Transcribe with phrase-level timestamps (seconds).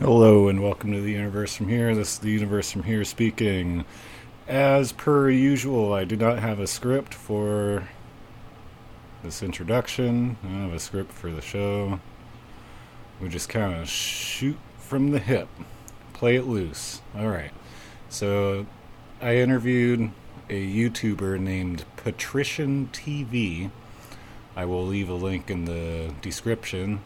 [0.00, 1.92] Hello and welcome to the Universe from Here.
[1.92, 3.84] This is the Universe from Here speaking.
[4.46, 7.88] As per usual, I do not have a script for
[9.24, 10.36] this introduction.
[10.44, 11.98] I have a script for the show.
[13.20, 15.48] We just kind of shoot from the hip,
[16.12, 17.02] play it loose.
[17.16, 17.50] All right.
[18.08, 18.66] So
[19.20, 20.12] I interviewed
[20.48, 23.72] a YouTuber named Patrician TV.
[24.54, 27.00] I will leave a link in the description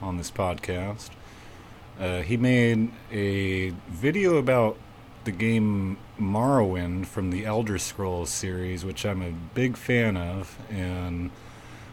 [0.00, 1.10] on this podcast.
[2.02, 4.76] Uh, he made a video about
[5.22, 11.30] the game Morrowind from the Elder Scrolls series, which I'm a big fan of, and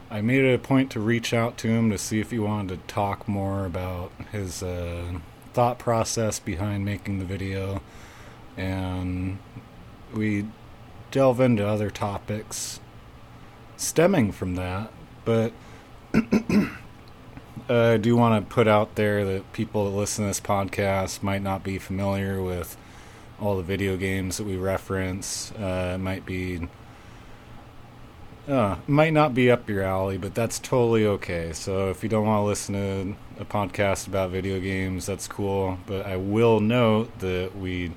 [0.09, 2.69] I made it a point to reach out to him to see if he wanted
[2.69, 5.19] to talk more about his uh,
[5.53, 7.83] thought process behind making the video,
[8.57, 9.37] and
[10.11, 10.47] we
[11.11, 12.79] delve into other topics
[13.77, 14.91] stemming from that,
[15.23, 15.53] but.
[17.69, 21.21] uh, I do want to put out there that people that listen to this podcast
[21.21, 22.75] might not be familiar with
[23.39, 25.51] all the video games that we reference.
[25.51, 26.67] Uh, might be
[28.47, 31.53] uh, might not be up your alley, but that's totally okay.
[31.53, 35.77] So if you don't want to listen to a podcast about video games, that's cool.
[35.85, 37.91] But I will note that we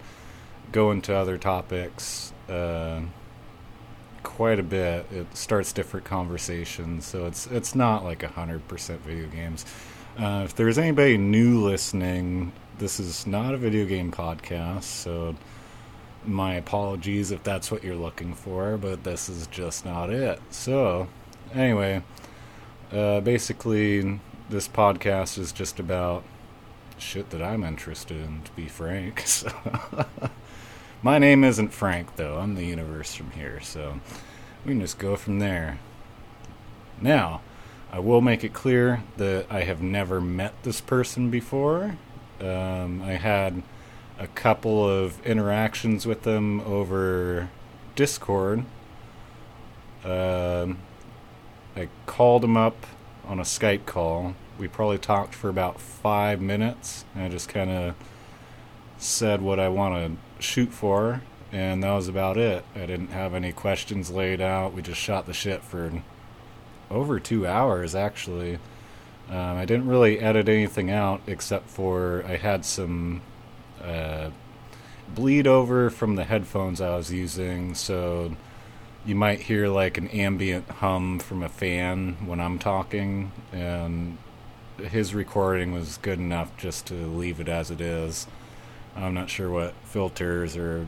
[0.71, 3.01] go into other topics uh,
[4.23, 5.07] quite a bit.
[5.13, 9.65] It starts different conversations, so it's it's not like hundred percent video games.
[10.19, 15.35] Uh, if there's anybody new listening, this is not a video game podcast, so
[16.25, 20.41] my apologies if that's what you're looking for, but this is just not it.
[20.51, 21.09] So,
[21.55, 22.03] anyway,
[22.93, 26.25] uh, basically, this podcast is just about
[26.99, 29.25] shit that I'm interested in, to be frank.
[29.27, 29.49] So,
[31.03, 32.39] my name isn't Frank, though.
[32.39, 34.01] I'm the universe from here, so
[34.65, 35.81] we can just go from there.
[37.01, 37.41] Now,
[37.91, 41.97] I will make it clear that I have never met this person before.
[42.41, 43.63] Um, I had
[44.19, 47.51] a couple of interactions with them over
[47.97, 48.65] Discord.
[50.05, 50.79] Um,
[51.75, 52.87] I called him up
[53.27, 54.35] on a Skype call.
[54.57, 57.05] We probably talked for about five minutes.
[57.17, 57.95] I just kind of
[58.99, 62.65] said what I want to shoot for, and that was about it.
[62.75, 64.73] I didn't have any questions laid out.
[64.73, 65.93] We just shot the shit for
[66.91, 68.59] over two hours, actually.
[69.29, 73.23] Um, I didn't really edit anything out except for I had some
[73.83, 74.31] uh,
[75.15, 78.37] bleed over from the headphones I was using, so
[79.05, 84.19] you might hear like an ambient hum from a fan when I'm talking, and
[84.79, 88.27] his recording was good enough just to leave it as it is.
[88.97, 90.87] I'm not sure what filters or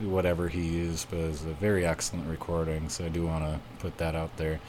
[0.00, 3.98] whatever he used, but it's a very excellent recording, so I do want to put
[3.98, 4.60] that out there.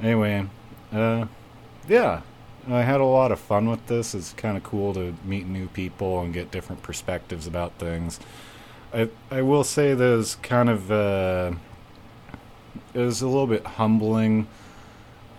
[0.00, 0.46] Anyway,
[0.92, 1.26] uh,
[1.88, 2.22] yeah,
[2.68, 4.14] I had a lot of fun with this.
[4.14, 8.18] It's kind of cool to meet new people and get different perspectives about things.
[8.92, 11.52] I I will say there's kind of uh,
[12.94, 14.48] it was a little bit humbling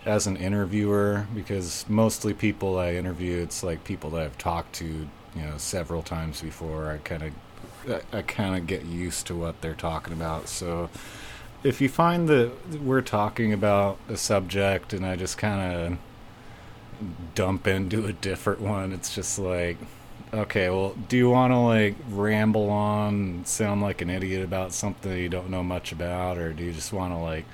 [0.05, 5.09] as an interviewer because mostly people I interview it's like people that I've talked to
[5.37, 6.91] you know several times before.
[6.91, 10.49] I kind of I, kind of get used to what they're talking about.
[10.49, 10.89] So
[11.63, 15.97] if you find that we're talking about a subject and I just kind of
[17.35, 18.91] dump into a different one.
[18.91, 19.77] It's just like,
[20.33, 25.11] okay, well, do you want to like ramble on, sound like an idiot about something
[25.11, 27.45] you don't know much about, or do you just want to like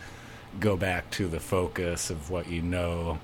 [0.60, 3.20] go back to the focus of what you know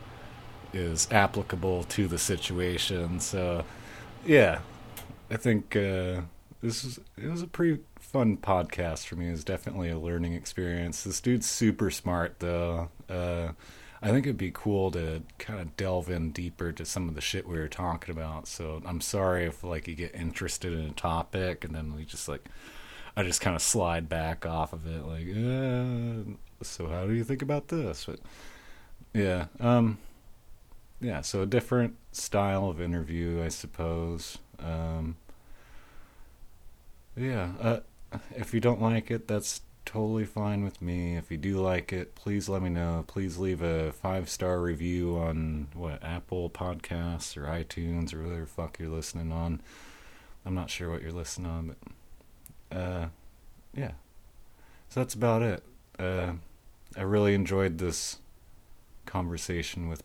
[0.73, 3.19] is applicable to the situation?
[3.19, 3.63] So,
[4.25, 4.59] yeah,
[5.29, 6.21] I think uh,
[6.61, 9.27] this is it was a pretty fun podcast for me.
[9.27, 11.03] It was definitely a learning experience.
[11.03, 12.89] This dude's super smart though.
[13.09, 13.49] Uh,
[14.01, 17.21] I think it'd be cool to kind of delve in deeper to some of the
[17.21, 18.47] shit we were talking about.
[18.47, 22.27] So I'm sorry if like you get interested in a topic and then we just
[22.27, 22.45] like
[23.15, 27.23] I just kind of slide back off of it like, uh, so how do you
[27.23, 28.05] think about this?
[28.05, 28.19] But
[29.13, 29.97] yeah, um
[31.01, 34.37] yeah, so a different style of interview, I suppose.
[34.59, 35.17] Um
[37.15, 37.79] yeah, uh,
[38.35, 41.17] if you don't like it, that's totally fine with me.
[41.17, 43.03] If you do like it, please let me know.
[43.07, 48.77] Please leave a five star review on what Apple Podcasts or iTunes or whatever fuck
[48.79, 49.61] you're listening on.
[50.45, 51.75] I'm not sure what you're listening on,
[52.69, 53.07] but uh,
[53.73, 53.91] yeah.
[54.89, 55.63] So that's about it.
[55.97, 56.33] Uh,
[56.95, 58.19] I really enjoyed this
[59.05, 60.03] conversation with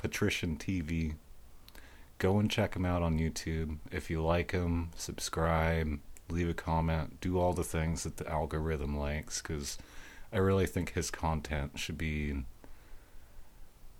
[0.00, 1.14] Patrician TV.
[2.18, 3.78] Go and check him out on YouTube.
[3.90, 6.00] If you like him, subscribe
[6.30, 9.78] leave a comment, do all the things that the algorithm likes because
[10.32, 12.44] I really think his content should be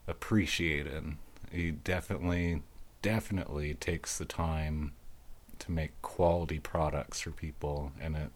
[0.06, 1.17] appreciated.
[1.50, 2.62] He definitely
[3.02, 4.93] definitely takes the time
[5.58, 8.31] to make quality products for people, and it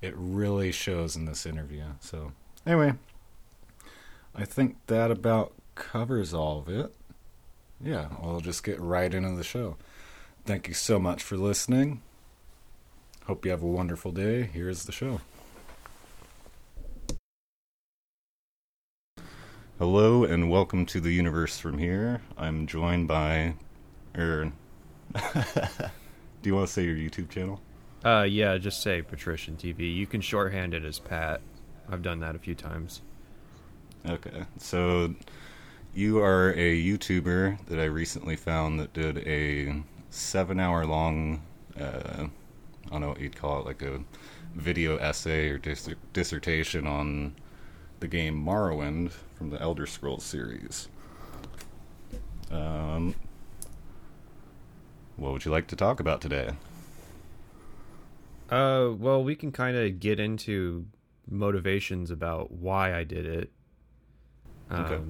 [0.00, 1.84] it really shows in this interview.
[2.00, 2.32] So
[2.66, 2.94] anyway,
[4.34, 6.94] I think that about covers all of it.
[7.80, 9.76] Yeah, I'll just get right into the show.
[10.44, 12.02] Thank you so much for listening.
[13.26, 14.42] Hope you have a wonderful day.
[14.42, 15.20] Here's the show.
[19.78, 22.22] Hello and welcome to the universe from here.
[22.38, 23.54] I'm joined by,
[24.16, 24.52] er,
[25.22, 25.30] do
[26.44, 27.60] you want to say your YouTube channel?
[28.04, 29.92] Uh, yeah, just say Patrician TV.
[29.94, 31.40] You can shorthand it as Pat.
[31.88, 33.00] I've done that a few times.
[34.08, 35.14] Okay, so
[35.94, 41.42] you are a YouTuber that I recently found that did a seven-hour-long,
[41.80, 44.00] uh, I don't know what you'd call it, like a
[44.54, 47.36] video essay or dis- dissertation on
[48.00, 50.88] the game Morrowind from the Elder Scrolls series.
[52.50, 53.14] Um,
[55.16, 56.50] what would you like to talk about today?
[58.50, 60.86] Uh, well, we can kind of get into
[61.28, 63.50] motivations about why I did it.
[64.70, 65.00] Um, okay.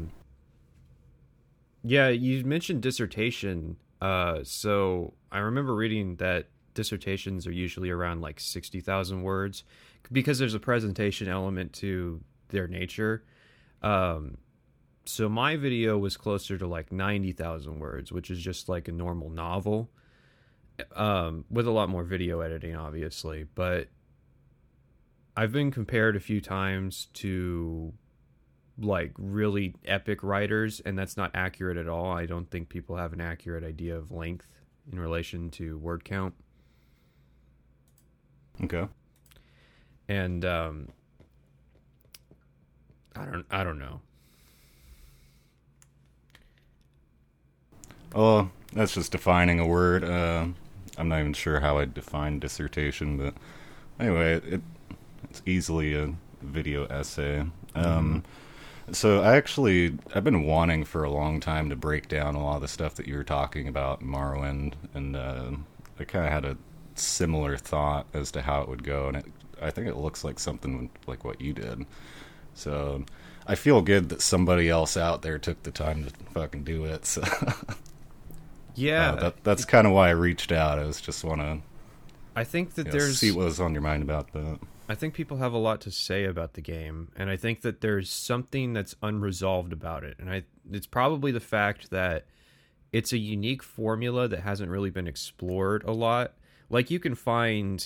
[1.85, 3.77] Yeah, you mentioned dissertation.
[4.01, 9.65] Uh, so I remember reading that dissertations are usually around like 60,000 words
[10.11, 13.25] because there's a presentation element to their nature.
[13.83, 14.39] Um,
[15.05, 19.29] so my video was closer to like 90,000 words, which is just like a normal
[19.29, 19.91] novel.
[20.97, 23.89] Um, with a lot more video editing, obviously, but
[25.37, 27.93] I've been compared a few times to
[28.79, 32.13] like really epic writers, and that's not accurate at all.
[32.13, 34.47] I don't think people have an accurate idea of length
[34.91, 36.35] in relation to word count.
[38.63, 38.87] Okay.
[40.09, 40.89] And um,
[43.17, 44.01] I don't I don't know.
[48.15, 50.05] Oh, that's just defining a word.
[50.05, 50.47] Uh,
[50.97, 53.35] I'm not even sure how I'd define dissertation, but
[53.99, 54.63] anyway, it,
[55.29, 57.41] it's easily a video essay.
[57.41, 58.19] Um, mm-hmm.
[58.93, 62.57] So I actually I've been wanting for a long time to break down a lot
[62.57, 65.53] of the stuff that you were talking about in Morrowind, and uh,
[65.99, 66.57] I kind of had a
[66.95, 69.27] similar thought as to how it would go, and it,
[69.61, 71.87] I think it looks like something like what you did.
[72.55, 73.05] So
[73.47, 77.07] I feel good that somebody else out there took the time to fucking do it.
[77.07, 77.23] So
[78.75, 80.79] yeah, uh, that, that's kind of why I reached out.
[80.79, 81.59] I was just want to.
[82.37, 84.59] I think that you know, there's see what was on your mind about that.
[84.89, 87.81] I think people have a lot to say about the game, and I think that
[87.81, 92.27] there's something that's unresolved about it, and I it's probably the fact that
[92.93, 96.35] it's a unique formula that hasn't really been explored a lot.
[96.69, 97.85] Like you can find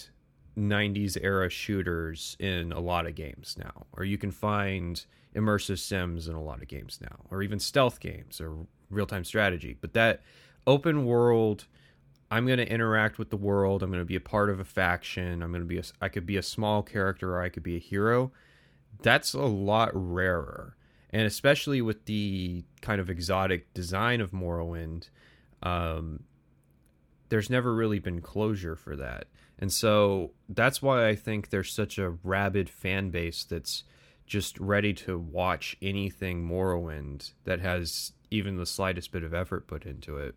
[0.56, 5.04] 90s era shooters in a lot of games now, or you can find
[5.34, 9.24] immersive sims in a lot of games now, or even stealth games or real time
[9.24, 9.76] strategy.
[9.80, 10.22] But that
[10.66, 11.66] open world,
[12.30, 13.82] I'm going to interact with the world.
[13.82, 15.42] I'm going to be a part of a faction.
[15.42, 17.76] I'm going to be a, I could be a small character or I could be
[17.76, 18.32] a hero.
[19.02, 20.76] That's a lot rarer.
[21.10, 25.08] And especially with the kind of exotic design of Morrowind,
[25.62, 26.24] um,
[27.30, 29.26] there's never really been closure for that.
[29.58, 33.84] And so that's why I think there's such a rabid fan base that's
[34.26, 39.84] just ready to watch anything Morrowind that has even the slightest bit of effort put
[39.84, 40.34] into it.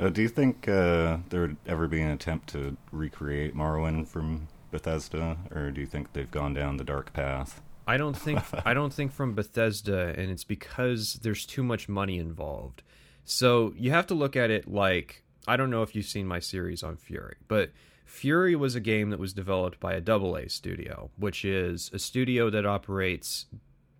[0.00, 4.48] Uh, do you think uh, there would ever be an attempt to recreate Morrowind from
[4.70, 7.60] Bethesda, or do you think they've gone down the dark path?
[7.86, 12.18] I don't think I don't think from Bethesda, and it's because there's too much money
[12.18, 12.82] involved.
[13.24, 16.38] So you have to look at it like I don't know if you've seen my
[16.38, 17.70] series on Fury, but
[18.06, 21.98] Fury was a game that was developed by a double A studio, which is a
[21.98, 23.46] studio that operates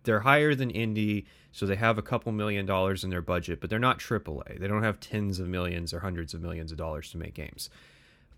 [0.03, 3.69] they're higher than indie, so they have a couple million dollars in their budget, but
[3.69, 4.59] they're not AAA.
[4.59, 7.69] They don't have tens of millions or hundreds of millions of dollars to make games.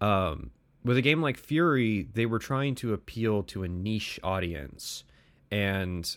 [0.01, 0.51] Um,
[0.83, 5.03] with a game like Fury, they were trying to appeal to a niche audience.
[5.49, 6.15] And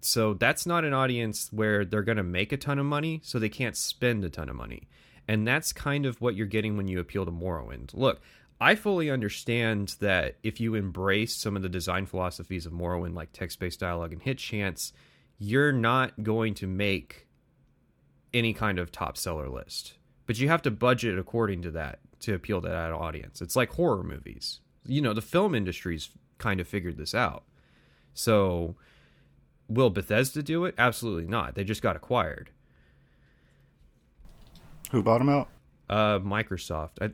[0.00, 3.38] so that's not an audience where they're going to make a ton of money, so
[3.38, 4.88] they can't spend a ton of money.
[5.26, 7.94] And that's kind of what you're getting when you appeal to Morrowind.
[7.94, 8.20] Look,
[8.62, 13.32] I fully understand that if you embrace some of the design philosophies of Morrowind, like
[13.32, 14.92] text based dialogue and hit chance,
[15.36, 17.26] you're not going to make
[18.32, 19.94] any kind of top seller list.
[20.26, 23.42] But you have to budget according to that to appeal to that audience.
[23.42, 24.60] It's like horror movies.
[24.86, 27.42] You know, the film industry's kind of figured this out.
[28.14, 28.76] So,
[29.66, 30.76] will Bethesda do it?
[30.78, 31.56] Absolutely not.
[31.56, 32.50] They just got acquired.
[34.92, 35.48] Who bought them out?
[35.90, 37.00] Uh, Microsoft.
[37.00, 37.10] I,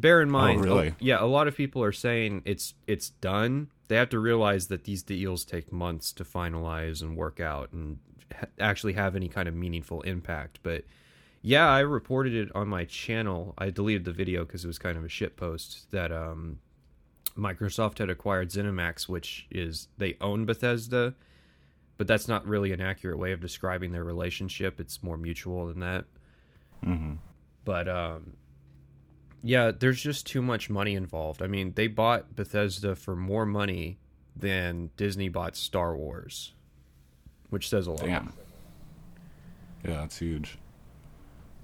[0.00, 0.94] bear in mind, Oh, really?
[1.00, 3.68] yeah, a lot of people are saying it's it's done.
[3.88, 7.98] They have to realize that these deals take months to finalize and work out and
[8.34, 10.60] ha- actually have any kind of meaningful impact.
[10.62, 10.84] But
[11.40, 13.54] yeah, I reported it on my channel.
[13.56, 16.58] I deleted the video because it was kind of a shit post that um,
[17.36, 21.14] Microsoft had acquired ZeniMax, which is they own Bethesda,
[21.96, 24.80] but that's not really an accurate way of describing their relationship.
[24.80, 26.04] It's more mutual than that.
[26.84, 27.14] hmm
[27.64, 28.34] But um,
[29.42, 31.42] yeah, there's just too much money involved.
[31.42, 33.98] I mean, they bought Bethesda for more money
[34.36, 36.52] than Disney bought Star Wars,
[37.50, 38.04] which says a lot.
[38.04, 38.32] Damn.
[39.84, 40.58] Yeah, that's huge.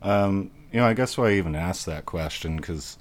[0.02, 2.98] Um, you know, I guess why I even asked that question because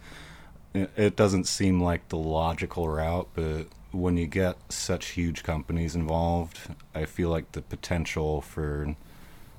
[0.73, 5.95] it, it doesn't seem like the logical route, but when you get such huge companies
[5.95, 6.59] involved,
[6.95, 8.95] I feel like the potential for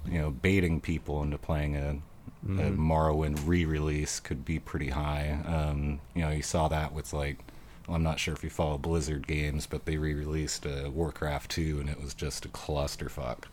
[0.06, 1.98] you know baiting people into playing a,
[2.46, 5.38] a Morrowind re-release could be pretty high.
[5.46, 7.38] Um, you know, you saw that with like.
[7.86, 11.80] Well, I'm not sure if you follow Blizzard games, but they re-released uh, Warcraft 2,
[11.80, 13.44] and it was just a clusterfuck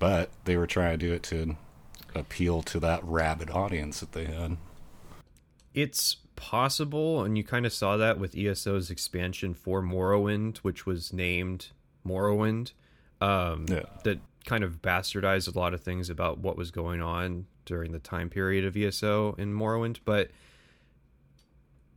[0.00, 1.56] but they were trying to do it to
[2.16, 4.56] appeal to that rabid audience that they had.
[5.72, 11.12] It's possible, and you kind of saw that with ESO's expansion for Morrowind, which was
[11.12, 11.68] named
[12.04, 12.72] Morrowind.
[13.20, 13.84] Um, Yeah.
[14.02, 14.18] That
[14.50, 18.28] kind of bastardized a lot of things about what was going on during the time
[18.28, 20.00] period of ESO in Morrowind.
[20.04, 20.32] But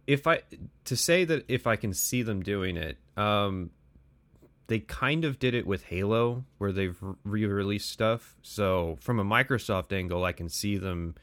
[0.05, 0.41] if I
[0.85, 3.71] to say that if I can see them doing it, um,
[4.67, 8.35] they kind of did it with Halo, where they've re-released stuff.
[8.43, 11.15] So from a Microsoft angle, I can see them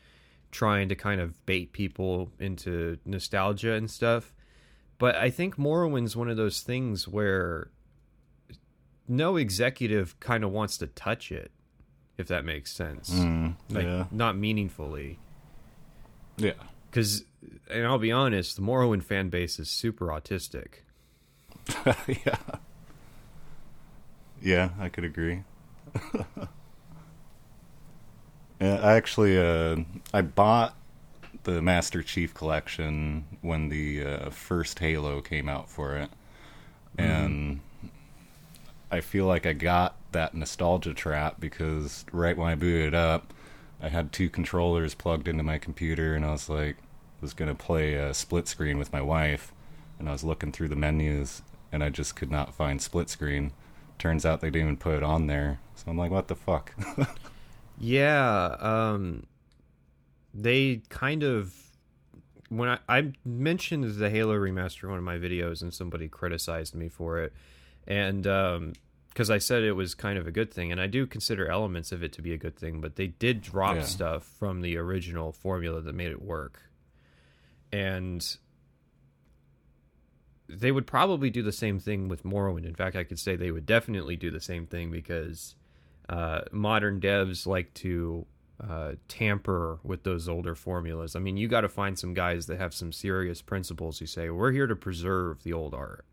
[0.50, 4.34] trying to kind of bait people into nostalgia and stuff.
[4.98, 7.70] But I think Morrowind's one of those things where
[9.10, 11.50] no executive kind of wants to touch it,
[12.16, 13.10] if that makes sense.
[13.10, 15.18] Mm, Like yeah, not meaningfully.
[16.36, 16.52] yeah,
[16.90, 17.24] Because,
[17.70, 20.84] and I'll be honest, the Morrowind fan base is super autistic.
[22.06, 22.36] yeah,
[24.40, 24.70] yeah.
[24.78, 25.42] I could agree.
[28.60, 29.76] yeah, I actually, uh,
[30.12, 30.76] I bought
[31.44, 36.10] the Master Chief collection when the uh, first Halo came out for it,
[36.98, 37.60] and
[38.90, 43.32] I feel like I got that nostalgia trap because right when I booted up,
[43.80, 46.76] I had two controllers plugged into my computer, and I was like,
[47.20, 49.52] was gonna play a split screen with my wife,
[49.98, 53.52] and I was looking through the menus, and I just could not find split screen.
[53.98, 56.74] Turns out they didn't even put it on there, so I'm like, what the fuck?
[57.80, 59.26] Yeah, um,
[60.34, 61.54] they kind of
[62.50, 66.74] when I, I mentioned the Halo remaster in one of my videos, and somebody criticized
[66.74, 67.32] me for it,
[67.86, 68.22] and
[69.08, 71.90] because I said it was kind of a good thing, and I do consider elements
[71.92, 73.82] of it to be a good thing, but they did drop Yeah.
[73.82, 76.60] stuff from the original formula that made it work,
[77.72, 78.36] and
[80.48, 82.64] they would probably do the same thing with Morrowind.
[82.66, 85.54] In fact, I could say they would definitely do the same thing because
[86.08, 88.26] uh, modern devs like to
[88.60, 91.14] uh, tamper with those older formulas.
[91.14, 94.28] I mean, you got to find some guys that have some serious principles who say,
[94.28, 96.04] we're here to preserve the old art.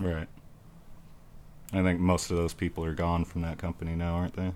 [0.00, 0.28] Right.
[1.72, 4.52] I think most of those people are gone from that company now, aren't they?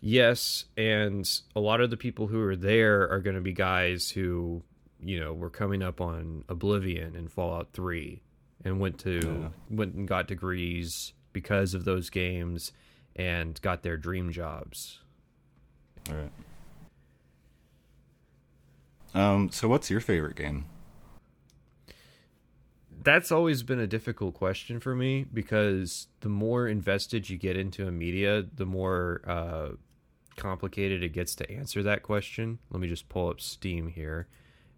[0.00, 4.10] Yes, and a lot of the people who are there are going to be guys
[4.10, 4.62] who,
[5.00, 8.22] you know, were coming up on Oblivion and Fallout 3
[8.64, 9.48] and went to Yeah.
[9.76, 12.72] went and got degrees because of those games
[13.14, 15.00] and got their dream jobs.
[16.10, 16.32] All right.
[19.14, 19.50] Um.
[19.50, 20.64] So, what's your favorite game?
[23.08, 27.88] That's always been a difficult question for me because the more invested you get into
[27.88, 29.68] a media, the more uh,
[30.36, 32.58] complicated it gets to answer that question.
[32.70, 34.28] Let me just pull up Steam here,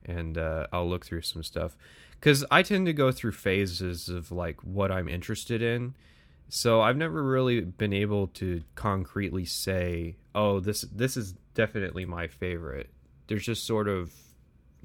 [0.04, 1.76] and uh, I'll look through some stuff
[2.12, 5.96] because I tend to go through phases of like what I'm interested in.
[6.48, 12.28] So I've never really been able to concretely say, "Oh, this this is definitely my
[12.28, 12.90] favorite."
[13.26, 14.12] There's just sort of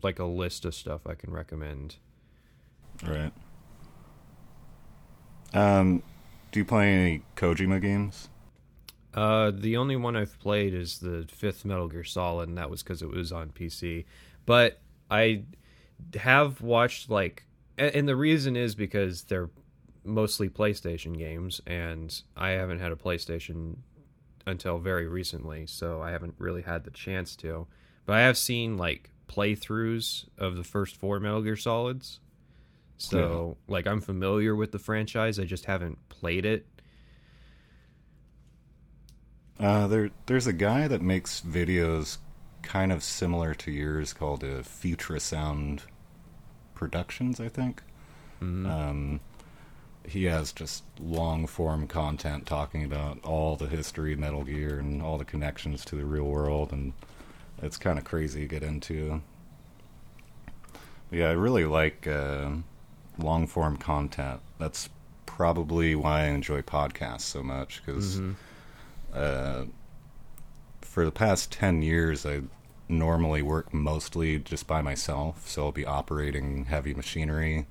[0.01, 1.97] like a list of stuff I can recommend.
[3.03, 3.31] Right.
[5.53, 6.03] Um.
[6.51, 8.29] Do you play any Kojima games?
[9.13, 12.83] Uh, the only one I've played is the fifth Metal Gear Solid, and that was
[12.83, 14.05] because it was on PC.
[14.45, 15.43] But I
[16.17, 17.45] have watched like,
[17.77, 19.49] and the reason is because they're
[20.03, 23.77] mostly PlayStation games, and I haven't had a PlayStation
[24.45, 27.67] until very recently, so I haven't really had the chance to.
[28.05, 32.19] But I have seen like playthroughs of the first four Metal Gear Solids.
[32.97, 35.39] So, like, I'm familiar with the franchise.
[35.39, 36.65] I just haven't played it.
[39.59, 42.17] Uh, there, there's a guy that makes videos
[42.61, 45.81] kind of similar to yours called a Futrasound
[46.73, 47.81] Productions, I think.
[48.41, 48.65] Mm-hmm.
[48.65, 49.19] Um,
[50.07, 55.01] he has just long form content talking about all the history of Metal Gear and
[55.01, 56.93] all the connections to the real world, and
[57.61, 59.21] it's kind of crazy to get into.
[61.09, 62.51] But yeah, I really like uh,
[63.17, 64.41] long form content.
[64.59, 64.89] That's
[65.25, 68.35] probably why I enjoy podcasts so much because Mhm.
[69.13, 69.65] uh,
[70.81, 72.41] for the past 10 years, I
[72.87, 75.47] normally work mostly just by myself.
[75.47, 77.65] So I'll be operating heavy machinery.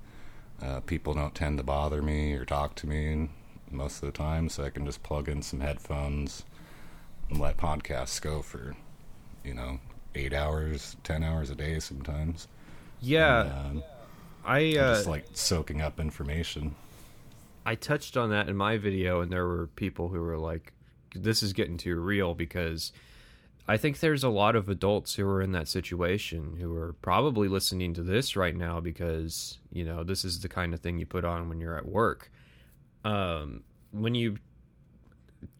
[0.61, 3.29] Uh, people don't tend to bother me or talk to me
[3.71, 6.43] most of the time, so I can just plug in some headphones
[7.29, 8.75] and let podcasts go for,
[9.43, 9.79] you know,
[10.13, 12.47] eight hours, 10 hours a day sometimes.
[13.01, 13.83] Yeah, And, um,
[14.45, 16.75] I uh, just like soaking up information.
[17.65, 20.73] I touched on that in my video, and there were people who were like,
[21.15, 22.91] "This is getting too real," because
[23.67, 27.47] I think there's a lot of adults who are in that situation who are probably
[27.47, 31.05] listening to this right now because you know this is the kind of thing you
[31.05, 32.31] put on when you're at work.
[33.03, 34.37] Um, when you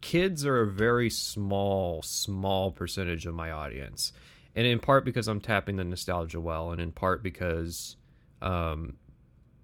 [0.00, 4.12] kids are a very small, small percentage of my audience,
[4.54, 7.96] and in part because I'm tapping the nostalgia well, and in part because
[8.42, 8.96] um,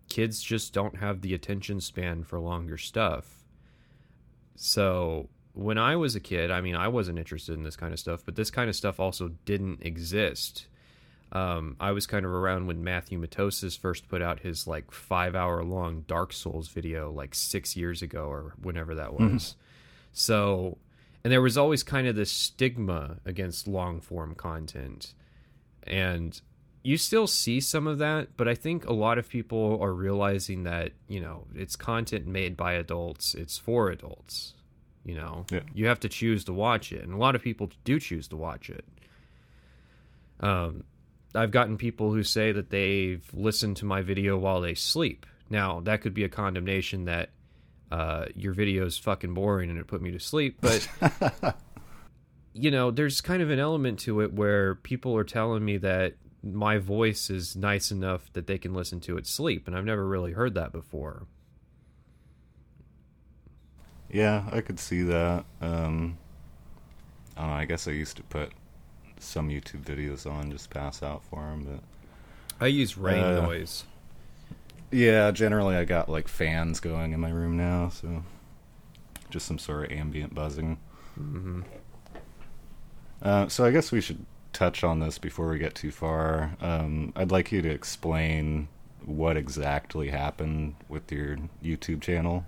[0.09, 3.45] kids just don't have the attention span for longer stuff.
[4.57, 7.99] So when I was a kid, I mean, I wasn't interested in this kind of
[7.99, 10.67] stuff, but this kind of stuff also didn't exist.
[11.33, 15.35] Um, I was kind of around when Matthew Matosis first put out his like five
[15.35, 19.57] hour long Dark Souls video, like six years ago or whenever that was.
[20.12, 20.76] So,
[21.25, 25.14] and there was always kind of this stigma against long form content.
[25.85, 26.38] And
[26.83, 30.65] you still see some of that, but I think a lot of people are realizing
[30.65, 34.55] that, you know, it's content made by adults, it's for adults.
[35.05, 35.61] You know, Yeah.
[35.75, 38.37] you have to choose to watch it, and a lot of people do choose to
[38.37, 38.85] watch it.
[40.41, 40.85] Um,
[41.35, 45.25] I've gotten people who say that they've listened to my video while they sleep.
[45.51, 47.31] Now, that could be a condemnation that
[47.91, 50.87] uh, your video is fucking boring and it put me to sleep, but
[52.55, 56.15] you know, there's kind of an element to it where people are telling me that
[56.43, 60.07] my voice is nice enough that they can listen to it sleep, and I've never
[60.07, 61.26] really heard that before.
[64.11, 65.45] Yeah, I could see that.
[65.61, 66.19] Um,
[67.37, 67.57] I don't know.
[67.57, 68.50] I guess I used to put
[69.19, 73.85] some YouTube videos on just pass out for them, but I use rain Uh, noise.
[74.91, 78.23] yeah, generally I got like fans going in my room now, so
[79.31, 80.78] just some sort of ambient buzzing.
[81.15, 81.63] hmm
[83.23, 86.56] Uh, so I guess we should touch on this before we get too far.
[86.60, 88.69] Um, I'd like you to explain
[89.04, 92.45] what exactly happened with your YouTube channel.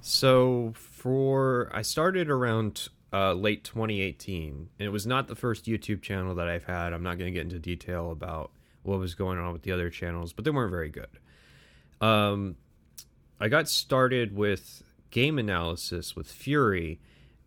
[0.00, 6.02] So for I started around uh, late 2018, and it was not the first YouTube
[6.02, 6.92] channel that I've had.
[6.92, 8.50] I'm not going to get into detail about
[8.82, 11.18] what was going on with the other channels, but they weren't very good.
[12.00, 12.56] Um,
[13.38, 17.00] I got started with game analysis with Fury,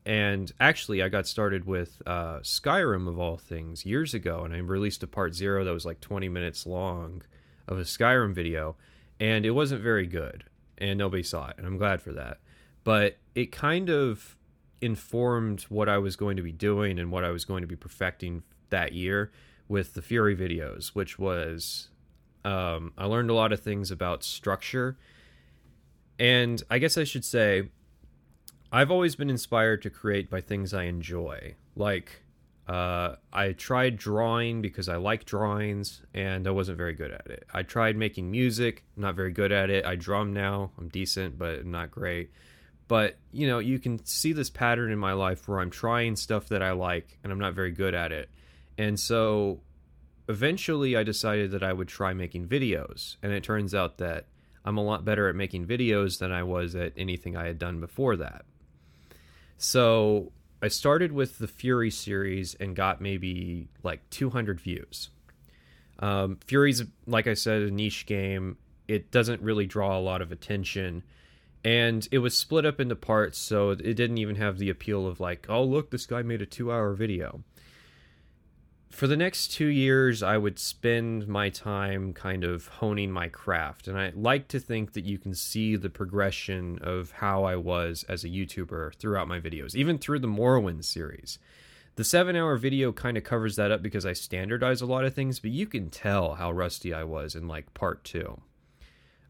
[0.06, 4.58] and actually I got started with uh, Skyrim of all things years ago, and I
[4.58, 7.24] released a part zero that was like 20 minutes long
[7.68, 8.76] of a Skyrim video,
[9.20, 10.44] and it wasn't very good,
[10.78, 12.40] and nobody saw it, and I'm glad for that.
[12.84, 14.38] But it kind of
[14.82, 17.76] informed what I was going to be doing and what I was going to be
[17.76, 19.32] perfecting that year
[19.68, 21.90] with the Fury videos, which was
[22.46, 24.98] um, I learned a lot of things about structure.
[26.20, 27.70] And I guess I should say,
[28.72, 31.56] I've always been inspired to create by things I enjoy.
[31.76, 32.24] Like,
[32.68, 37.46] uh, I tried drawing because I like drawings and I wasn't very good at it.
[37.54, 39.86] I tried making music, not very good at it.
[39.86, 42.32] I drum now, I'm decent, but not great.
[42.88, 46.48] But, you know, you can see this pattern in my life where I'm trying stuff
[46.50, 48.30] that I like and I'm not very good at it.
[48.78, 49.62] And so
[50.28, 53.18] eventually I decided that I would try making videos.
[53.22, 54.26] And it turns out that
[54.64, 57.80] I'm a lot better at making videos than I was at anything I had done
[57.80, 58.46] before that.
[59.58, 65.10] So I started with the Fury series and got maybe like 200 views.
[66.00, 68.58] Um, Fury's, like I said, a niche game.
[68.88, 71.04] It doesn't really draw a lot of attention.
[71.64, 75.20] And it was split up into parts, so it didn't even have the appeal of,
[75.20, 77.42] like, oh, look, this guy made a two hour video
[78.96, 83.90] for the next two years, I would spend my time kind of honing my craft.
[83.90, 88.06] And I like to think that you can see the progression of how I was
[88.08, 91.40] as a YouTuber throughout my videos, even through the Morrowind series.
[91.96, 95.14] The seven hour video kind of covers that up because I standardize a lot of
[95.14, 98.40] things, but you can tell how rusty I was in like part two,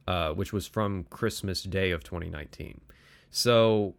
[0.07, 2.81] uh, which was from Christmas Day of 2019.
[3.31, 3.95] So,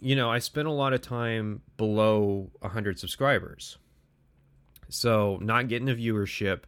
[0.00, 3.76] you know, I spent a lot of time below 100 subscribers
[4.92, 6.64] So, not getting a viewership,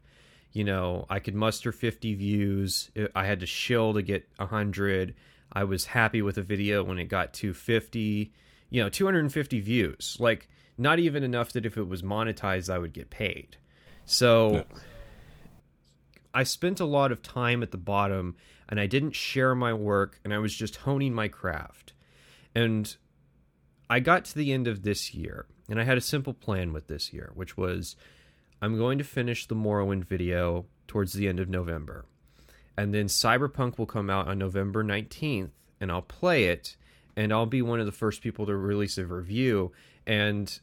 [0.52, 2.90] you know, I could muster 50 views.
[3.14, 5.14] I had to shill to get 100.
[5.52, 8.32] I was happy with a video when it got 250,
[8.70, 10.16] you know, 250 views.
[10.18, 13.56] Like, not even enough that if it was monetized, I would get paid.
[14.06, 14.62] So, yeah.
[16.32, 18.36] I spent a lot of time at the bottom
[18.68, 21.92] and I didn't share my work and I was just honing my craft.
[22.54, 22.96] And
[23.90, 26.88] I got to the end of this year and I had a simple plan with
[26.88, 27.96] this year, which was
[28.60, 32.04] I'm going to finish the Morrowind video towards the end of November.
[32.76, 35.50] And then Cyberpunk will come out on November 19th
[35.80, 36.76] and I'll play it
[37.16, 39.72] and I'll be one of the first people to release a review
[40.06, 40.58] and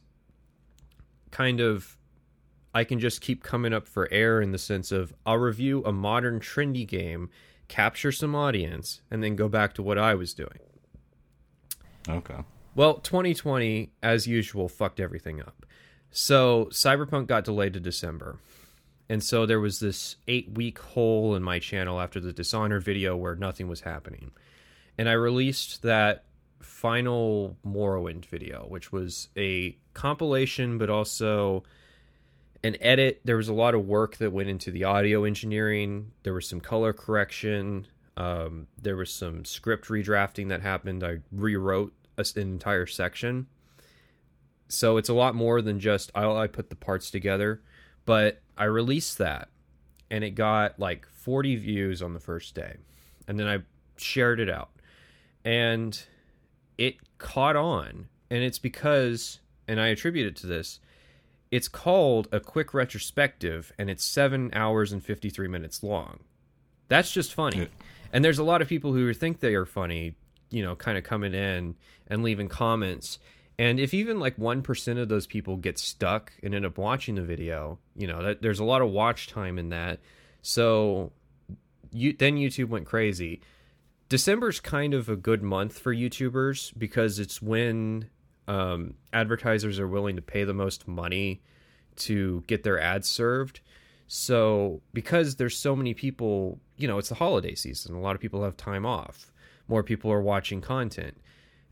[1.30, 1.96] kind of
[2.74, 5.92] I can just keep coming up for air in the sense of I'll review a
[5.92, 7.30] modern trendy game,
[7.68, 10.58] capture some audience, and then go back to what I was doing.
[12.08, 12.38] Okay.
[12.74, 15.66] Well, 2020, as usual, fucked everything up.
[16.10, 18.38] So Cyberpunk got delayed to December.
[19.08, 23.14] And so there was this eight week hole in my channel after the Dishonored video
[23.14, 24.30] where nothing was happening.
[24.96, 26.24] And I released that
[26.60, 31.64] final Morrowind video, which was a compilation, but also
[32.64, 33.20] an edit.
[33.24, 36.12] There was a lot of work that went into the audio engineering.
[36.22, 37.86] There was some color correction.
[38.16, 41.02] Um, there was some script redrafting that happened.
[41.04, 41.92] I rewrote
[42.30, 43.46] an entire section.
[44.68, 47.62] So it's a lot more than just I, I put the parts together.
[48.04, 49.48] But I released that
[50.10, 52.76] and it got like 40 views on the first day.
[53.28, 53.58] And then I
[53.96, 54.70] shared it out.
[55.44, 56.00] And
[56.78, 58.08] it caught on.
[58.30, 60.80] And it's because, and I attribute it to this,
[61.50, 66.20] it's called a quick retrospective and it's seven hours and 53 minutes long.
[66.88, 67.68] That's just funny.
[68.12, 70.14] And there's a lot of people who think they are funny,
[70.52, 71.74] you know, kind of coming in
[72.06, 73.18] and leaving comments.
[73.58, 77.22] And if even like 1% of those people get stuck and end up watching the
[77.22, 80.00] video, you know, that, there's a lot of watch time in that.
[80.42, 81.12] So
[81.90, 83.40] you, then YouTube went crazy.
[84.08, 88.10] December's kind of a good month for YouTubers because it's when
[88.48, 91.42] um, advertisers are willing to pay the most money
[91.96, 93.60] to get their ads served.
[94.08, 97.94] So, because there's so many people, you know, it's the holiday season.
[97.94, 99.31] A lot of people have time off.
[99.72, 101.16] More people are watching content.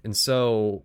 [0.02, 0.84] And so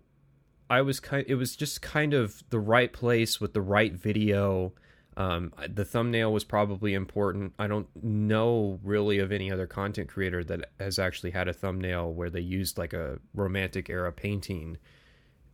[0.68, 4.74] I was kind it was just kind of the right place with the right video.
[5.16, 7.54] Um, the thumbnail was probably important.
[7.58, 12.12] I don't know really of any other content creator that has actually had a thumbnail
[12.12, 14.76] where they used like a romantic era painting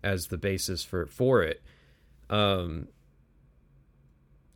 [0.03, 1.63] as the basis for for it.
[2.29, 2.89] Um,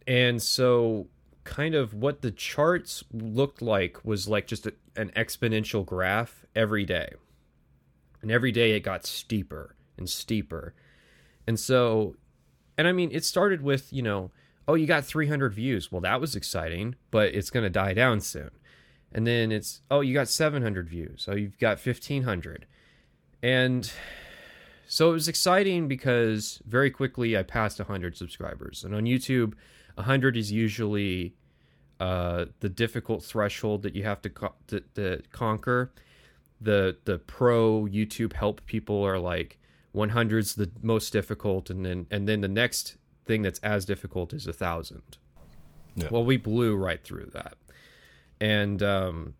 [0.09, 1.07] and so
[1.47, 6.85] kind of what the charts looked like was like just a, an exponential graph every
[6.85, 7.15] day.
[8.21, 10.75] And every day it got steeper and steeper.
[11.47, 12.17] And so
[12.77, 14.31] and I mean it started with, you know,
[14.69, 15.91] oh you got 300 views.
[15.91, 18.51] Well, that was exciting, but it's going to die down soon.
[19.13, 21.27] And then it's oh you got 700 views.
[21.31, 22.67] Oh you've got 1500.
[23.43, 23.91] And
[24.89, 28.85] so it was exciting because very quickly I passed 100 subscribers.
[28.85, 29.55] And on YouTube,
[29.97, 31.35] 100 is usually
[31.99, 35.93] uh, the difficult threshold that you have to, co- to, to conquer.
[36.61, 39.59] The the pro YouTube help people are like
[39.95, 44.47] 100's the most difficult, and then and then the next thing that's as difficult is
[44.47, 45.19] a thousand.
[45.97, 46.09] Yeah.
[46.11, 47.57] Well, we blew right through that,
[48.41, 49.35] and um,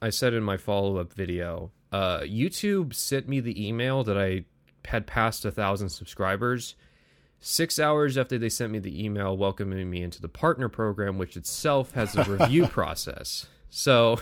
[0.00, 4.44] I said in my follow up video, uh, YouTube sent me the email that I
[4.84, 6.74] had passed a thousand subscribers.
[7.44, 11.36] Six hours after they sent me the email welcoming me into the partner program, which
[11.36, 13.48] itself has a review process.
[13.68, 14.18] So,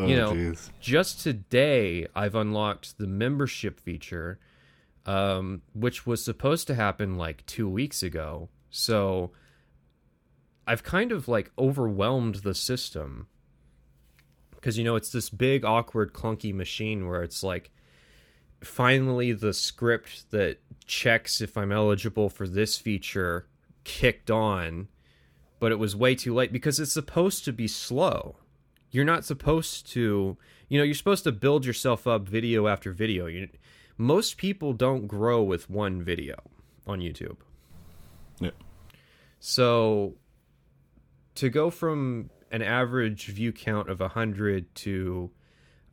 [0.00, 0.72] you oh, know, geez.
[0.80, 4.40] just today I've unlocked the membership feature,
[5.06, 8.48] um, which was supposed to happen like two weeks ago.
[8.68, 9.30] So,
[10.66, 13.28] I've kind of like overwhelmed the system
[14.56, 17.70] because you know it's this big awkward clunky machine where it's like
[18.62, 23.46] finally the script that checks if I'm eligible for this feature
[23.84, 24.88] kicked on,
[25.60, 28.36] but it was way too late because it's supposed to be slow.
[28.90, 30.36] You're not supposed to,
[30.68, 33.26] you know, you're supposed to build yourself up video after video.
[33.26, 33.48] You,
[33.96, 36.36] most people don't grow with one video
[36.86, 37.36] on YouTube.
[38.40, 38.50] Yeah.
[39.40, 40.14] So
[41.34, 45.30] to go from an average view count of 100 to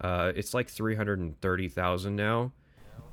[0.02, 2.52] uh, it's like three hundred and thirty thousand now.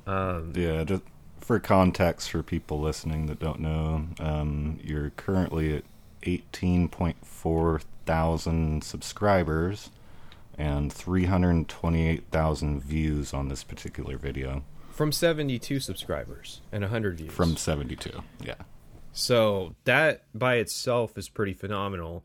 [0.05, 1.03] Um, yeah, just
[1.39, 5.83] for context for people listening that don't know, um, you're currently at
[6.23, 9.89] eighteen point four thousand subscribers
[10.57, 14.63] and three hundred twenty-eight thousand views on this particular video.
[14.91, 17.31] From seventy-two subscribers and hundred views.
[17.31, 18.55] From seventy-two, yeah.
[19.11, 22.23] So that by itself is pretty phenomenal,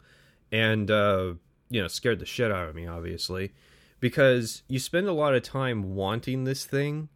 [0.52, 1.34] and uh,
[1.70, 3.52] you know scared the shit out of me, obviously,
[4.00, 7.08] because you spend a lot of time wanting this thing,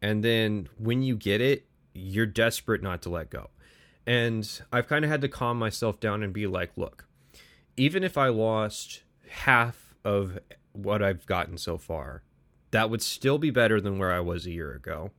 [0.00, 3.50] and then when you get it, you're desperate not to let go.
[4.06, 7.06] And I've kind of had to calm myself down and be like, look,
[7.76, 10.38] even if I lost half of
[10.72, 12.22] what I've gotten so far,
[12.70, 15.10] that would still be better than where I was a year ago.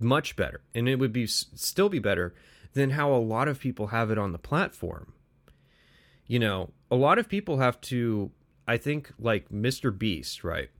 [0.00, 0.62] Much better.
[0.74, 2.34] And it would be still be better
[2.72, 5.12] than how a lot of people have it on the platform.
[6.26, 8.30] You know, a lot of people have to
[8.72, 9.96] I think like Mr.
[9.96, 10.70] Beast, right?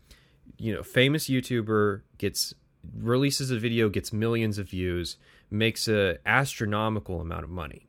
[0.57, 2.55] You know, famous YouTuber gets
[2.97, 5.19] releases a video, gets millions of views,
[5.51, 7.87] makes a astronomical amount of money.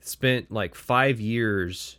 [0.00, 1.98] Spent like 5 years,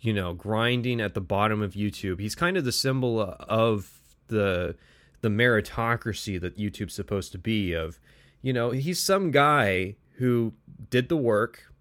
[0.00, 2.20] you know, grinding at the bottom of YouTube.
[2.20, 3.90] He's kind of the symbol of
[4.28, 4.76] the
[5.22, 7.98] the meritocracy that YouTube's supposed to be of,
[8.42, 10.52] you know, he's some guy who
[10.90, 11.72] did the work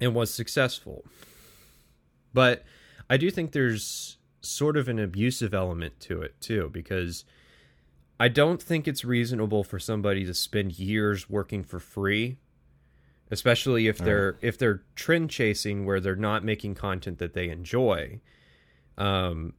[0.00, 1.04] and was successful.
[2.32, 2.64] But
[3.10, 7.24] I do think there's sort of an abusive element to it too, because
[8.20, 12.38] I don't think it's reasonable for somebody to spend years working for free,
[13.30, 18.20] especially if they're if they're trend chasing where they're not making content that they enjoy.
[18.96, 19.54] Um,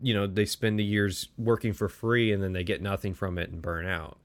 [0.00, 3.36] you know, they spend the years working for free and then they get nothing from
[3.36, 4.18] it and burn out.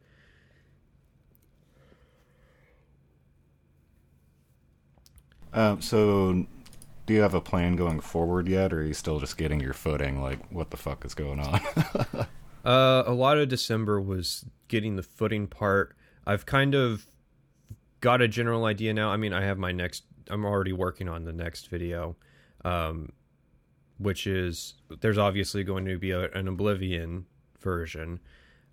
[5.54, 6.46] Um, so,
[7.06, 9.74] do you have a plan going forward yet, or are you still just getting your
[9.74, 10.22] footing?
[10.22, 11.60] Like, what the fuck is going on?
[12.66, 15.96] uh, a lot of December was getting the footing part.
[16.26, 17.06] I've kind of
[18.00, 19.10] got a general idea now.
[19.10, 20.04] I mean, I have my next.
[20.30, 22.16] I'm already working on the next video,
[22.64, 23.12] um,
[23.98, 27.26] which is there's obviously going to be a, an Oblivion
[27.60, 28.20] version.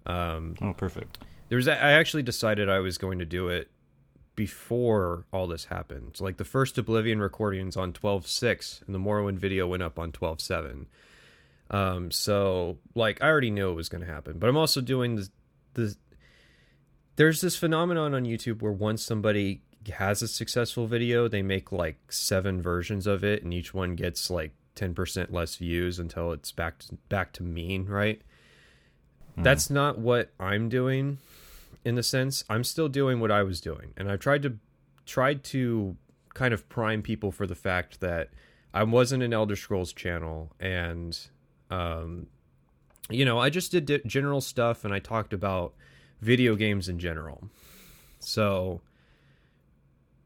[0.06, 1.18] Um, oh, perfect.
[1.48, 3.68] There's I actually decided I was going to do it
[4.40, 6.18] before all this happened.
[6.18, 10.86] Like the first Oblivion recordings on 12.6 and the Morrowind video went up on 12.7.
[11.70, 15.16] Um, so like I already knew it was going to happen, but I'm also doing
[15.16, 15.28] the,
[15.74, 15.94] the
[17.16, 19.60] there's this phenomenon on YouTube where once somebody
[19.92, 24.30] has a successful video, they make like seven versions of it and each one gets
[24.30, 28.22] like 10% less views until it's back to, back to mean, right?
[29.36, 29.44] Mm.
[29.44, 31.18] That's not what I'm doing
[31.84, 34.58] in the sense I'm still doing what I was doing, and I've tried to
[35.06, 35.96] tried to
[36.34, 38.30] kind of prime people for the fact that
[38.72, 41.18] I wasn't an Elder Scrolls channel, and
[41.70, 42.26] um,
[43.08, 45.74] you know, I just did general stuff, and I talked about
[46.20, 47.48] video games in general.
[48.20, 48.80] So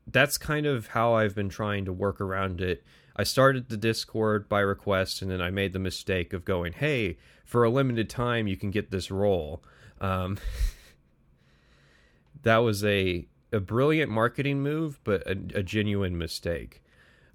[0.07, 2.85] that's kind of how I've been trying to work around it.
[3.17, 7.17] I started the Discord by request, and then I made the mistake of going, "Hey,
[7.45, 9.62] for a limited time, you can get this role."
[10.01, 10.38] Um,
[12.44, 16.83] that was a a brilliant marketing move, but a, a genuine mistake.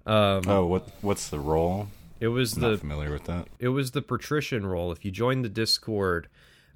[0.06, 1.88] Um, oh, what what's the role?
[2.18, 3.48] It was I'm the familiar with that.
[3.58, 4.92] It was the patrician role.
[4.92, 6.28] If you join the Discord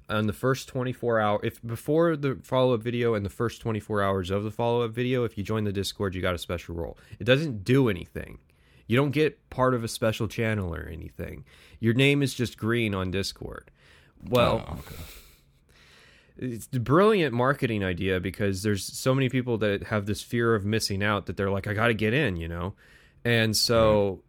[0.09, 4.29] on the first 24 hour if before the follow-up video and the first 24 hours
[4.29, 7.23] of the follow-up video if you join the discord you got a special role it
[7.23, 8.37] doesn't do anything
[8.87, 11.43] you don't get part of a special channel or anything
[11.79, 13.71] your name is just green on discord
[14.23, 15.03] well oh, okay
[16.37, 20.65] it's a brilliant marketing idea because there's so many people that have this fear of
[20.65, 22.73] missing out that they're like, I got to get in, you know?
[23.23, 24.21] And so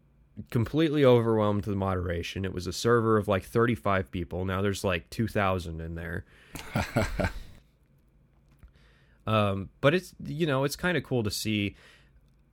[0.51, 2.45] completely overwhelmed the moderation.
[2.45, 4.45] It was a server of like 35 people.
[4.45, 6.25] Now there's like 2,000 in there.
[9.27, 11.75] um, but it's, you know, it's kind of cool to see.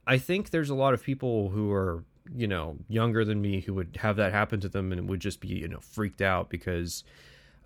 [0.07, 3.73] I think there's a lot of people who are, you know, younger than me who
[3.75, 7.03] would have that happen to them and would just be, you know, freaked out because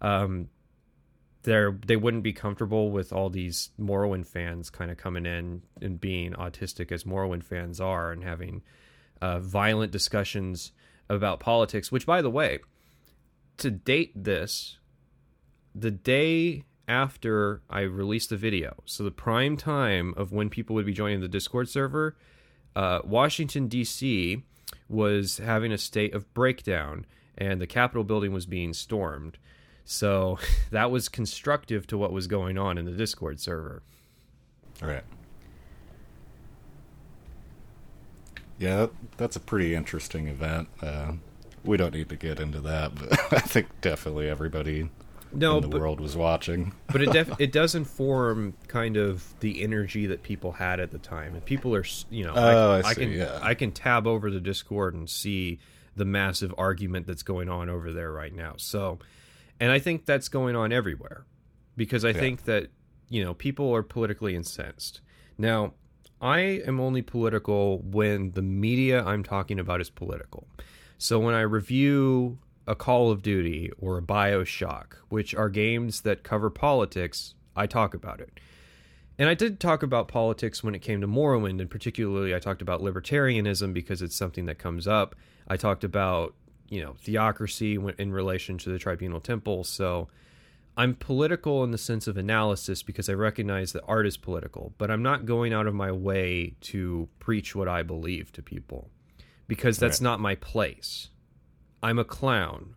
[0.02, 0.50] um,
[1.48, 6.00] they're they wouldn't be comfortable with all these Morrowind fans kind of coming in and
[6.00, 8.64] being autistic as Morrowind fans are and having
[9.22, 10.74] uh, violent discussions
[11.08, 11.90] about politics.
[11.90, 12.60] Which, by the way,
[13.60, 14.78] to date this,
[15.74, 20.86] the day after I released the video, so the prime time of when people would
[20.86, 22.18] be joining the Discord server,
[22.76, 24.44] uh, Washington D.C.
[24.90, 27.06] was having a state of breakdown,
[27.38, 29.38] and the Capitol building was being stormed
[29.88, 30.38] so
[30.72, 33.82] that was constructive to what was going on in the Discord server.
[34.84, 35.04] All right.
[38.60, 40.68] Yeah, that's a pretty interesting event.
[40.82, 41.14] Uh,
[41.64, 44.90] we don't need to get into that, but I think definitely everybody
[45.32, 46.74] no, in the but, world was watching.
[46.92, 50.98] but it def- it does inform kind of the energy that people had at the
[50.98, 53.40] time, and people are you know oh, I, I, I see, can yeah.
[53.42, 55.60] I can tab over the Discord and see
[55.96, 58.54] the massive argument that's going on over there right now.
[58.58, 59.00] So
[59.60, 61.26] and I think that's going on everywhere
[61.76, 62.20] because I yeah.
[62.20, 62.68] think that
[63.10, 65.02] you know people are politically incensed.
[65.38, 65.74] Now,
[66.22, 70.48] I am only political when the media I'm talking about is political.
[70.98, 76.24] So when I review a Call of Duty or a Bioshock, which are games that
[76.24, 78.40] cover politics, I talk about it.
[79.20, 82.62] And I did talk about politics when it came to Morrowind, and particularly I talked
[82.62, 85.16] about libertarianism because it's something that comes up.
[85.48, 86.36] I talked about,
[86.70, 89.64] you know, theocracy in relation to the tribunal temple.
[89.64, 90.10] So
[90.76, 94.92] I'm political in the sense of analysis because I recognize that art is political, but
[94.92, 98.90] I'm not going out of my way to preach what I believe to people
[99.48, 100.04] because that's right.
[100.04, 101.10] not my place.
[101.82, 102.76] I'm a clown.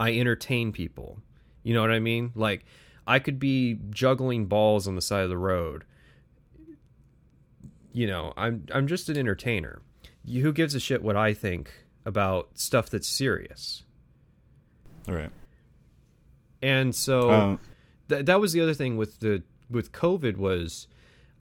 [0.00, 1.20] I entertain people.
[1.62, 2.32] You know what I mean?
[2.34, 2.64] Like
[3.06, 5.84] I could be juggling balls on the side of the road.
[7.92, 9.82] You know, I'm I'm just an entertainer.
[10.26, 11.70] Who gives a shit what I think
[12.06, 13.82] about stuff that's serious?
[15.06, 15.30] All right.
[16.62, 17.60] And so um,
[18.08, 20.86] th- that was the other thing with the with COVID was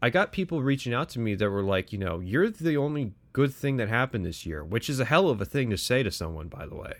[0.01, 3.13] I got people reaching out to me that were like, you know, you're the only
[3.31, 6.03] good thing that happened this year, which is a hell of a thing to say
[6.03, 6.93] to someone, by the way.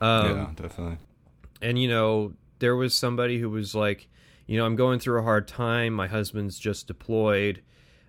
[0.00, 0.98] Um, yeah, definitely.
[1.60, 4.08] And you know, there was somebody who was like,
[4.46, 5.92] you know, I'm going through a hard time.
[5.92, 7.62] My husband's just deployed.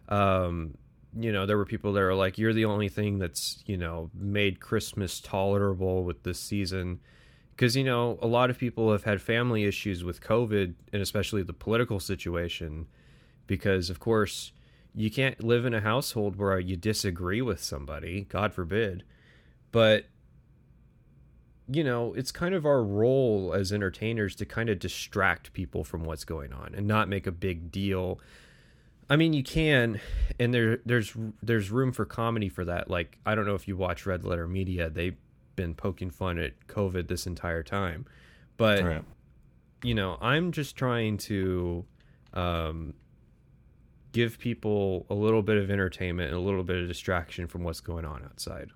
[0.10, 0.78] Um,
[1.18, 4.10] you know, there were people that are like, you're the only thing that's, you know,
[4.14, 7.00] made Christmas tolerable with this season.
[7.56, 11.44] Because, you know, a lot of people have had family issues with COVID and especially
[11.44, 12.88] the political situation.
[13.46, 14.54] Because, of course,
[14.96, 19.04] you can't live in a household where you disagree with somebody, God forbid.
[19.72, 20.06] But
[21.68, 26.04] you know, it's kind of our role as entertainers to kind of distract people from
[26.04, 28.20] what's going on and not make a big deal.
[29.10, 30.00] I mean, you can,
[30.40, 32.90] and there there's there's room for comedy for that.
[32.90, 35.18] Like, I don't know if you watch Red Letter Media; they've
[35.56, 38.06] been poking fun at COVID this entire time,
[38.58, 39.04] but right.
[39.84, 41.86] you know, I'm just trying to
[42.34, 42.94] um,
[44.14, 47.82] give people a little bit of entertainment and a little bit of distraction from what's
[47.82, 48.70] going on outside.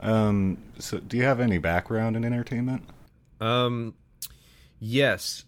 [0.00, 2.84] Um, so do you have any background in entertainment?
[3.40, 3.94] Um,
[4.78, 5.44] yes,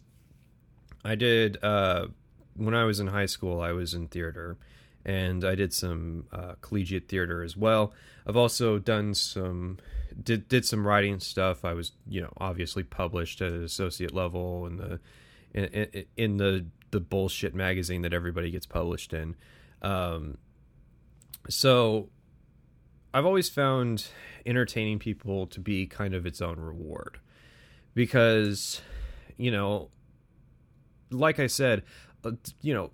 [1.04, 1.62] I did.
[1.62, 2.08] Uh,
[2.56, 4.58] when I was in high school, I was in theater,
[5.04, 7.92] and I did some uh, collegiate theater as well.
[8.26, 9.78] I've also done some
[10.22, 11.64] did did some writing stuff.
[11.64, 15.00] I was, you know, obviously published at an associate level in the
[15.54, 19.36] in, in the the bullshit magazine that everybody gets published in.
[19.82, 20.38] Um,
[21.48, 22.10] so
[23.14, 24.08] I've always found
[24.44, 27.18] entertaining people to be kind of its own reward
[27.94, 28.82] because
[29.36, 29.90] you know
[31.10, 31.82] like i said
[32.24, 32.90] uh, you know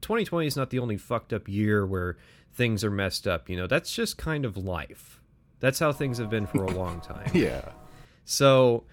[0.00, 2.16] 2020 is not the only fucked up year where
[2.52, 3.66] things are messed up you know?
[3.66, 5.20] That's just kind of life.
[5.60, 7.30] That's how things have been for a long time.
[7.34, 7.70] Yeah.
[8.24, 8.84] So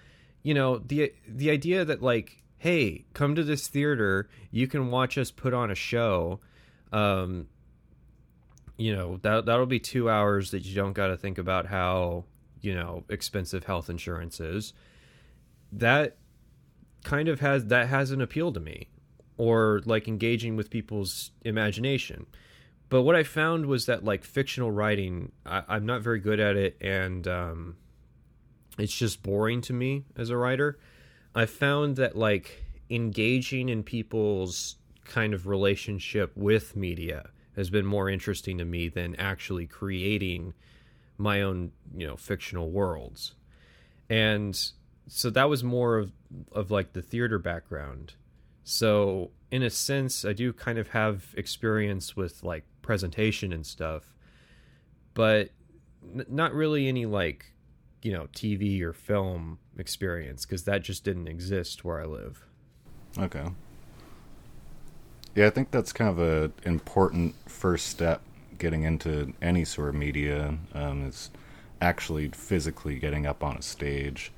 [0.44, 5.18] you know the the idea that like hey come to this theater you can watch
[5.18, 6.40] us put on a show
[6.94, 7.48] um
[8.78, 12.24] you know that that'll be two hours that you don't got to think about how
[12.62, 14.74] you know expensive health insurance is.
[15.72, 16.18] That
[17.08, 18.89] kind of has that has an appeal to me,
[19.38, 22.26] or like engaging with people's imagination.
[22.89, 26.58] But what I found was that like fictional writing, I, am not very good at
[26.58, 27.78] it, and um,
[28.78, 30.80] it's just boring to me as a writer.
[31.34, 38.10] I found that like engaging in people's kind of relationship with media has been more
[38.10, 40.54] interesting to me than actually creating
[41.17, 43.34] my own you know fictional worlds
[44.10, 44.72] and
[45.08, 46.12] so that was more of
[46.52, 48.13] of like the theater background.
[48.63, 54.13] So in a sense i do kind of have experience with like presentation and stuff
[55.13, 55.50] but
[56.13, 57.54] n- not really any like
[58.02, 62.43] you know tv or film experience because that just didn't exist where i live.
[63.17, 63.46] Okay.
[65.34, 68.22] Yeah, I think that's kind of a important first step
[68.58, 71.30] getting into any sort of media um, is
[71.80, 74.32] actually physically getting up on a stage.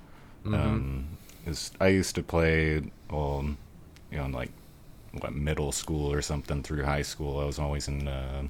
[0.46, 0.54] Mm-hmm.
[0.54, 1.08] Um,
[1.46, 3.46] is I used to play, well,
[4.12, 4.52] you know, like
[5.20, 7.40] what middle school or something through high school.
[7.40, 8.44] I was always in uh,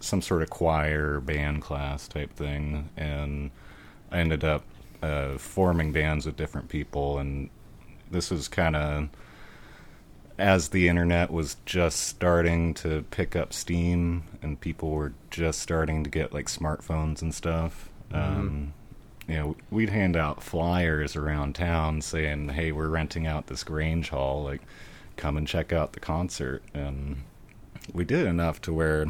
[0.00, 3.50] some sort of choir band class type thing, and
[4.10, 4.64] I ended up
[5.02, 7.50] uh, forming bands with different people, and
[8.10, 9.08] this was kind of
[10.38, 16.02] as the internet was just starting to pick up steam and people were just starting
[16.02, 18.40] to get like smartphones and stuff mm-hmm.
[18.40, 18.74] um,
[19.28, 24.10] you know we'd hand out flyers around town saying hey we're renting out this grange
[24.10, 24.60] hall like
[25.16, 27.16] come and check out the concert and
[27.92, 29.06] we did enough to where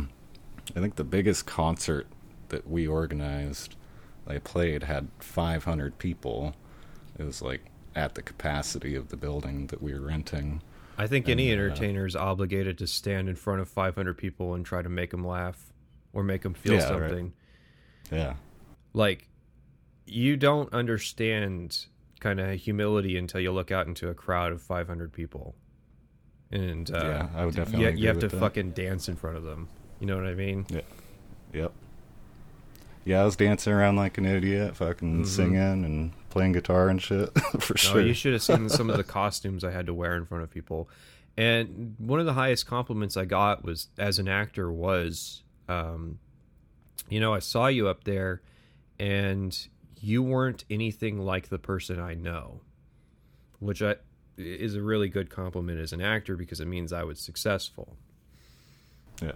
[0.76, 2.06] i think the biggest concert
[2.48, 3.74] that we organized
[4.26, 6.54] they played had 500 people
[7.18, 7.62] it was like
[7.96, 10.62] at the capacity of the building that we were renting
[10.96, 14.64] I think any uh, entertainer is obligated to stand in front of 500 people and
[14.64, 15.72] try to make them laugh
[16.12, 17.08] or make them feel Yeah, right.
[17.10, 17.32] something.
[18.12, 18.34] Yeah.
[18.92, 19.26] Like,
[20.06, 21.86] you don't understand
[22.20, 25.54] kind of humility until you look out into a crowd of 500 people.
[26.50, 28.38] And uh, Yeah, I would definitely you, you have to that.
[28.40, 29.68] fucking dance in front of them.
[30.00, 30.66] You know what I mean?
[30.68, 30.80] Yeah.
[31.52, 31.72] Yep.
[33.04, 35.26] Yeah, I was dancing around like an idiot, fucking Mhm.
[35.26, 37.30] singing and playing guitar and shit
[37.60, 38.00] for No, sure.
[38.00, 40.50] you should have seen some of the costumes I had to wear in front of
[40.50, 40.88] people.
[41.36, 46.18] And one of the highest compliments I got was as an actor was, um,
[47.10, 48.40] you know, I saw you up there,
[48.98, 49.66] and
[50.04, 52.60] you weren't anything like the person I know,
[53.58, 53.96] which I
[54.36, 57.96] is a really good compliment as an actor because it means I was successful.
[59.22, 59.32] Yeah.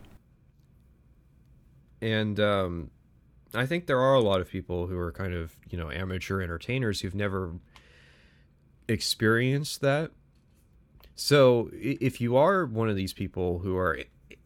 [2.02, 2.90] And um,
[3.54, 6.42] I think there are a lot of people who are kind of you know amateur
[6.42, 7.52] entertainers who've never
[8.88, 10.10] experienced that.
[11.14, 13.98] So if you are one of these people who are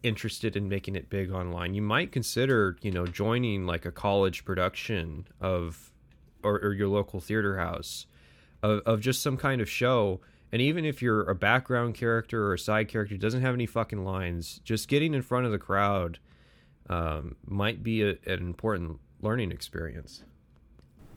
[0.03, 4.45] interested in making it big online, you might consider you know joining like a college
[4.45, 5.92] production of
[6.43, 8.07] or, or your local theater house
[8.63, 10.21] of, of just some kind of show.
[10.53, 14.05] And even if you're a background character or a side character doesn't have any fucking
[14.05, 16.19] lines, just getting in front of the crowd
[16.91, 20.25] um, might be a, an important learning experience.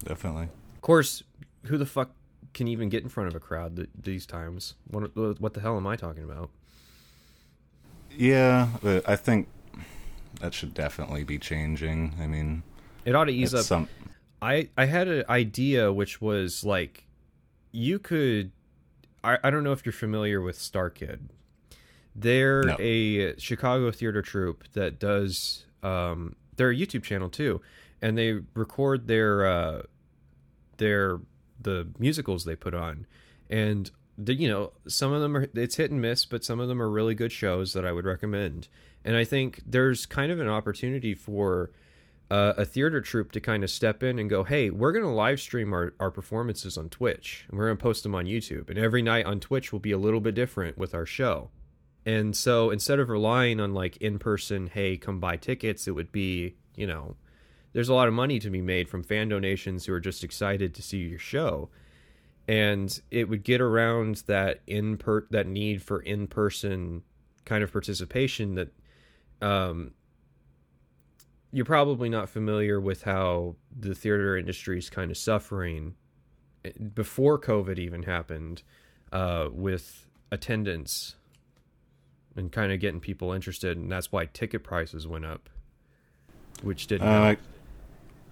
[0.06, 0.50] Definitely.
[0.76, 1.24] Of course,
[1.66, 2.12] who the fuck
[2.54, 4.76] can even get in front of a crowd th- these times?
[4.90, 6.50] What, what the hell am I talking about?
[8.18, 9.50] Yeah, but I think
[10.40, 12.14] that should definitely be changing.
[12.22, 12.64] I mean,
[13.04, 13.66] It ought to ease up.
[13.66, 13.90] some
[14.46, 17.06] I I had an idea which was like
[17.72, 18.52] you could
[19.24, 21.20] I, I don't know if you're familiar with StarKid.
[22.16, 22.76] They're No.
[22.80, 27.62] a Chicago theater troupe that does um they're a YouTube channel too
[28.02, 29.82] and they record their uh
[30.78, 31.20] their
[31.60, 33.08] the musicals they put on
[33.50, 36.68] and the, you know some of them are it's hit and miss but some of
[36.70, 38.68] them are really good shows that I would recommend
[39.04, 41.72] and I think there's kind of an opportunity for
[42.32, 45.12] uh, a theater troupe to kind of step in and go, hey, we're going to
[45.12, 48.70] live stream our, our performances on Twitch and we're going to post them on YouTube.
[48.70, 51.50] And every night on Twitch will be a little bit different with our show.
[52.06, 56.12] And so instead of relying on like in person, hey, come buy tickets, it would
[56.12, 57.16] be, you know,
[57.74, 60.74] there's a lot of money to be made from fan donations who are just excited
[60.76, 61.70] to see your show.
[62.48, 67.04] And it would get around that in per that need for in person
[67.44, 68.70] kind of participation that
[69.42, 69.92] um
[71.56, 75.96] you're probably not familiar with how the theater industry is kind of suffering
[76.66, 78.62] eh, before COVID even happened
[79.14, 81.16] uh, with attendance
[82.36, 85.50] and kind of getting people interested, and that's why ticket prices went up,
[86.62, 87.08] which didn't.
[87.08, 87.36] Uh.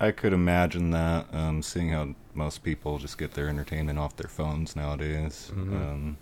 [0.01, 4.17] I, I could imagine that, um, seeing how most people just get their entertainment off
[4.17, 5.49] their phones nowadays.
[5.55, 5.73] Mhm.
[5.73, 6.17] Um,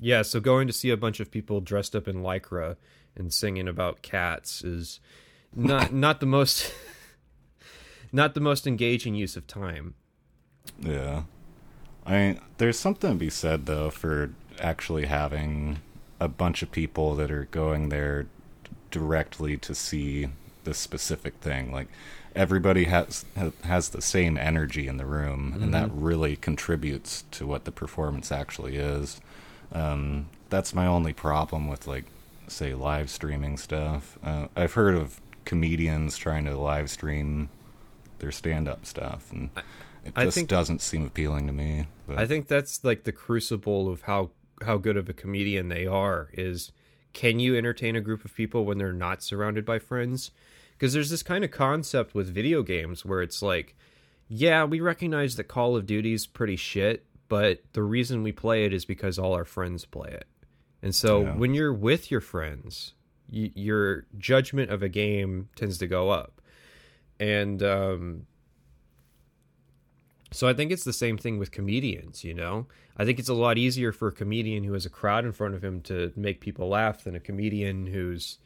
[0.00, 2.76] Yeah, so going to see a bunch of people dressed up in lycra
[3.14, 4.98] and singing about cats is
[5.54, 6.72] not not the most
[8.12, 9.94] not the most engaging use of time.
[10.80, 11.22] yeah.
[12.06, 14.30] I mean, there's something to be said though for
[14.60, 15.80] actually having
[16.20, 18.26] a bunch of people that are going there
[18.90, 20.28] directly to see
[20.64, 21.70] the specific thing.
[21.70, 21.88] Like
[22.34, 23.24] everybody has
[23.64, 28.32] has the same energy in the room, and that really contributes to what the performance
[28.32, 29.20] actually is.
[29.72, 32.04] Um, that's my only problem with like
[32.46, 34.18] say live streaming stuff.
[34.24, 37.48] Uh, I've heard of comedians trying to live stream
[38.18, 39.48] their stand up stuff, and
[40.04, 41.86] it just think- doesn't seem appealing to me.
[42.06, 44.30] But I think that's like the crucible of how
[44.62, 46.72] how good of a comedian they are is
[47.12, 50.30] can you entertain a group of people when they're not surrounded by friends?
[50.72, 53.74] Because there's this kind of concept with video games where it's like,
[54.28, 58.72] yeah, we recognize that Call of Duty's pretty shit, but the reason we play it
[58.74, 60.26] is because all our friends play it.
[60.82, 61.36] And so Yeah.
[61.36, 62.94] when you're with your friends,
[63.32, 66.40] y- your judgment of a game tends to go up.
[67.20, 68.26] And um,
[70.30, 72.66] so I think it's the same thing with comedians, you know?
[72.96, 75.54] I think it's a lot easier for a comedian who has a crowd in front
[75.54, 78.38] of him to make people laugh than a comedian who's,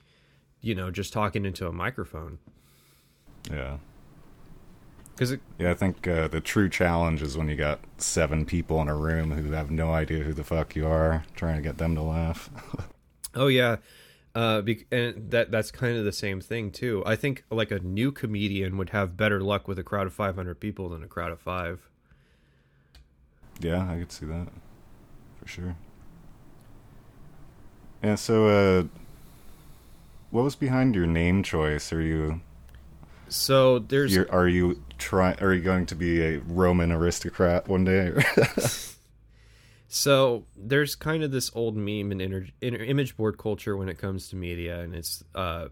[0.61, 2.39] you know, just talking into a microphone.
[3.51, 3.79] yeah.
[5.13, 8.89] Because Yeah, I think uh, the true challenge is when you got seven people in
[8.89, 11.95] a room who have no idea who the fuck you are, trying to get them
[11.97, 12.49] to laugh.
[13.35, 13.77] oh yeah,
[14.35, 17.03] uh, bec- and that that's kind of the same thing too.
[17.07, 20.59] I think like a new comedian would have better luck with a crowd of 500
[20.61, 21.89] people than a crowd of five.
[23.61, 24.49] yeah, I could see that
[25.41, 25.77] for sure.
[28.03, 28.85] Yeah, so uh,
[30.31, 31.93] what was behind your name choice?
[31.93, 32.41] Are you
[33.29, 38.13] So there's are you try are you going to be a Roman aristocrat one day?
[39.95, 43.99] So there's kind of this old meme and inter- inter- image board culture when it
[43.99, 45.67] comes to media, and it's uh,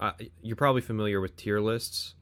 [0.00, 2.14] uh, you're probably familiar with tier lists.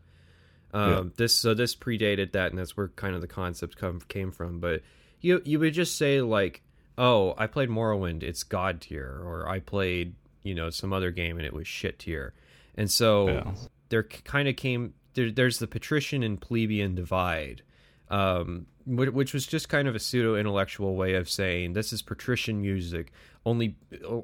[0.73, 1.03] Um, yeah.
[1.17, 4.59] This so this predated that, and that's where kind of the concept come came from.
[4.59, 4.83] But
[5.21, 6.63] you you would just say like,
[6.99, 11.37] oh, I played Morrowind, it's God tier, or I played you know some other game
[11.37, 12.35] and it was shit tier,
[12.75, 13.55] and so yeah.
[13.89, 17.63] there kind of came there, there's the patrician and plebeian divide.
[18.11, 22.61] Um, which was just kind of a pseudo intellectual way of saying this is patrician
[22.61, 23.13] music.
[23.47, 23.77] Only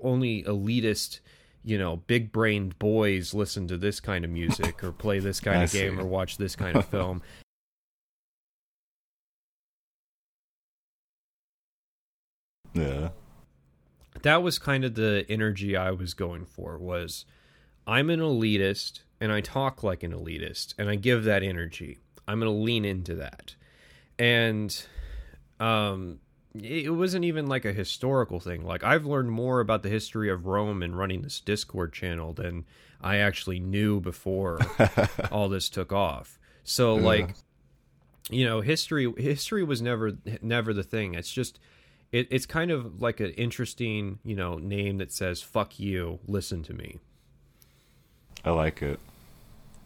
[0.03, 1.21] only elitist,
[1.65, 5.63] you know, big brained boys listen to this kind of music or play this kind
[5.63, 7.23] of game or watch this kind of film.
[12.75, 13.11] yeah.
[14.23, 17.25] That was kind of the energy I was going for was
[17.87, 21.99] I'm an elitist and I talk like an elitist and I give that energy.
[22.29, 23.55] I'm going to lean into that
[24.21, 24.87] and
[25.59, 26.21] um
[26.55, 28.65] it wasn't even like a historical thing.
[28.65, 32.65] Like I've learned more about the history of Rome and running this Discord channel than
[33.01, 34.59] I actually knew before
[35.31, 36.41] all this took off.
[36.65, 37.05] So yeah.
[37.05, 37.35] like
[38.31, 40.13] you know, history history was never
[40.43, 41.15] never the thing.
[41.15, 41.59] It's just
[42.13, 46.63] it, it's kind of like an interesting, you know, name that says "fuck you, listen
[46.65, 46.99] to me."
[48.45, 48.99] I like it.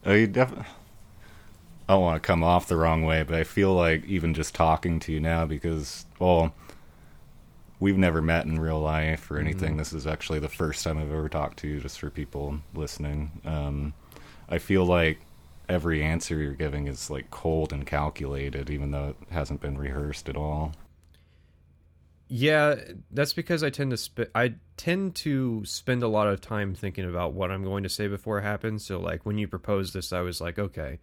[0.06, 0.66] Oh, you definitely
[1.88, 4.54] I don't want to come off the wrong way, but I feel like even just
[4.54, 6.54] talking to you now because, well,
[7.78, 9.70] we've never met in real life or anything.
[9.70, 9.78] Mm-hmm.
[9.78, 13.42] This is actually the first time I've ever talked to you, just for people listening.
[13.44, 13.92] Um,
[14.48, 15.18] I feel like
[15.68, 20.28] every answer you're giving is like cold and calculated, even though it hasn't been rehearsed
[20.28, 20.72] at all.
[22.28, 22.76] Yeah,
[23.10, 27.04] that's because I tend to sp- I tend to spend a lot of time thinking
[27.04, 28.84] about what I'm going to say before it happens.
[28.86, 31.00] So like when you proposed this, I was like, okay,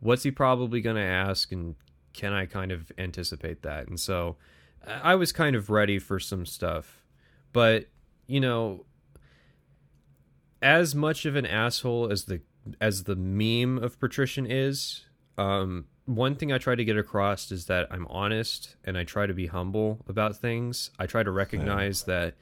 [0.00, 1.74] what's he probably going to ask and
[2.12, 3.88] can I kind of anticipate that?
[3.88, 4.36] And so
[4.86, 7.02] I was kind of ready for some stuff.
[7.52, 7.86] But,
[8.26, 8.84] you know,
[10.62, 12.40] as much of an asshole as the
[12.80, 15.04] as the meme of patrician is,
[15.36, 19.26] um, one thing I try to get across is that I'm honest and I try
[19.26, 20.90] to be humble about things.
[20.98, 22.14] I try to recognize yeah.
[22.14, 22.34] that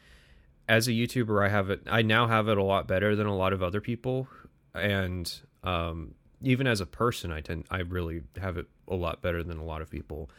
[0.68, 1.82] as a YouTuber, I have it.
[1.90, 4.28] I now have it a lot better than a lot of other people,
[4.74, 5.32] and
[5.64, 9.58] um, even as a person, I tend I really have it a lot better than
[9.58, 10.30] a lot of people,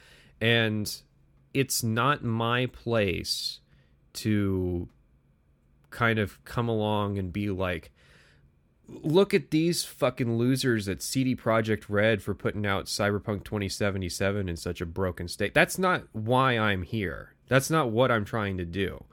[0.41, 0.93] and
[1.53, 3.59] it's not my place
[4.13, 4.87] to
[5.89, 7.91] kind of come along and be like
[8.87, 14.57] look at these fucking losers at CD Projekt Red for putting out Cyberpunk 2077 in
[14.57, 15.53] such a broken state.
[15.53, 17.33] That's not why I'm here.
[17.47, 19.05] That's not what I'm trying to do.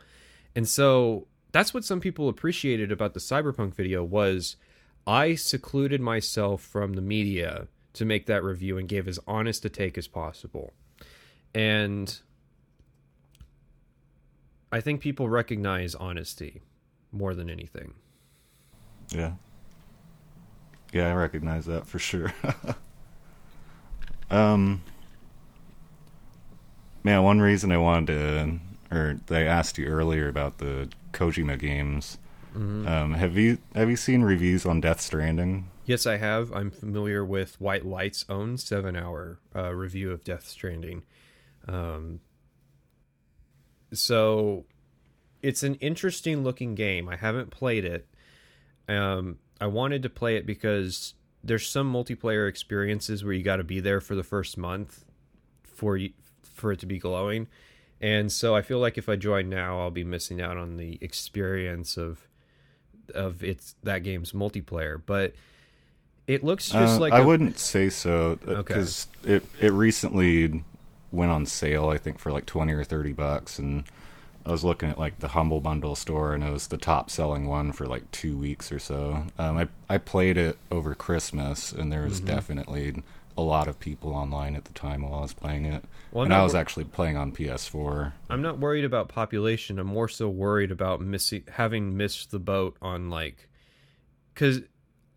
[0.56, 4.56] And so that's what some people appreciated about the Cyberpunk video was
[5.06, 9.68] I secluded myself from the media to make that review and gave as honest a
[9.68, 10.72] take as possible.
[11.54, 12.18] And
[14.70, 16.62] I think people recognize honesty
[17.10, 17.94] more than anything.
[19.08, 19.32] Yeah.
[20.92, 22.32] Yeah, I recognize that for sure.
[24.30, 24.82] um
[27.02, 28.60] Man, one reason I wanted to
[28.96, 32.18] or they asked you earlier about the Kojima games
[32.54, 32.86] Mm-hmm.
[32.86, 35.70] Um, have you have you seen reviews on Death Stranding?
[35.84, 36.52] Yes, I have.
[36.52, 41.02] I'm familiar with White Light's own seven hour uh, review of Death Stranding.
[41.68, 42.20] Um,
[43.92, 44.64] so
[45.42, 47.08] it's an interesting looking game.
[47.08, 48.08] I haven't played it.
[48.88, 53.64] Um, I wanted to play it because there's some multiplayer experiences where you got to
[53.64, 55.04] be there for the first month
[55.64, 57.48] for you, for it to be glowing.
[58.00, 60.98] And so I feel like if I join now, I'll be missing out on the
[61.00, 62.26] experience of
[63.10, 65.34] of its that game's multiplayer, but
[66.26, 67.26] it looks just uh, like I a...
[67.26, 69.34] wouldn't say so because uh, okay.
[69.36, 70.64] it it recently
[71.12, 71.88] went on sale.
[71.88, 73.84] I think for like twenty or thirty bucks, and
[74.46, 77.46] I was looking at like the Humble Bundle store, and it was the top selling
[77.46, 79.24] one for like two weeks or so.
[79.38, 82.34] Um, I I played it over Christmas, and there was mm-hmm.
[82.34, 83.02] definitely
[83.36, 85.84] a lot of people online at the time while I was playing it.
[86.12, 88.12] Well, and I was wor- actually playing on PS4.
[88.28, 89.78] I'm not worried about population.
[89.78, 93.48] I'm more so worried about missing having missed the boat on like
[94.34, 94.60] cuz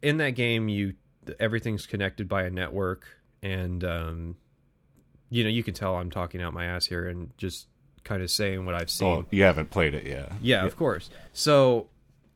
[0.01, 0.93] in that game you
[1.39, 3.05] everything's connected by a network
[3.41, 4.35] and um
[5.29, 7.67] you know, you can tell I'm talking out my ass here and just
[8.03, 9.07] kind of saying what I've seen.
[9.07, 10.31] Oh, you haven't played it yet.
[10.41, 11.09] Yeah, yeah, of course.
[11.31, 11.87] So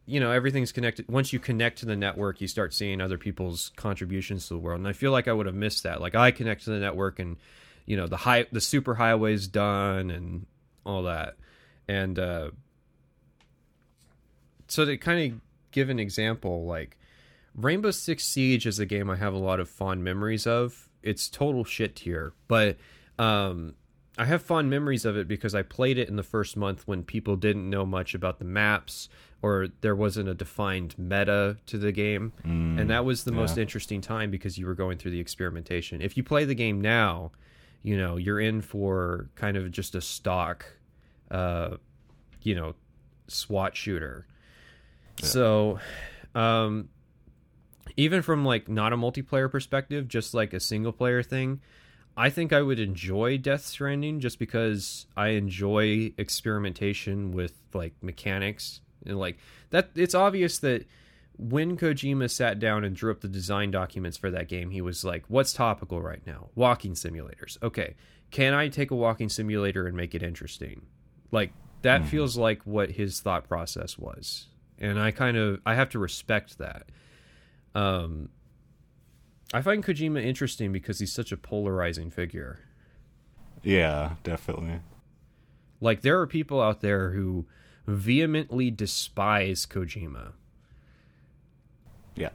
[0.07, 3.71] you know everything's connected once you connect to the network you start seeing other people's
[3.75, 4.79] contributions to the world.
[4.79, 6.01] And i feel like i would have missed that.
[6.01, 7.37] Like i connect to the network and
[7.85, 10.47] you know the high the super highways done and
[10.85, 11.35] all that.
[11.87, 12.51] And uh
[14.67, 15.39] so to kind of
[15.71, 16.97] give an example like
[17.53, 20.89] rainbow six siege is a game i have a lot of fond memories of.
[21.03, 22.77] It's total shit tier but
[23.19, 23.75] um
[24.19, 27.03] I have fond memories of it because I played it in the first month when
[27.03, 29.09] people didn't know much about the maps
[29.41, 32.33] or there wasn't a defined meta to the game.
[32.45, 33.37] Mm, and that was the yeah.
[33.37, 36.01] most interesting time because you were going through the experimentation.
[36.01, 37.31] If you play the game now,
[37.83, 40.65] you know, you're in for kind of just a stock
[41.29, 41.77] uh
[42.41, 42.73] you know,
[43.27, 44.25] SWAT shooter.
[45.21, 45.79] So,
[46.33, 46.89] um
[47.95, 51.61] even from like not a multiplayer perspective, just like a single player thing,
[52.15, 58.81] I think I would enjoy Death Stranding just because I enjoy experimentation with like mechanics
[59.05, 59.37] and like
[59.69, 59.89] that.
[59.95, 60.85] It's obvious that
[61.37, 65.03] when Kojima sat down and drew up the design documents for that game, he was
[65.03, 66.49] like, "What's topical right now?
[66.55, 67.61] Walking simulators.
[67.61, 67.95] Okay,
[68.31, 70.87] can I take a walking simulator and make it interesting?"
[71.31, 74.47] Like that feels like what his thought process was,
[74.79, 76.89] and I kind of I have to respect that.
[77.75, 78.29] Um,
[79.53, 82.59] I find Kojima interesting because he's such a polarizing figure.
[83.63, 84.79] Yeah, definitely.
[85.79, 87.45] Like there are people out there who
[87.87, 90.33] vehemently despise Kojima.
[92.15, 92.29] Yeah.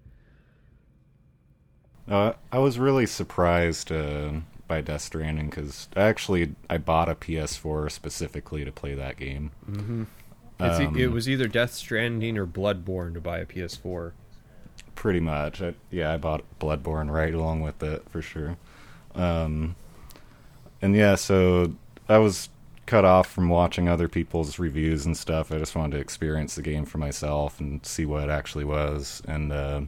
[2.09, 4.33] Uh, I was really surprised uh,
[4.67, 9.51] by Death Stranding because actually I bought a PS4 specifically to play that game.
[10.59, 14.13] It's, e- Um, it was either Death Stranding or Bloodborne to buy a PS4.
[14.95, 15.63] Pretty much.
[15.63, 18.57] I, yeah, I bought Bloodborne right along with it for sure.
[19.15, 19.77] Um,
[20.81, 21.75] and yeah, so
[22.09, 22.49] I was
[22.87, 25.53] cut off from watching other people's reviews and stuff.
[25.53, 29.23] I just wanted to experience the game for myself and see what it actually was.
[29.27, 29.83] And uh,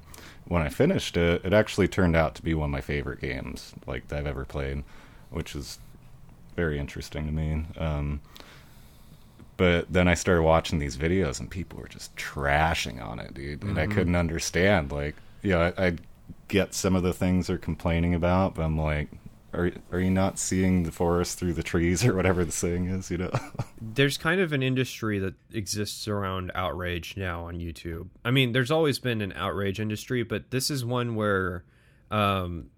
[0.46, 3.74] when I finished it, it actually turned out to be one of my favorite games
[3.86, 4.84] like that I've ever played,
[5.30, 5.78] which is
[6.54, 7.64] very interesting to me.
[7.76, 8.20] Um,
[9.56, 13.62] but then I started watching these videos and people were just trashing on it, dude.
[13.62, 14.90] And I couldn't understand.
[14.90, 15.96] Like, yeah, I, I
[16.48, 19.08] get some of the things they're complaining about, but I'm like,
[19.54, 23.10] are are you not seeing the forest through the trees or whatever the saying is?
[23.10, 23.30] You know?
[23.80, 28.08] There's kind of an industry that exists around outrage now on YouTube.
[28.24, 31.64] I mean, there's always been an outrage industry, but this is one where
[32.10, 32.70] um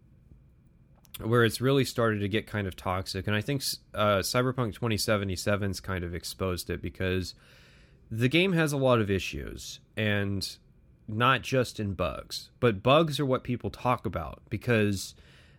[1.23, 3.63] where it's really started to get kind of toxic and I think
[3.95, 7.35] uh Cyberpunk 2077's kind of exposed it because
[8.11, 10.57] the game has a lot of issues and
[11.09, 15.15] not just in bugs, but bugs are what people talk about because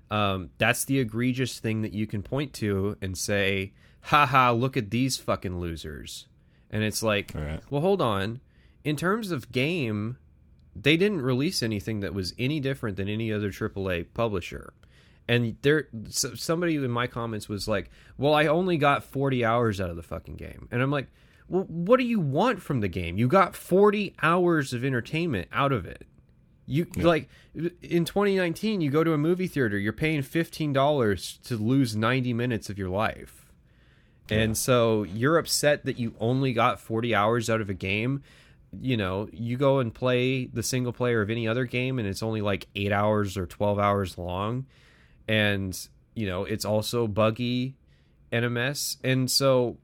[0.10, 4.90] um, that's the egregious thing that you can point to and say, haha, look at
[4.92, 6.28] these fucking losers.
[6.70, 7.62] And it's like, Right.
[7.70, 8.40] well, hold on.
[8.84, 10.18] In terms of game,
[10.76, 14.74] they didn't release anything that was any different than any other AAA publisher.
[15.28, 19.82] And there, so- somebody in my comments was like, "Well, I only got 40 hours
[19.82, 21.08] out of the fucking game," and I'm like,
[21.50, 23.18] "Well, what do you want from the game?
[23.18, 26.06] You got 40 hours of entertainment out of it.
[26.68, 31.96] You like in 2019, you go to a movie theater, you're paying $15 to lose
[31.96, 33.46] 90 minutes of your life."
[34.30, 38.22] And so you're upset that you only got 40 hours out of a game.
[38.78, 42.22] You know, you go and play the single player of any other game and it's
[42.22, 44.66] only like 8 hours or 12 hours long
[45.28, 47.76] and you know, it's also buggy
[48.32, 48.98] and a mess.
[49.04, 49.78] And so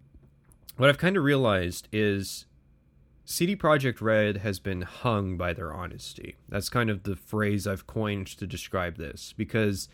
[0.77, 2.45] what I've kind of realized is
[3.25, 6.35] CD Projekt Red has been hung by their honesty.
[6.49, 9.87] That's kind of the phrase I've coined to describe this because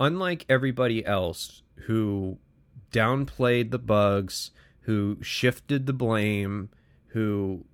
[0.00, 2.38] unlike everybody else who
[2.92, 4.50] downplayed the bugs,
[4.80, 6.70] who shifted the blame,
[7.08, 7.64] who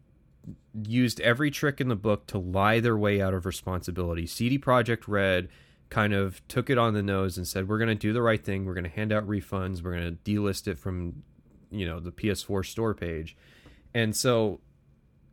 [0.86, 5.04] used every trick in the book to lie their way out of responsibility, CD Projekt
[5.06, 5.48] Red
[5.88, 8.42] kind of took it on the nose and said, "We're going to do the right
[8.42, 8.64] thing.
[8.64, 9.82] We're going to hand out refunds.
[9.82, 11.22] We're going to delist it from,
[11.70, 13.36] you know, the PS4 store page."
[13.94, 14.60] And so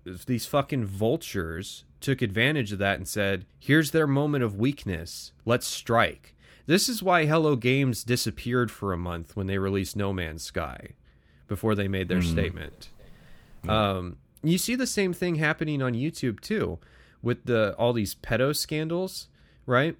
[0.05, 5.31] these fucking vultures took advantage of that and said, "Here's their moment of weakness.
[5.45, 6.35] Let's strike."
[6.65, 10.89] This is why Hello Games disappeared for a month when they released No Man's Sky
[11.47, 12.89] before they made their statement.
[13.67, 16.79] Um, you see the same thing happening on YouTube too
[17.21, 19.27] with the all these pedo scandals,
[19.65, 19.97] right?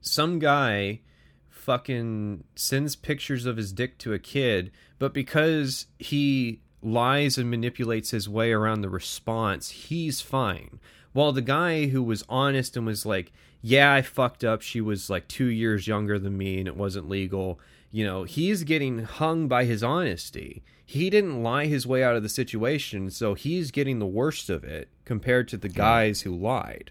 [0.00, 1.00] Some guy
[1.48, 8.10] fucking sends pictures of his dick to a kid, but because he lies and manipulates
[8.10, 10.78] his way around the response, he's fine.
[11.12, 13.32] While the guy who was honest and was like,
[13.62, 14.62] "Yeah, I fucked up.
[14.62, 17.58] She was like 2 years younger than me and it wasn't legal."
[17.92, 20.64] You know, he's getting hung by his honesty.
[20.84, 24.64] He didn't lie his way out of the situation, so he's getting the worst of
[24.64, 26.90] it compared to the guys who lied.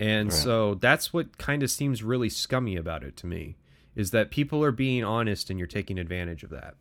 [0.00, 0.36] And Right.
[0.38, 3.56] so that's what kind of seems really scummy about it to me
[3.94, 6.74] is that people are being honest and you're taking advantage of that.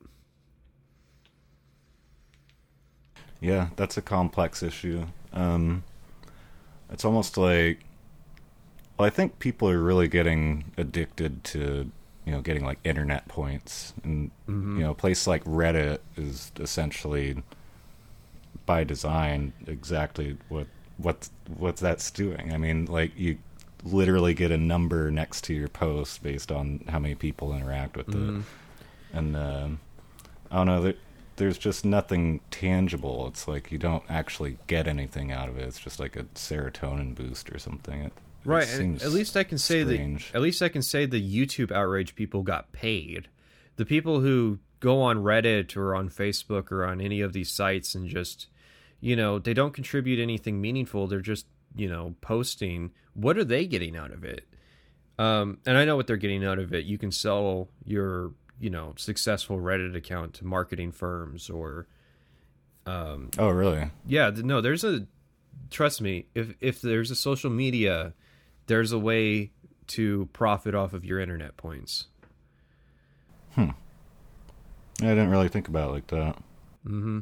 [3.44, 5.06] Yeah, that's a complex issue.
[5.34, 5.84] Um,
[6.90, 7.84] it's almost like,
[8.98, 11.92] well, I think people are really getting addicted to
[12.26, 14.78] you know getting like internet points and mm-hmm.
[14.78, 17.44] you know a place like reddit is essentially
[18.66, 21.28] by design exactly what what
[21.58, 23.38] what that's doing i mean like you
[23.84, 28.08] literally get a number next to your post based on how many people interact with
[28.08, 28.40] mm-hmm.
[28.40, 28.46] it
[29.12, 29.68] and uh,
[30.50, 30.96] i don't know there,
[31.36, 33.28] there's just nothing tangible.
[33.28, 35.64] It's like you don't actually get anything out of it.
[35.64, 38.02] It's just like a serotonin boost or something.
[38.02, 38.14] It,
[38.46, 40.30] right and at least i can say strange.
[40.30, 43.30] that at least i can say the youtube outrage people got paid.
[43.78, 47.96] The people who go on reddit or on facebook or on any of these sites
[47.96, 48.48] and just
[49.00, 51.08] you know they don't contribute anything meaningful.
[51.08, 52.92] They're just you know posting.
[53.14, 54.46] What are they getting out of it?
[55.18, 56.86] Um and i know what they're getting out of it.
[56.86, 58.32] You can sell your
[58.64, 61.88] you know successful reddit account to marketing firms or
[62.86, 65.06] um oh really yeah no there's a
[65.70, 68.14] trust me if if there's a social media
[68.68, 69.52] there's a way
[69.88, 72.08] to profit off of your internet points.
[73.56, 73.72] Hmm.
[75.02, 76.38] I didn't really think about it like that.
[76.86, 77.20] Mm-hmm.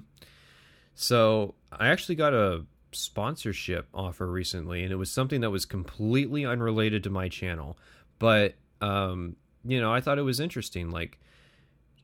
[0.96, 6.46] So I actually got a sponsorship offer recently, and it was something that was completely
[6.46, 7.78] unrelated to my channel.
[8.20, 9.36] But um,
[9.66, 10.92] you know, I thought it was interesting.
[10.92, 11.20] Like,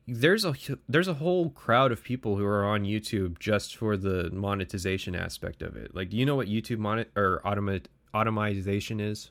[0.08, 0.54] there's a
[0.88, 5.60] there's a whole crowd of people who are on YouTube just for the monetization aspect
[5.60, 5.94] of it.
[5.94, 7.84] Like, do you know what YouTube mon or automate
[8.14, 9.30] automation is?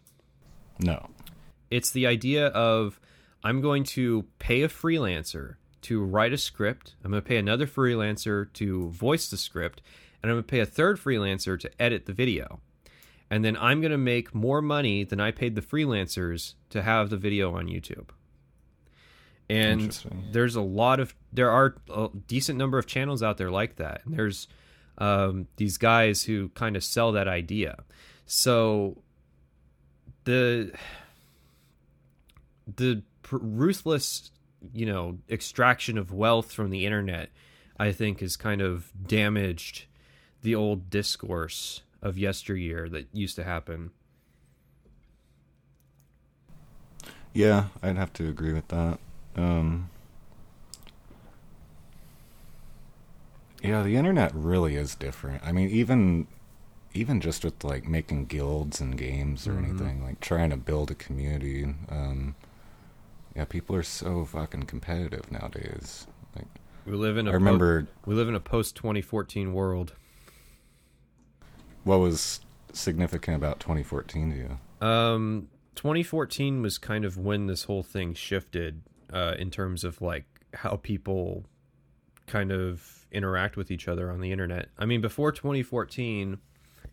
[0.79, 1.09] No.
[1.71, 2.99] It's the idea of
[3.43, 6.95] I'm going to pay a freelancer to write a script.
[7.03, 9.81] I'm going to pay another freelancer to voice the script,
[10.21, 12.59] and I'm going to pay a third freelancer to edit the video.
[13.29, 17.09] And then I'm going to make more money than I paid the freelancers to have
[17.09, 18.09] the video on YouTube.
[19.49, 19.97] And
[20.31, 24.01] there's a lot of there are a decent number of channels out there like that.
[24.05, 24.47] And there's
[24.97, 27.77] um, these guys who kind of sell that idea.
[28.25, 28.97] So
[30.25, 30.73] the
[32.75, 34.31] the ruthless,
[34.73, 37.29] you know, extraction of wealth from the internet,
[37.79, 39.85] I think, has kind of damaged
[40.41, 43.91] the old discourse of yesteryear that used to happen.
[47.33, 48.99] Yeah, I'd have to agree with that.
[49.37, 49.89] Um,
[53.61, 55.43] yeah, the internet really is different.
[55.45, 56.27] I mean, even
[56.93, 59.65] even just with like making guilds and games or mm-hmm.
[59.65, 61.63] anything, like trying to build a community.
[61.89, 62.35] Um,
[63.35, 66.07] yeah, people are so fucking competitive nowadays.
[66.35, 66.47] Like
[66.85, 69.93] we live in a I remember po- we live in a post 2014 world.
[71.83, 72.41] What was
[72.73, 74.85] significant about 2014 to you?
[74.85, 78.81] Um, 2014 was kind of when this whole thing shifted
[79.11, 81.45] uh, in terms of like how people
[82.25, 84.69] kind of interact with each other on the internet.
[84.77, 86.37] I mean, before 2014,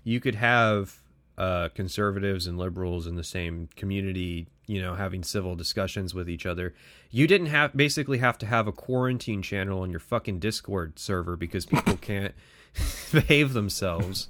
[0.04, 1.02] you could have
[1.36, 6.46] uh, conservatives and liberals in the same community, you know, having civil discussions with each
[6.46, 6.74] other.
[7.10, 11.36] You didn't have basically have to have a quarantine channel on your fucking Discord server
[11.36, 12.34] because people can't
[13.12, 14.28] behave themselves.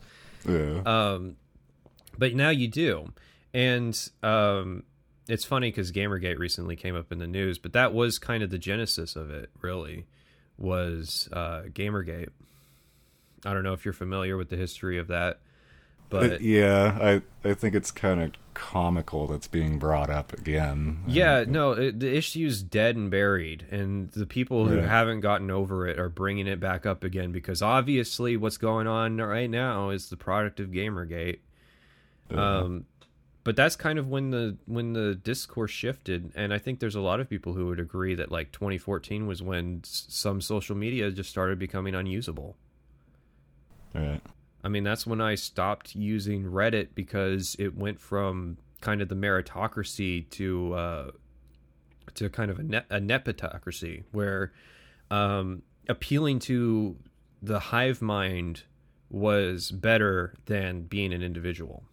[0.49, 0.81] Yeah.
[0.85, 1.37] Um,
[2.17, 3.13] but now you do,
[3.53, 4.85] and um,
[5.29, 8.51] it's funny because GamerGate recently came up in the news, but that was kind of
[8.51, 9.51] the genesis of it.
[9.61, 10.07] Really,
[10.59, 12.29] was uh, GamerGate.
[13.45, 15.41] I don't know if you're familiar with the history of that.
[16.11, 21.03] But yeah, I I think it's kind of comical that's being brought up again.
[21.07, 24.87] Yeah, no, it, the issue's dead and buried, and the people who yeah.
[24.87, 29.17] haven't gotten over it are bringing it back up again because obviously what's going on
[29.17, 31.39] right now is the product of GamerGate.
[32.31, 32.87] Um,
[33.45, 37.01] but that's kind of when the when the discourse shifted, and I think there's a
[37.01, 41.29] lot of people who would agree that like 2014 was when some social media just
[41.29, 42.57] started becoming unusable.
[43.95, 44.23] Right.
[44.65, 49.15] I mean, that's when I stopped using Reddit because it went from kind of the
[49.15, 51.11] meritocracy to uh,
[52.15, 54.53] to kind of a, ne- a nepotocracy, where
[55.11, 56.97] um, appealing to
[57.43, 58.63] the hive mind
[59.11, 61.85] was better than being an individual.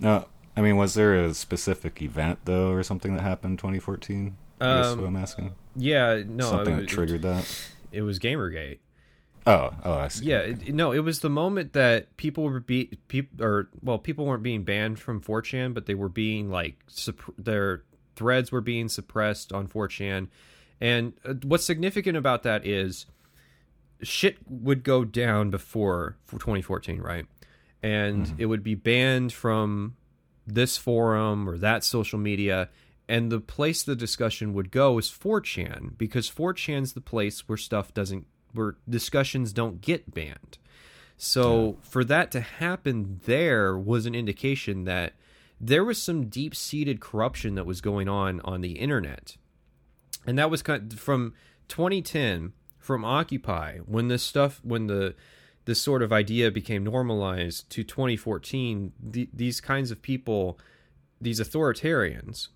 [0.00, 0.26] No,
[0.56, 4.36] I mean, was there a specific event though, or something that happened 2014?
[4.60, 5.54] Um, I what I'm asking.
[5.76, 7.68] Yeah, no, something that triggered that.
[7.92, 8.78] It was GamerGate.
[9.46, 10.26] Oh, oh, I see.
[10.26, 14.24] Yeah, it, no, it was the moment that people were be people or well, people
[14.24, 17.82] weren't being banned from 4chan, but they were being like supp- their
[18.16, 20.28] threads were being suppressed on 4chan.
[20.80, 23.06] And uh, what's significant about that is
[24.02, 27.26] shit would go down before 2014, right?
[27.84, 28.34] And mm-hmm.
[28.38, 29.96] it would be banned from
[30.46, 32.68] this forum or that social media
[33.08, 37.92] and the place the discussion would go is 4chan because 4chan's the place where stuff
[37.92, 40.58] doesn't where discussions don't get banned.
[41.16, 41.72] So yeah.
[41.82, 45.14] for that to happen there was an indication that
[45.60, 49.36] there was some deep seated corruption that was going on on the internet,
[50.26, 51.34] and that was kind of from
[51.68, 55.14] 2010 from Occupy when this stuff when the
[55.66, 58.92] this sort of idea became normalized to 2014.
[59.02, 60.58] The, these kinds of people,
[61.20, 62.48] these authoritarians,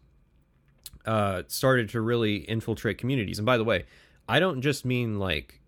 [1.06, 3.38] uh, started to really infiltrate communities.
[3.38, 3.84] And by the way,
[4.28, 5.60] I don't just mean like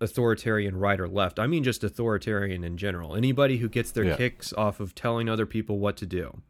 [0.00, 1.38] authoritarian right or left.
[1.38, 3.14] I mean just authoritarian in general.
[3.14, 4.16] Anybody who gets their Yeah.
[4.16, 6.42] kicks off of telling other people what to do.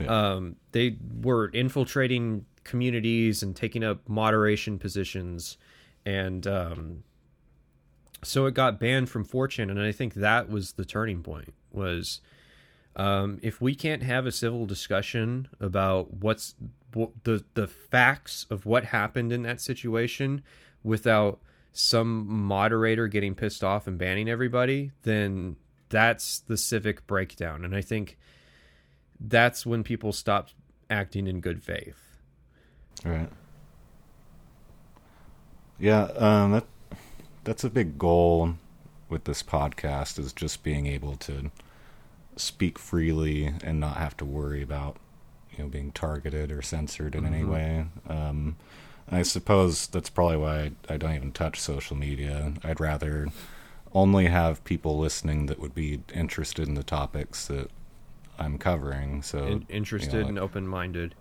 [0.00, 0.06] Yeah.
[0.06, 5.58] Um, they were infiltrating communities and taking up moderation positions,
[6.06, 7.02] and um,
[8.22, 9.70] so it got banned from 4chan.
[9.70, 11.54] And I think that was the turning point.
[11.72, 12.20] Was
[12.96, 16.54] um, if we can't have a civil discussion about what's
[16.92, 20.42] what, the the facts of what happened in that situation
[20.82, 21.40] without
[21.72, 25.56] some moderator getting pissed off and banning everybody, then
[25.88, 27.64] that's the civic breakdown.
[27.64, 28.18] And I think
[29.20, 30.48] that's when people stop
[30.88, 32.18] acting in good faith.
[33.04, 33.30] Right.
[35.78, 36.66] Yeah, um, that
[37.44, 38.54] that's a big goal
[39.08, 41.50] with this podcast is just being able to
[42.36, 44.96] speak freely and not have to worry about
[45.56, 47.48] you know being targeted or censored in any Mhm.
[47.48, 47.86] way.
[48.08, 48.56] Um,
[49.10, 52.52] I suppose that's probably why I, I don't even touch social media.
[52.62, 53.26] I'd rather
[53.92, 57.70] only have people listening that would be interested in the topics that
[58.38, 59.22] I'm covering.
[59.22, 61.16] So In- interested you know, and open minded.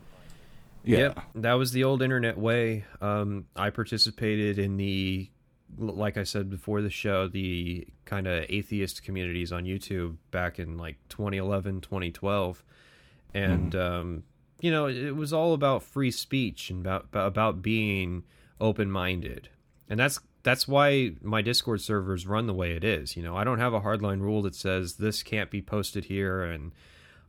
[0.84, 2.86] yeah, Yep, that was the old internet way.
[3.02, 5.30] Um, I participated in the,
[5.78, 10.78] like I said before the show, the kind of atheist communities on YouTube back in
[10.78, 12.64] like 2011, 2012,
[13.34, 14.24] and um,
[14.62, 18.24] you know it was all about free speech and about about being
[18.60, 19.50] open minded,
[19.90, 23.16] and that's that's why my Discord servers run the way it is.
[23.16, 26.44] You know, I don't have a hardline rule that says this can't be posted here
[26.44, 26.72] and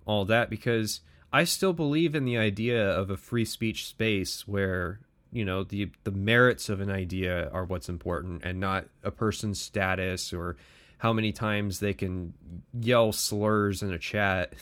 [0.07, 1.01] all that because
[1.32, 5.01] I still believe in the idea of a free speech space where
[5.33, 9.61] you know the the merits of an idea are what's important and not a person's
[9.61, 10.57] status or
[10.99, 12.35] how many times they can
[12.78, 14.53] yell slurs in a chat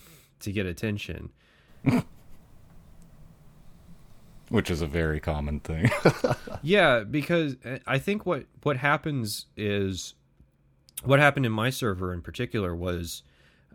[0.40, 1.30] to get attention.
[4.50, 5.90] which is a very common thing.
[6.62, 10.14] Yeah, because uh, I think what what happens is
[11.04, 13.22] what happened in my server in particular was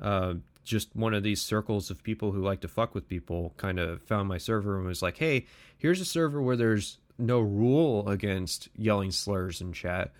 [0.01, 0.33] uh,
[0.63, 4.01] just one of these circles of people who like to fuck with people kind of
[4.03, 5.45] found my server and was like, "Hey,
[5.77, 10.11] here's a server where there's no rule against yelling slurs in chat.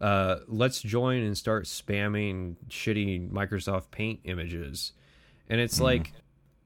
[0.00, 4.92] Uh, let's join and start spamming shitty Microsoft Paint images."
[5.48, 6.12] And it's like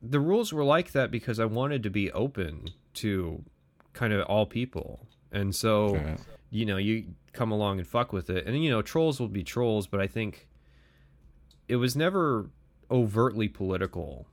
[0.03, 3.43] the rules were like that because I wanted to be open to
[3.95, 5.07] kind of all people.
[5.33, 6.17] And so, Okay.
[6.51, 8.47] you know, you come along and fuck with it.
[8.47, 10.47] And you know, trolls will be trolls, but I think
[11.67, 12.51] it was never
[12.91, 14.27] overtly political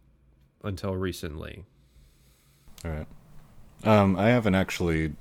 [0.63, 1.65] until recently.
[2.85, 3.07] All right.
[3.83, 5.13] Um, I haven't actually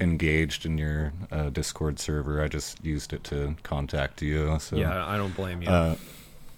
[0.00, 2.42] engaged in your uh, Discord server.
[2.42, 4.58] I just used it to contact you.
[4.60, 5.68] So yeah, I don't blame you.
[5.68, 5.96] uh,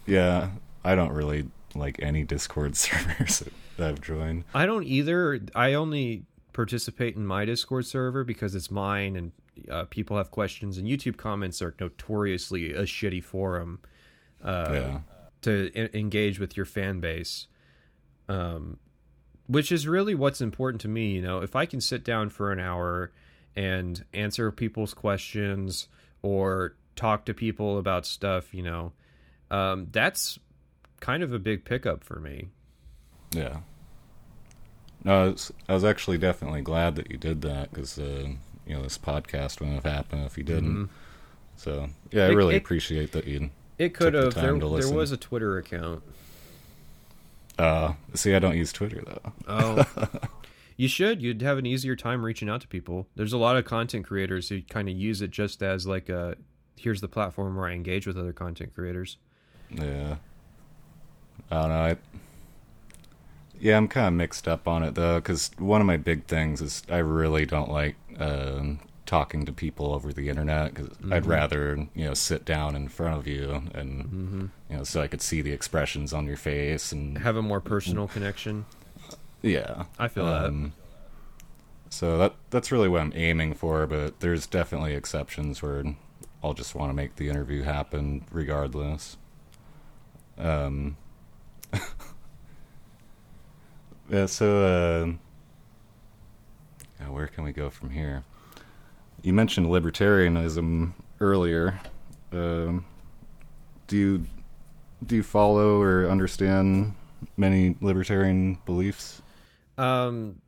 [0.06, 0.50] yeah,
[0.84, 3.44] I don't really like any Discord servers
[3.76, 4.44] that I've joined.
[4.54, 5.40] I don't either.
[5.54, 9.32] I only participate in my Discord server because it's mine and
[9.70, 13.78] uh, people have questions and YouTube comments are notoriously a shitty forum
[14.42, 15.00] uh, yeah,
[15.42, 17.46] to e- engage with your fan base.
[18.28, 18.78] Um,
[19.46, 22.52] which is really what's important to me, you know, if I can sit down for
[22.52, 23.10] an hour
[23.56, 25.88] and answer people's questions
[26.22, 28.92] or talk to people about stuff, you know,
[29.50, 30.38] um, that's
[31.00, 32.50] kind of a big pickup for me.
[33.32, 33.60] yeah.
[35.02, 38.28] No, I was, I was actually definitely glad that you did that because uh,
[38.66, 40.76] you know this podcast wouldn't have happened if you didn't.
[40.76, 40.88] Mhm.
[41.56, 43.50] So yeah, I It- really it- appreciate that you.
[43.80, 44.34] It could have.
[44.34, 46.02] the There, there was a Twitter account.
[47.58, 49.32] Uh, see, I don't use Twitter though.
[49.48, 50.08] Oh,
[50.76, 51.22] you should.
[51.22, 53.06] You'd have an easier time reaching out to people.
[53.16, 56.36] There's a lot of content creators who kind of use it just as like a
[56.76, 59.16] here's the platform where I engage with other content creators.
[59.70, 60.16] Yeah.
[61.50, 61.74] I don't know.
[61.74, 61.96] I,
[63.60, 66.60] yeah, I'm kind of mixed up on it though, because one of my big things
[66.60, 68.80] is I really don't like um
[69.10, 71.28] talking to people over the internet because I'd Mhm.
[71.28, 74.40] rather you know sit down in front of you and hmm
[74.70, 77.60] you know so I could see the expressions on your face and Have a more
[77.60, 78.66] personal connection.
[79.42, 79.86] yeah.
[79.98, 80.44] I feel that.
[80.46, 80.74] Um,
[81.88, 85.82] So that that's really what I'm aiming for, but there's definitely exceptions where
[86.40, 89.16] I'll just want to make the interview happen regardless.
[90.38, 90.96] Um,
[94.08, 94.26] yeah.
[94.26, 95.16] So,
[97.00, 98.22] uh, where can we go from here?
[99.22, 101.78] You mentioned libertarianism earlier.
[102.32, 102.86] Um,
[103.86, 104.26] do you
[105.04, 106.94] do you follow or understand
[107.36, 109.20] many libertarian beliefs?
[109.76, 110.40] Um,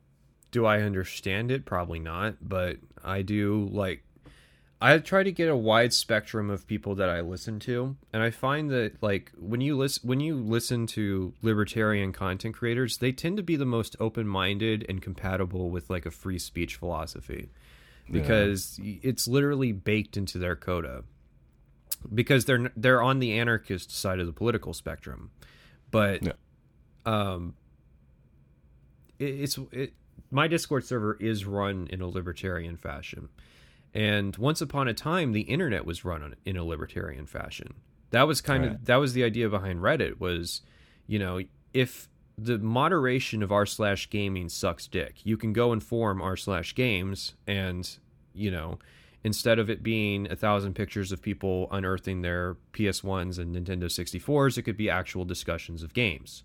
[0.51, 1.65] do I understand it?
[1.65, 4.03] Probably not, but I do like.
[4.81, 8.31] I try to get a wide spectrum of people that I listen to, and I
[8.31, 13.37] find that like when you listen when you listen to libertarian content creators, they tend
[13.37, 17.49] to be the most open-minded and compatible with like a free speech philosophy
[18.09, 18.99] because yeah.
[19.03, 21.03] it's literally baked into their coda.
[22.13, 25.31] Because they're they're on the anarchist side of the political spectrum,
[25.89, 26.33] but yeah.
[27.05, 27.55] um,
[29.19, 29.93] it, it's it,
[30.29, 33.29] my Discord server is run in a libertarian fashion.
[33.93, 37.75] And once upon a time, the internet was run in a libertarian fashion.
[38.09, 38.71] That was kind right.
[38.73, 40.61] of that was the idea behind Reddit was,
[41.07, 41.39] you know,
[41.73, 46.35] if the moderation of r slash gaming sucks dick, you can go and form r
[46.35, 47.97] slash games, and
[48.33, 48.79] you know,
[49.23, 53.85] instead of it being a thousand pictures of people unearthing their PS ones and Nintendo
[53.85, 56.43] 64s, it could be actual discussions of games.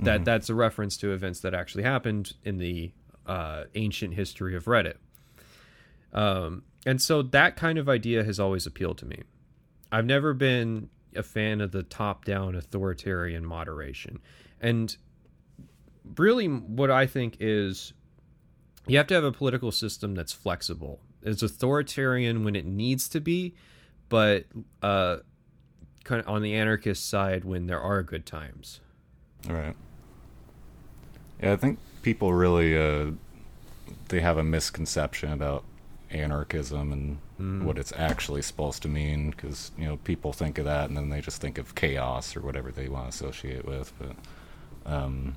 [0.00, 0.24] That mm-hmm.
[0.24, 2.92] that's a reference to events that actually happened in the
[3.26, 4.96] uh, ancient history of Reddit.
[6.12, 9.22] Um, and so that kind of idea has always appealed to me.
[9.90, 14.20] I've never been a fan of the top down authoritarian moderation.
[14.60, 14.96] And
[16.16, 17.92] really, what I think is
[18.86, 21.00] you have to have a political system that's flexible.
[21.22, 23.54] It's authoritarian when it needs to be,
[24.08, 24.46] but
[24.82, 25.18] uh,
[26.04, 28.80] kind of on the anarchist side when there are good times.
[29.48, 29.76] All right.
[31.42, 33.12] Yeah, I think people really uh,
[34.08, 35.64] they have a misconception about
[36.10, 37.62] anarchism and mm.
[37.62, 41.10] what it's actually supposed to mean because you know people think of that and then
[41.10, 44.12] they just think of chaos or whatever they want to associate with but
[44.88, 45.36] um,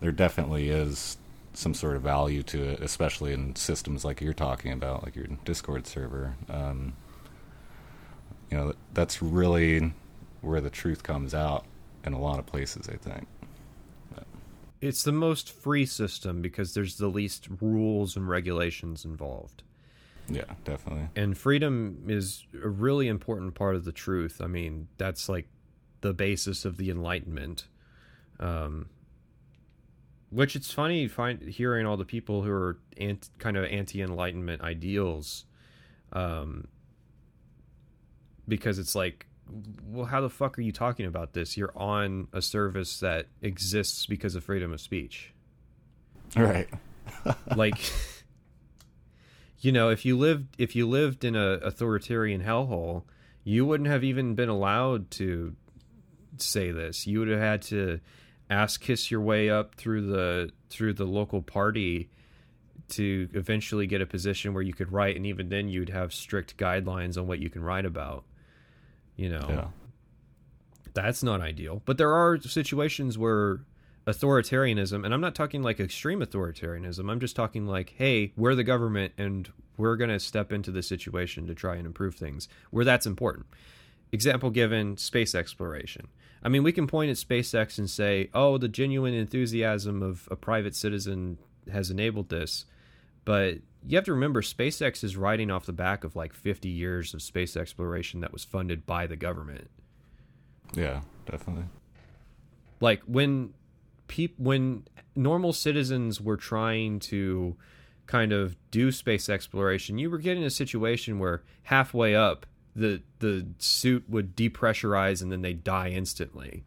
[0.00, 1.16] there definitely is
[1.54, 5.26] some sort of value to it especially in systems like you're talking about like your
[5.44, 6.92] discord server um,
[8.50, 9.92] you know that's really
[10.40, 11.64] where the truth comes out
[12.04, 13.26] in a lot of places i think
[14.80, 19.62] it's the most free system because there's the least rules and regulations involved
[20.28, 21.08] yeah, definitely.
[21.16, 24.40] And freedom is a really important part of the truth.
[24.42, 25.48] I mean, that's like
[26.00, 27.66] the basis of the Enlightenment.
[28.42, 28.86] Um,
[30.30, 35.44] which it's funny find hearing all the people who are anti, kind of anti-enlightenment ideals
[36.12, 36.66] um,
[38.48, 39.26] because it's like
[39.86, 41.56] well how the fuck are you talking about this?
[41.56, 45.32] You're on a service that exists because of freedom of speech.
[46.36, 46.68] Right.
[47.56, 47.92] Like
[49.60, 53.02] you know, if you lived if you lived in a authoritarian hellhole,
[53.44, 55.54] you wouldn't have even been allowed to
[56.38, 57.06] say this.
[57.06, 58.00] You would have had to
[58.52, 62.10] ass kiss your way up through the through the local party
[62.88, 66.56] to eventually get a position where you could write and even then you'd have strict
[66.58, 68.24] guidelines on what you can write about.
[69.16, 69.46] You know.
[69.48, 69.66] Yeah.
[70.94, 71.80] That's not ideal.
[71.86, 73.60] But there are situations where
[74.06, 77.10] authoritarianism, and I'm not talking like extreme authoritarianism.
[77.10, 80.82] I'm just talking like, hey, we're the government and we're going to step into the
[80.82, 83.46] situation to try and improve things where that's important.
[84.10, 86.08] Example given space exploration.
[86.44, 90.36] I mean, we can point at SpaceX and say, oh, the genuine enthusiasm of a
[90.36, 91.38] private citizen
[91.70, 92.64] has enabled this.
[93.24, 97.14] But you have to remember, SpaceX is riding off the back of like 50 years
[97.14, 99.70] of space exploration that was funded by the government.
[100.74, 101.64] Yeah, definitely.
[102.80, 103.54] Like when
[104.08, 104.84] peop- when
[105.14, 107.56] normal citizens were trying to
[108.06, 113.46] kind of do space exploration, you were getting a situation where halfway up the the
[113.58, 116.64] suit would depressurize and then they die instantly.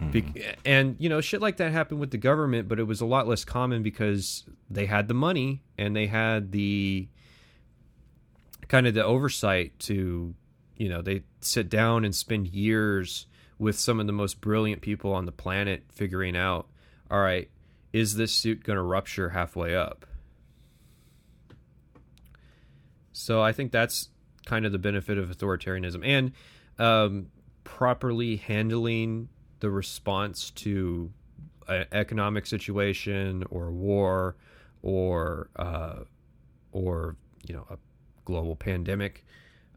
[0.00, 0.12] Mm.
[0.12, 3.06] Be- and you know shit like that happened with the government, but it was a
[3.06, 7.08] lot less common because they had the money and they had the
[8.68, 10.34] kind of the oversight to
[10.76, 13.26] you know they sit down and spend years
[13.58, 16.66] with some of the most brilliant people on the planet figuring out
[17.10, 17.50] all right
[17.92, 20.06] is this suit going to rupture halfway up
[23.12, 24.08] so I think that's
[24.46, 26.32] kind of the benefit of authoritarianism and
[26.78, 27.26] um,
[27.64, 29.28] properly handling
[29.60, 31.12] the response to
[31.68, 34.36] an economic situation or war
[34.82, 36.00] or uh,
[36.72, 37.16] or
[37.46, 37.78] you know a
[38.24, 39.24] global pandemic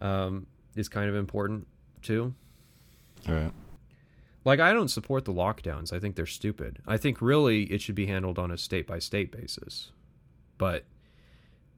[0.01, 1.67] um, is kind of important
[2.01, 2.33] too.
[3.27, 3.51] All right.
[4.43, 5.91] Like I don't support the lockdowns.
[5.91, 6.79] I think they're stupid.
[6.85, 9.91] I think really it should be handled on a state by state basis.
[10.57, 10.85] But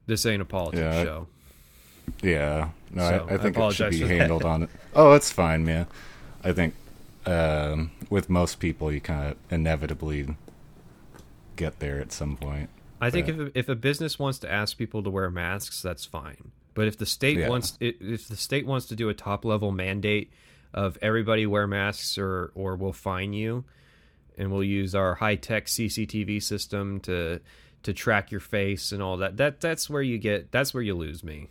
[0.06, 1.26] this ain't a politics yeah, show.
[2.22, 4.70] Yeah, no, so, I, I, think I it should be handled on it.
[4.94, 5.86] Oh, it's fine, man.
[6.42, 6.74] I think
[7.26, 10.34] um, with most people, you kind of inevitably
[11.56, 12.70] get there at some point.
[13.00, 16.50] I think if if a business wants to ask people to wear masks, that's fine.
[16.74, 17.48] But if the state yeah.
[17.48, 20.32] wants if the state wants to do a top level mandate
[20.74, 23.64] of everybody wear masks or or we'll fine you,
[24.36, 27.40] and we'll use our high tech CCTV system to
[27.82, 29.36] to track your face and all that.
[29.36, 31.48] That that's where you get that's where you lose me.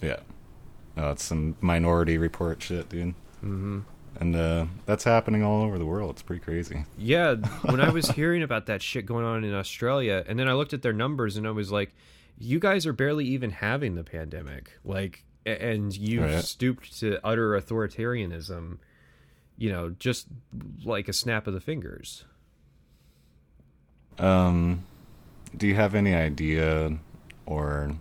[0.00, 0.20] Yeah.
[0.96, 3.14] No, it's some minority report shit, dude.
[3.44, 3.80] Mm-hmm.
[4.18, 6.10] And uh, that's happening all over the world.
[6.10, 6.84] It's pretty crazy.
[6.96, 10.54] Yeah, when I was hearing about that shit going on in Australia, and then I
[10.54, 11.94] looked at their numbers and I was like,
[12.38, 14.72] you guys are barely even having the pandemic.
[14.84, 16.44] Like, and you've right.
[16.44, 18.78] stooped to utter authoritarianism,
[19.58, 20.28] you know, just
[20.84, 22.24] like a snap of the fingers.
[24.18, 24.84] Um,
[25.56, 26.98] do you have any idea
[27.44, 27.94] or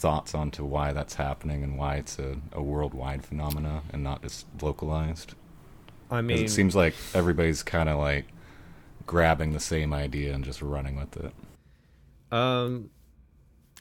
[0.00, 4.46] thoughts onto why that's happening and why it's a, a worldwide phenomena and not just
[4.62, 5.34] localized?
[6.10, 8.24] I mean, it seems like everybody's kind of like
[9.06, 11.32] grabbing the same idea and just running with it.
[12.32, 12.90] Um,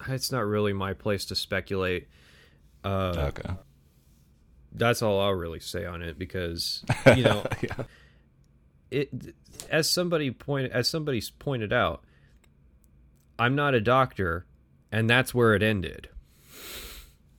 [0.08, 2.08] it's not really my place to speculate.
[2.84, 3.54] Uh, okay.
[4.74, 6.84] That's all I'll really say on it because
[7.16, 7.84] you know, yeah.
[8.92, 9.10] it
[9.70, 12.04] as somebody pointed as somebody's pointed out,
[13.40, 14.46] I'm not a doctor,
[14.92, 16.10] and that's where it ended.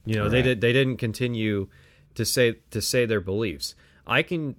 [0.05, 0.31] You know, right.
[0.31, 1.69] they did they didn't continue
[2.15, 3.75] to say to say their beliefs.
[4.07, 4.57] I can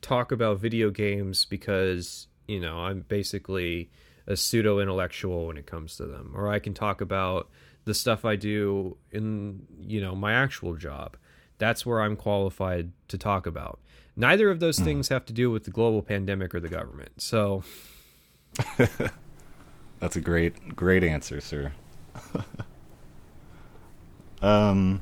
[0.00, 3.90] talk about video games because you know I'm basically
[4.26, 7.48] a pseudo intellectual when it comes to them, or I can talk about
[7.84, 11.16] the stuff I do in you know my actual job.
[11.58, 13.80] That's where I'm qualified to talk about.
[14.16, 14.84] Neither of those mm.
[14.84, 17.12] things have to do with the global pandemic or the government.
[17.22, 17.62] So
[20.00, 21.72] That's a great great answer, sir.
[24.42, 25.00] um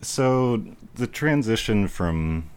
[0.00, 0.62] so
[0.94, 2.48] the transition from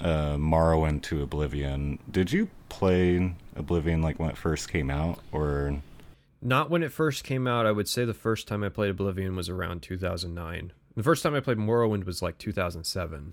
[0.00, 5.80] uh, Morrowind to Oblivion, did you play Oblivion like when it first came out or
[6.42, 7.66] not when it first came out.
[7.66, 10.72] I would say the first time I played Oblivion was around 2009.
[10.96, 13.32] The first time I played Morrowind was like 2007.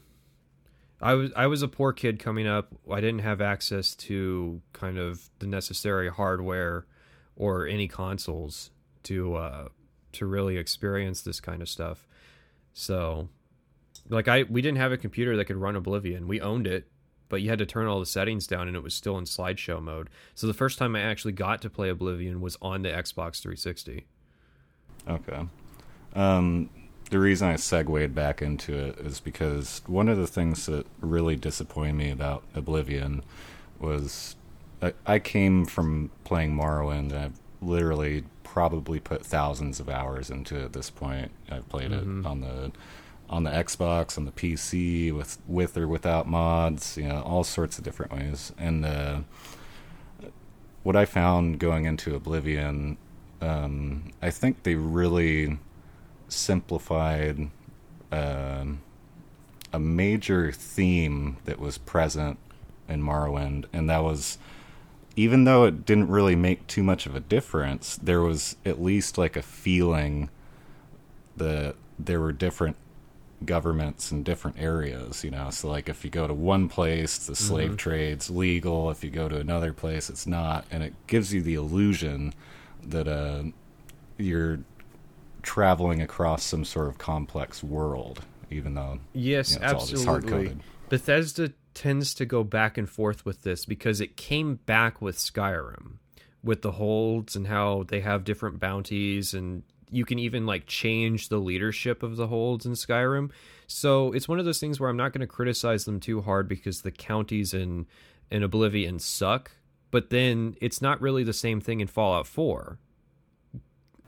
[1.01, 2.69] I was I was a poor kid coming up.
[2.89, 6.85] I didn't have access to kind of the necessary hardware
[7.41, 8.69] or any consoles
[9.01, 9.67] to uh,
[10.11, 12.07] to really experience this kind of stuff.
[12.71, 13.29] So,
[14.09, 16.27] like I we didn't have a computer that could run Oblivion.
[16.27, 16.87] We owned it,
[17.29, 19.81] but you had to turn all the settings down and it was still in slideshow
[19.81, 20.11] mode.
[20.35, 24.05] So the first time I actually got to play Oblivion was on the Xbox 360.
[25.09, 25.47] Okay.
[26.13, 26.69] Um,
[27.09, 31.35] the reason I segued back into it is because one of the things that really
[31.35, 33.23] disappointed me about Oblivion
[33.79, 34.35] was
[34.81, 40.65] I, I came from playing Morrowind I've literally probably put thousands of hours into it
[40.65, 41.31] at this point.
[41.49, 42.25] I've played mm-hmm.
[42.25, 42.71] it on the
[43.29, 47.77] on the Xbox, on the PC, with with or without mods, you know, all sorts
[47.77, 48.51] of different ways.
[48.57, 49.21] And uh,
[50.83, 52.97] what I found going into Oblivion,
[53.39, 55.59] um, I think they really
[56.27, 57.49] simplified
[58.11, 58.65] uh,
[59.71, 62.37] a major theme that was present
[62.89, 64.37] in Morrowind, and that was
[65.15, 69.17] even though it didn't really make too much of a difference, there was at least
[69.17, 70.29] like a feeling
[71.37, 72.77] that there were different
[73.43, 75.49] governments in different areas, you know.
[75.49, 77.77] So like if you go to one place, the slave mm-hmm.
[77.77, 78.91] trade's legal.
[78.91, 82.33] If you go to another place, it's not, and it gives you the illusion
[82.83, 83.43] that uh,
[84.17, 84.59] you're
[85.41, 90.57] traveling across some sort of complex world, even though yes, you know, absolutely.
[90.89, 95.93] Bethesda tends to go back and forth with this because it came back with Skyrim
[96.43, 101.29] with the holds and how they have different bounties and you can even like change
[101.29, 103.29] the leadership of the holds in Skyrim.
[103.67, 106.47] So it's one of those things where I'm not going to criticize them too hard
[106.47, 107.85] because the counties in
[108.31, 109.51] in Oblivion suck,
[109.91, 112.79] but then it's not really the same thing in Fallout 4.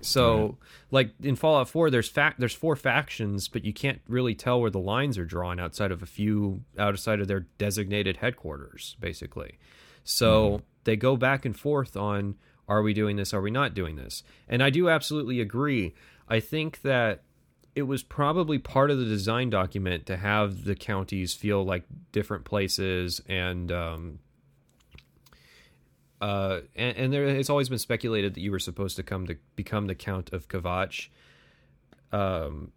[0.03, 0.55] So, right.
[0.91, 4.69] like in Fallout 4, there's fact there's four factions, but you can't really tell where
[4.69, 9.57] the lines are drawn outside of a few outside of their designated headquarters, basically.
[10.03, 10.63] So mm-hmm.
[10.83, 12.35] they go back and forth on
[12.67, 13.33] are we doing this?
[13.33, 14.23] Are we not doing this?
[14.47, 15.93] And I do absolutely agree.
[16.29, 17.23] I think that
[17.75, 22.45] it was probably part of the design document to have the counties feel like different
[22.45, 24.19] places and um,
[26.23, 29.35] uh, and, and, there it's always been speculated that you were supposed to come to
[29.55, 31.09] become the count of Kvatch.
[32.11, 32.71] Um,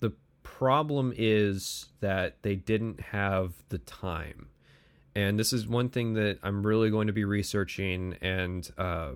[0.00, 0.12] the
[0.42, 4.48] problem is that they didn't have the time
[5.14, 9.12] and this is one thing that I'm really going to be researching and uh,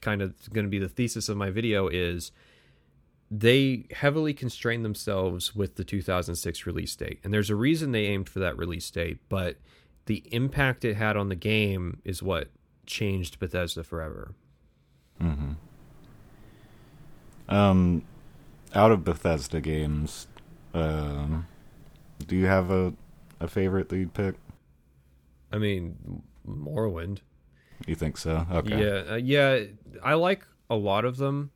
[0.00, 2.30] kind of going to be the thesis of my video is
[3.30, 7.20] they heavily constrained themselves with the 2006 release date.
[7.24, 9.56] And there's a reason they aimed for that release date, but
[10.06, 12.48] the impact it had on the game is what
[12.86, 14.34] changed Bethesda forever.
[15.20, 15.52] Mm-hmm.
[17.48, 18.02] Um,
[18.74, 20.26] out of Bethesda games,
[20.72, 21.46] um,
[22.26, 22.94] do you have a
[23.40, 24.36] a favorite that you'd pick?
[25.52, 27.18] I mean, Morrowind.
[27.86, 28.46] You think so?
[28.50, 28.82] Okay.
[28.82, 29.64] Yeah, uh, yeah.
[30.02, 31.50] I like a lot of them.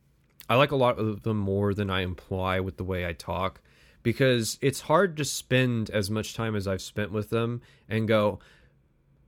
[0.47, 3.61] I like a lot of them more than I imply with the way I talk,
[4.03, 8.39] because it's hard to spend as much time as I've spent with them and go,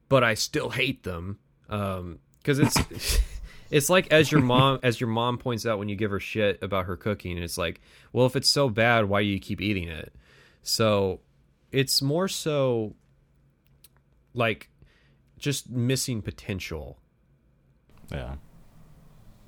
[0.09, 1.39] but I still hate them.
[1.69, 3.19] Um, because it's.
[3.71, 6.61] it's like as your mom as your mom points out when you give her shit
[6.61, 7.79] about her cooking it's like
[8.11, 10.13] well if it's so bad why do you keep eating it
[10.61, 11.21] so
[11.71, 12.93] it's more so
[14.33, 14.69] like
[15.39, 16.97] just missing potential
[18.11, 18.35] Yeah.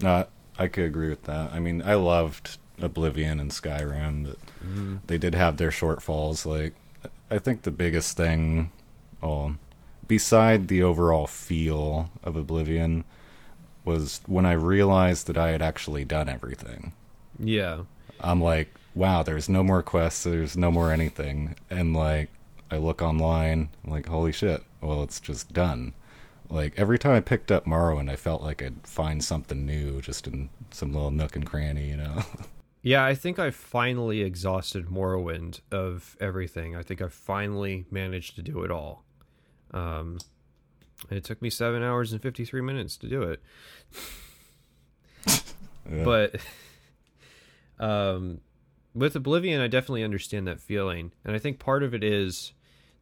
[0.01, 0.25] No,
[0.57, 1.51] I could agree with that.
[1.51, 4.97] I mean, I loved Oblivion and Skyrim, but mm-hmm.
[5.07, 6.45] they did have their shortfalls.
[6.45, 6.73] Like,
[7.29, 8.71] I think the biggest thing,
[9.21, 9.55] well,
[10.07, 13.03] beside the overall feel of Oblivion,
[13.85, 16.93] was when I realized that I had actually done everything.
[17.39, 17.83] yeah
[18.21, 21.55] I'm like, wow, there's no more quests, there's no more anything.
[21.69, 22.29] And like,
[22.71, 25.93] I look online, I'm like, holy shit, well, it's just done.
[26.49, 30.27] Like, every time I picked up Morrowind, I felt like I'd find something new just
[30.27, 32.23] in some little nook and cranny, you know?
[32.83, 36.75] Yeah, I think I finally exhausted Morrowind of everything.
[36.75, 39.05] I think I finally managed to do it all.
[39.71, 40.19] Um,
[41.09, 43.41] and it took me seven hours and 53 minutes to do it.
[45.89, 46.03] Yeah.
[46.03, 46.35] But
[47.79, 48.41] um,
[48.93, 51.13] with Oblivion, I definitely understand that feeling.
[51.23, 52.51] And I think part of it is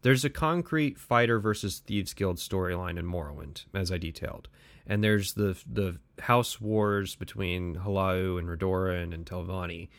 [0.04, 4.48] there's a concrete fighter versus thieves guild storyline in Morrowind, as I detailed.
[4.88, 9.90] And there's the the house wars between Hlaalu and Redoran and Telvanni.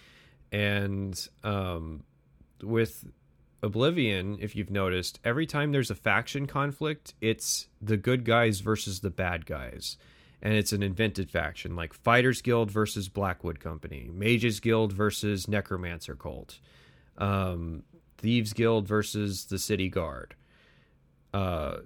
[0.51, 2.05] And um,
[2.63, 3.05] with
[3.63, 9.01] Oblivion, if you've noticed, every time there's a faction conflict, it's the good guys versus
[9.01, 9.97] the bad guys.
[10.43, 16.17] And it's an invented faction, like Fighters Guild versus Blackwood Company, Mages Guild versus Necromancer
[16.17, 16.59] Cult,
[17.17, 17.85] um,
[18.19, 20.35] Thieves Guild versus the City Guard.
[21.33, 21.77] Uh,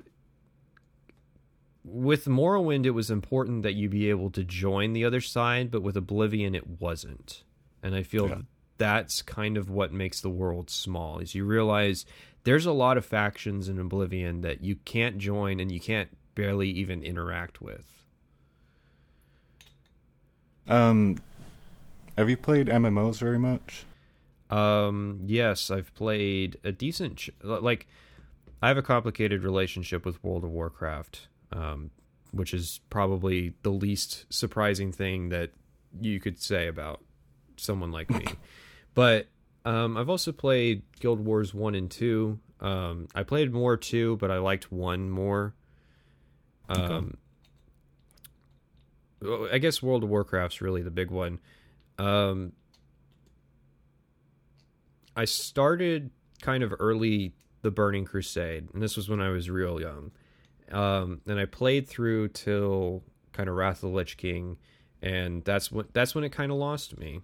[1.89, 5.83] with Morrowind, it was important that you be able to join the other side, but
[5.83, 7.45] with Oblivion, it wasn't.
[7.83, 8.41] And I feel Yeah.
[8.77, 11.19] that's kind of what makes the world small.
[11.21, 12.05] Is you realize
[12.45, 16.69] there's a lot of factions in Oblivion that you can't join and you can't barely
[16.71, 17.93] even interact with.
[20.69, 21.17] um,
[22.19, 23.85] have you played MMOs very much?
[24.51, 27.87] Um, yes, I've played a decent ch- like
[28.63, 31.91] I have a complicated relationship with World of Warcraft, um,
[32.33, 35.51] which is probably the least surprising thing that
[36.01, 37.03] you could say about
[37.57, 38.27] someone like me.
[38.95, 39.27] but
[39.65, 42.39] um, I've also played Guild Wars 1 and 2.
[42.61, 45.55] Um, I played more 2, but I liked 1 more.
[46.69, 47.17] Um,
[49.21, 51.41] well, I guess World of Warcraft's really the big one.
[51.99, 52.53] Um,
[55.17, 56.11] I started
[56.43, 60.13] kind of early the Burning Crusade, and this was when I was real young.
[60.73, 63.03] Um, and I played through till
[63.33, 64.57] kind of Wrath of the Lich King,
[65.03, 67.21] and that's when that's when it kind of lost me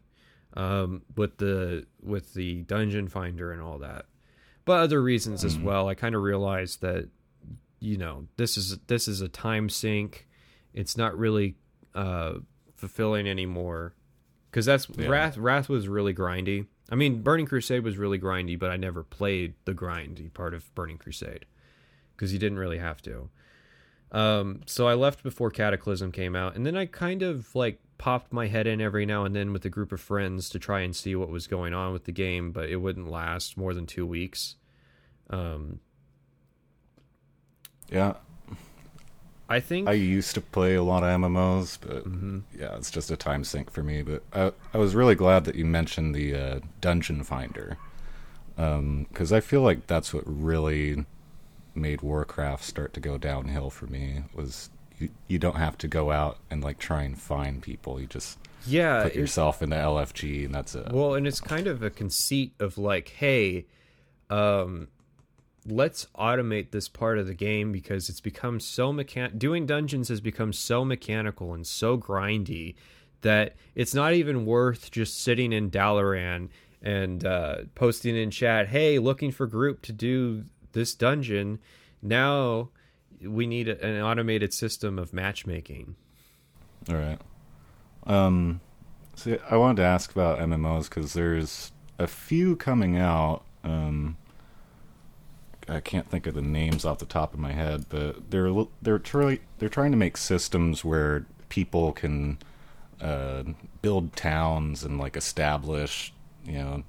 [0.54, 4.06] um, with the with the Dungeon Finder and all that.
[4.64, 5.88] But other reasons as well.
[5.88, 7.08] I kind of realized that
[7.80, 10.28] you know this is this is a time sink.
[10.72, 11.56] It's not really
[11.94, 12.34] uh,
[12.76, 13.94] fulfilling anymore
[14.50, 15.08] because that's Yeah.
[15.08, 15.36] Wrath.
[15.36, 16.66] Wrath was really grindy.
[16.90, 20.72] I mean, Burning Crusade was really grindy, but I never played the grindy part of
[20.74, 21.46] Burning Crusade
[22.22, 23.28] because you didn't really have to.
[24.12, 28.32] Um, so I left before Cataclysm came out, and then I kind of like popped
[28.32, 30.94] my head in every now and then with a group of friends to try and
[30.94, 34.06] see what was going on with the game, but it wouldn't last more than two
[34.06, 34.54] weeks.
[35.30, 35.80] Um,
[37.90, 38.14] Yeah,
[39.48, 42.04] I think I used to play a lot of MMOs, but
[42.56, 44.02] yeah, it's just a time sink for me.
[44.02, 47.78] But I, I was really glad that you mentioned the uh, Dungeon Finder,
[48.54, 51.04] because I feel like that's what really
[51.74, 54.24] made Warcraft start to go downhill for me.
[54.34, 58.00] Was you, you don't have to go out and like try and find people.
[58.00, 60.92] You just yeah, put yourself into LFG and that's it.
[60.92, 63.66] Well, and it's kind of a conceit of like, hey,
[64.30, 64.88] um,
[65.66, 69.38] let's automate this part of the game because it's become so mechan.
[69.38, 72.74] Doing dungeons has become so mechanical and so grindy
[73.22, 76.48] that it's not even worth just sitting in Dalaran
[76.82, 81.58] and uh, posting in chat, "Hey, looking for group to do this dungeon."
[82.02, 82.70] Now
[83.20, 85.96] we need an automated system of matchmaking.
[86.88, 87.18] All right.
[88.06, 88.60] Um,
[89.14, 93.44] so I wanted to ask about MMOs because there's a few coming out.
[93.62, 94.16] Um,
[95.68, 98.98] I can't think of the names off the top of my head, but they're they're
[98.98, 102.38] truly they're trying to make systems where people can
[103.00, 103.44] uh,
[103.80, 106.12] build towns and like establish
[106.44, 106.82] you know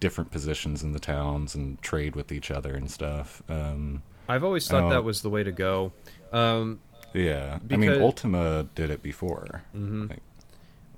[0.00, 3.42] different positions in the towns and trade with each other and stuff.
[3.48, 5.92] Um, I've always thought that was the way to go.
[6.32, 6.80] Um,
[7.14, 9.62] yeah, I mean, Because- Ultima did it before.
[9.74, 10.10] Mhm.
[10.10, 10.22] Like,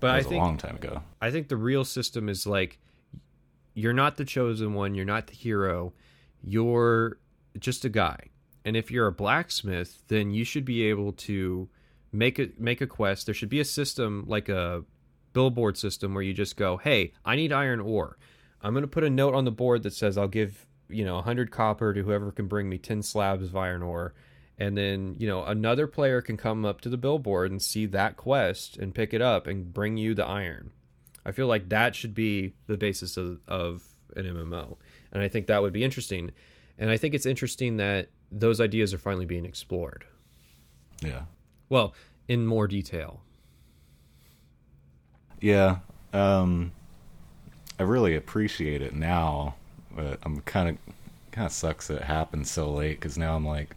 [0.01, 1.03] but I was think a long time ago.
[1.21, 2.79] I think the real system is like
[3.75, 5.93] you're not the chosen one, you're not the hero,
[6.43, 7.19] you're
[7.59, 8.19] just a guy.
[8.65, 11.69] And if you're a blacksmith, then you should be able to
[12.13, 13.27] make a make a quest.
[13.27, 14.85] There should be a system like a
[15.33, 18.19] billboard system where you just go, "Hey, I need iron ore.
[18.63, 21.15] I'm going to put a note on the board that says I'll give, you know,
[21.17, 24.15] 100 copper to whoever can bring me 10 slabs of iron ore."
[24.59, 28.19] And then, you know, another player can come up to the billboard and see that
[28.19, 30.73] quest and pick it up and bring you the iron.
[31.25, 33.83] I feel like that should be the basis of, of
[34.17, 34.77] an MMO.
[35.13, 36.33] And I think that would be interesting.
[36.79, 40.05] And I think it's interesting that those ideas are finally being explored.
[41.03, 41.23] Yeah,
[41.71, 41.95] Well,
[42.29, 43.23] in more detail.
[45.41, 45.79] yeah.
[46.13, 46.73] Um,
[47.81, 49.55] I really appreciate it now,
[49.91, 50.77] but I'm kind of
[51.33, 53.75] kind of sucks that it happened so late because now I'm like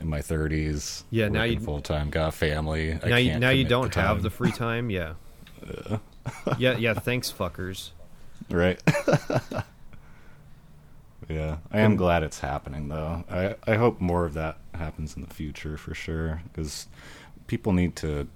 [0.00, 1.04] in my 30s.
[1.12, 2.98] Yeah, now you- full time, got a family.
[3.06, 4.90] Now you, can't now you don't have the free time.
[4.90, 5.14] Yeah.
[6.58, 6.94] yeah, yeah.
[6.94, 7.90] Thanks, fuckers.
[8.50, 8.82] right.
[11.28, 13.22] yeah, I am glad it's happening though.
[13.30, 16.88] I I hope more of that happens in the future for sure because
[17.46, 18.26] people need to.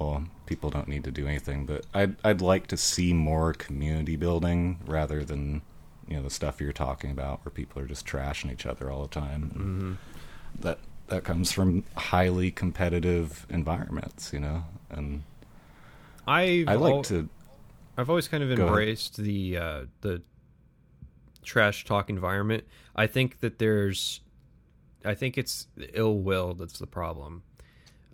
[0.00, 4.16] Well, people don't need to do anything, but I'd I'd like to see more community
[4.16, 5.62] building rather than
[6.06, 9.00] you know the stuff you're talking about where people are just trashing each other all
[9.00, 9.42] the time.
[9.48, 9.92] hmm
[10.60, 15.22] That that comes from highly competitive environments, you know, and
[16.26, 17.30] I've I like al- to.
[17.96, 20.20] I've always kind of embraced the uh, the
[21.42, 22.64] trash talk environment.
[22.94, 24.20] I think that there's,
[25.02, 27.42] I think it's ill will that's the problem.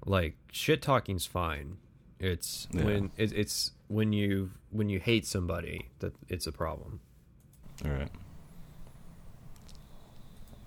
[0.07, 1.79] Like shit talking's fine.
[2.21, 2.85] It's Yeah.
[2.85, 7.01] when it, it's when you when you hate somebody that it's a problem.
[7.85, 8.11] All right.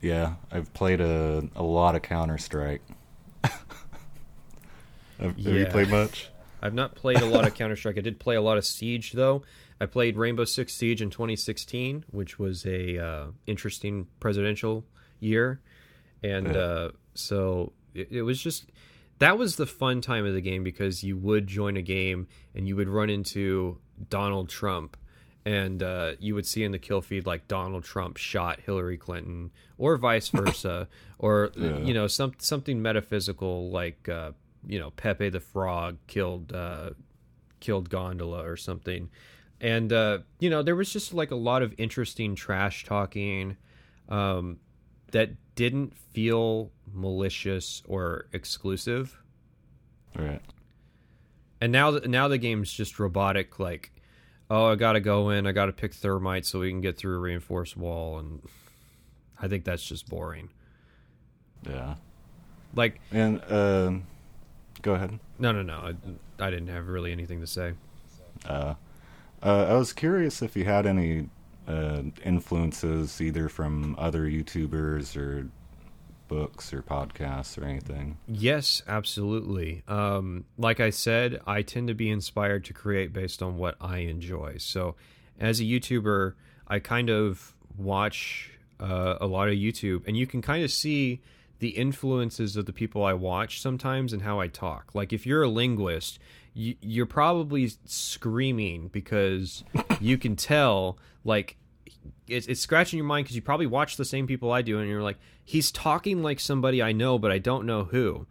[0.02, 2.82] Yeah, I've played a a lot of Counter Strike.
[3.44, 3.54] have,
[5.20, 6.30] have you played much?
[6.64, 7.98] I've not played a lot of Counter Strike.
[7.98, 9.44] I did play a lot of Siege though.
[9.80, 14.86] I played Rainbow Six Siege in 2016, which was a uh, interesting presidential
[15.20, 15.60] year,
[16.24, 16.54] and Yeah.
[16.60, 18.66] uh, so it, it was just
[19.22, 22.68] that was the fun time of the game because you would join a game and
[22.68, 23.78] you would run into
[24.10, 24.98] Donald Trump.
[25.46, 29.50] And uh, you would see in the kill feed like Donald Trump shot Hillary Clinton,
[29.78, 30.88] or vice versa,
[31.18, 31.80] or Yeah.
[31.80, 34.34] you know some something metaphysical like uh,
[34.68, 36.92] you know Pepe the Frog killed uh,
[37.60, 39.10] killed Gondola or something,
[39.60, 43.58] and uh, you know there was just like a lot of interesting trash talking
[44.10, 44.60] um,
[45.12, 49.18] that didn't feel malicious or exclusive.
[50.16, 50.42] Right.
[51.60, 53.60] And now now the game's just robotic.
[53.60, 53.92] Like,
[54.50, 57.20] oh, I gotta go in, I gotta pick thermite so we can get through a
[57.20, 58.42] reinforced wall, and
[59.40, 60.50] I think that's just boring.
[61.68, 61.96] Yeah.
[62.74, 63.92] Like, And uh,
[64.82, 65.20] go ahead.
[65.38, 65.94] no, no, no, I,
[66.44, 67.74] I didn't have really anything to say.
[68.46, 68.74] Uh,
[69.44, 71.30] uh, I was curious if you had any
[71.68, 75.50] uh, influences either from other YouTubers or
[76.32, 78.18] books or podcasts or anything.
[78.26, 79.84] Yes, absolutely.
[79.86, 83.98] Um, like I said, I tend to be inspired to create based on what I
[83.98, 84.56] enjoy.
[84.58, 84.96] So,
[85.38, 86.36] as a YouTuber,
[86.70, 91.22] I kind of watch uh, a lot of YouTube, and you can kind of see
[91.60, 94.96] the influences of the people I watch sometimes and how I talk.
[94.96, 96.18] Like, if you're a linguist,
[96.54, 99.66] you, you're probably screaming because
[100.00, 101.58] you can tell, like,
[102.32, 104.90] it's, it's scratching your mind because you probably watch the same people I do, and
[104.90, 108.26] you're like, he's talking like somebody I know, but I don't know who.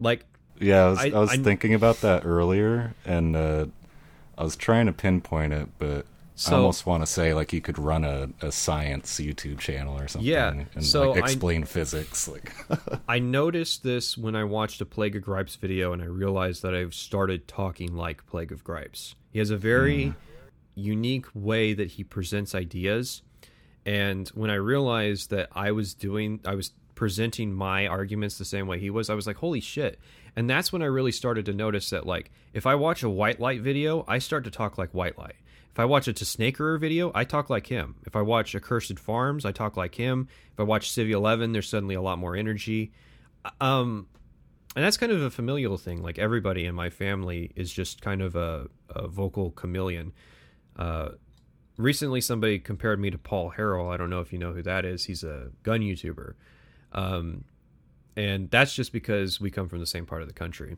[0.00, 0.24] Like,
[0.60, 3.66] Yeah, I was, I- I, was I- thinking about that earlier, and uh,
[4.38, 6.06] I was trying to pinpoint it, but
[6.48, 10.08] I almost want to say like you could run a, a science YouTube channel or
[10.08, 12.26] something, Yeah, and so like I- explain physics.
[12.26, 12.52] Like,
[13.08, 16.74] I noticed this when I watched a Plague of Gripes video, and I realized that
[16.74, 19.14] I've started talking like Plague of Gripes.
[19.32, 20.14] He has a very
[20.74, 23.22] unique way that he presents ideas,
[23.84, 28.66] and when I realized that I was doing, I was presenting my arguments the same
[28.66, 29.98] way he was, I was like, "Holy shit!"
[30.36, 33.40] And that's when I really started to notice that, like, if I watch a White
[33.40, 35.36] Light video, I start to talk like White Light.
[35.74, 37.96] If I watch a Snakerer video, I talk like him.
[38.06, 40.28] If I watch Accursed Farms, I talk like him.
[40.52, 42.92] If I watch Civvie 11, there's suddenly a lot more energy.
[43.60, 44.06] Um,
[44.76, 46.00] and that's kind of a familial thing.
[46.00, 50.12] Like everybody in my family is just kind of a, a vocal chameleon.
[50.76, 51.10] Uh,
[51.76, 53.92] recently, somebody compared me to Paul Harrell.
[53.92, 55.04] I don't know if you know who that is.
[55.04, 56.34] He's a gun YouTuber.
[56.92, 57.44] Um,
[58.16, 60.76] and that's just because we come from the same part of the country.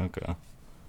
[0.00, 0.34] okay.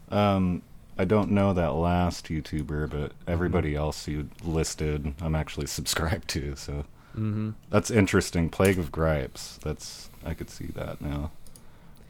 [0.10, 0.64] Um,
[0.98, 6.56] I don't know that last YouTuber, but everybody else you listed, I'm actually subscribed to.
[6.56, 6.86] So
[7.18, 7.50] Mm-hmm.
[7.72, 8.50] that's interesting.
[8.50, 9.60] Plague of Gripes.
[9.64, 11.32] That's I could see that now.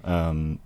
[0.03, 0.59] Um,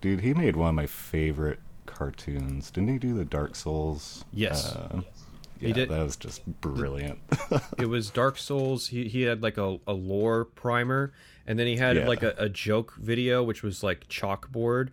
[0.00, 2.70] dude, he made one of my favorite cartoons.
[2.72, 4.24] Didn't he do the Dark Souls?
[4.32, 4.74] Yes.
[4.74, 5.06] Uh, He
[5.68, 5.88] yeah, did.
[5.90, 7.18] that was just brilliant.
[7.78, 8.86] it was Dark Souls.
[8.88, 11.12] He he had like a, a lore primer,
[11.46, 12.08] and then he had Yeah.
[12.08, 14.88] like a, a joke video, which was like chalkboard.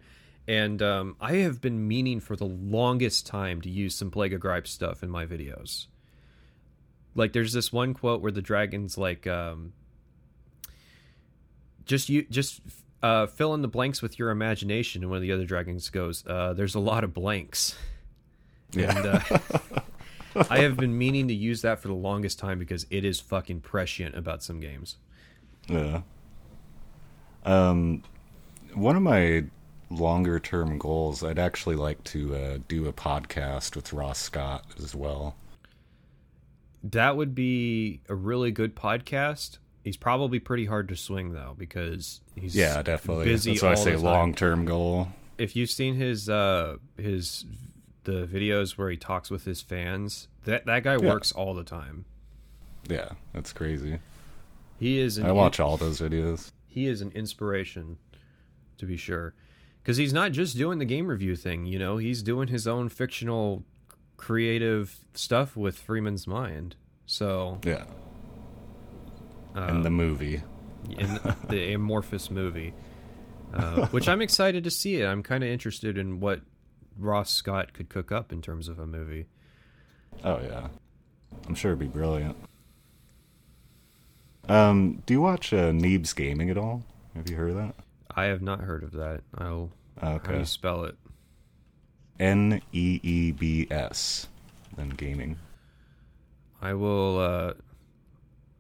[0.48, 4.40] And um, I have been meaning for the longest time to use some Plague of
[4.40, 5.88] Gripe stuff in my videos.
[7.16, 9.74] Like, there's this one quote where the dragon's like, um,
[11.86, 12.62] "Just you, just
[13.02, 16.24] uh, fill in the blanks with your imagination." And one of the other dragons goes,
[16.28, 17.76] uh, "There's a lot of blanks."
[18.72, 18.96] yeah.
[18.98, 19.40] And uh,
[20.50, 23.62] I have been meaning to use that for the longest time because it is fucking
[23.62, 24.98] prescient about some games.
[25.68, 26.02] Yeah.
[27.46, 28.04] Um,
[28.74, 29.46] one of my
[29.90, 34.94] longer term goals, I'd actually like to uh, do a podcast with Ross Scott as
[34.94, 35.36] well.
[36.84, 39.58] That would be a really good podcast.
[39.84, 43.26] He's probably pretty hard to swing though because he's Yeah, definitely.
[43.26, 45.10] busy That's why I say long term goal.
[45.38, 47.46] If you've seen his uh his
[48.08, 51.10] the videos where he talks with his fans, that that guy Yeah.
[51.14, 52.06] works all the time.
[52.90, 54.00] Yeah, that's crazy.
[54.80, 56.52] He is an I watch all those videos.
[56.66, 57.98] he is an inspiration
[58.78, 59.34] to be sure
[59.82, 62.88] because he's not just doing the game review thing you know he's doing his own
[62.90, 63.64] fictional
[64.18, 66.76] creative stuff with freeman's mind
[67.08, 67.86] so Yeah.
[69.56, 70.44] uh, And the movie.
[70.92, 71.20] in
[71.50, 72.74] the amorphous movie
[73.56, 76.42] uh, which i'm excited to see it i'm kind of interested in what
[76.98, 79.26] ross scott could cook up in terms of a movie
[80.24, 80.68] Oh, yeah.
[81.48, 82.36] I'm sure it'd be brilliant.
[84.50, 86.84] Um, do you watch uh, Neebs Gaming at all?
[87.16, 87.76] Have you heard of that?
[88.16, 89.70] i have not heard of that i'll
[90.02, 90.96] how do you spell it
[92.20, 94.28] N E E B S.
[94.76, 95.38] Then gaming.
[96.62, 97.54] i will uh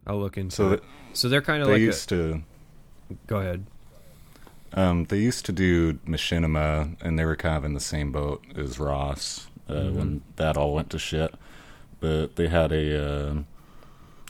[0.06, 0.84] i'll look into So it
[1.14, 2.44] so they're kind of they like used to
[3.26, 3.66] go ahead
[4.78, 8.44] um, they used to do Machinima, and they were kind of in the same boat
[8.56, 9.98] as Ross uh, Mm-hmm.
[9.98, 11.34] when that all went to shit.
[12.00, 13.36] But they had a uh,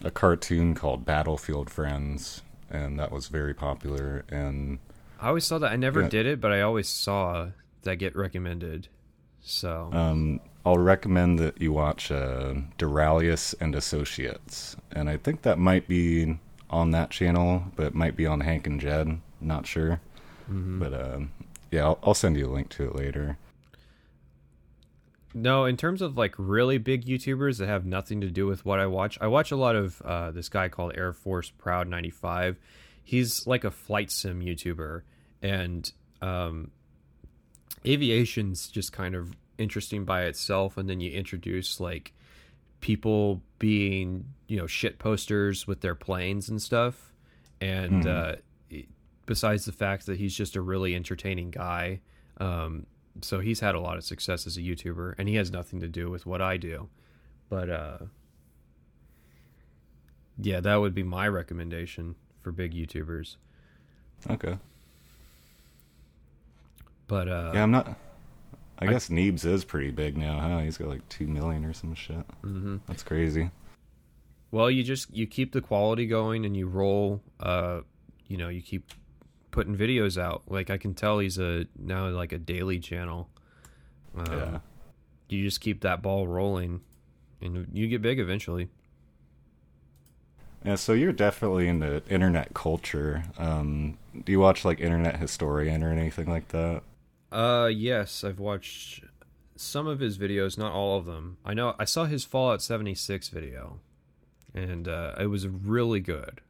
[0.04, 4.24] a cartoon called Battlefield Friends, and that was very popular.
[4.30, 4.80] And
[5.20, 5.72] I always saw that.
[5.72, 6.10] I never Yeah.
[6.10, 7.50] did it, but I always saw
[7.84, 8.88] that get recommended.
[9.42, 15.58] So um, I'll recommend that you watch uh, Duralius and Associates, and I think that
[15.60, 16.38] might be
[16.70, 19.20] on that channel, but it might be on Hank and Jed.
[19.40, 20.02] Not sure,
[20.50, 20.80] Mm-hmm.
[20.80, 21.32] but um,
[21.72, 23.38] yeah, I'll, I'll send you a link to it later.
[25.34, 28.80] no, in terms of like really big YouTubers that have nothing to do with what
[28.80, 32.10] I watch, I watch a lot of uh, this guy called Air Force Proud ninety
[32.10, 32.58] five.
[33.04, 35.02] He's like a flight sim YouTuber,
[35.42, 35.92] and
[36.22, 36.72] um,
[37.86, 40.78] aviation's just kind of interesting by itself.
[40.78, 42.14] And then you introduce like
[42.82, 47.14] people being you know shit posters with their planes and stuff,
[47.62, 48.08] and Mhm.
[48.08, 48.36] uh,
[49.28, 52.00] besides the fact that he's just a really entertaining guy.
[52.40, 52.88] Um,
[53.22, 55.88] so he's had a lot of success as a YouTuber, and he has nothing to
[55.88, 56.90] do with what I do.
[57.50, 57.98] But uh,
[60.40, 63.36] yeah, that would be my recommendation for big YouTubers.
[64.30, 64.58] Okay.
[67.08, 67.88] But uh, Yeah, I'm not.
[68.80, 70.60] I, I- guess Neebs is pretty big now, huh?
[70.60, 72.24] He's got like two million or some shit.
[72.44, 72.82] mhm.
[72.88, 73.50] That's crazy.
[74.52, 77.22] well, you just you keep the quality going, and you roll.
[77.40, 77.82] Uh,
[78.28, 78.92] you know, you keep
[79.58, 80.44] putting videos out.
[80.48, 83.28] Like I can tell he's a now like a daily channel.
[84.16, 84.60] Um, yeah.
[85.30, 86.82] You just keep that ball rolling,
[87.42, 88.70] and you get big eventually.
[90.64, 90.76] Yeah.
[90.76, 93.24] So you're definitely into internet culture.
[93.40, 96.84] Um, do you watch like Internet Historian or anything like that?
[97.32, 99.06] Uh, yes, I've watched
[99.56, 101.38] some of his videos, not all of them.
[101.44, 103.80] I know I saw his Fallout 76 video,
[104.54, 106.42] and uh, it was really good.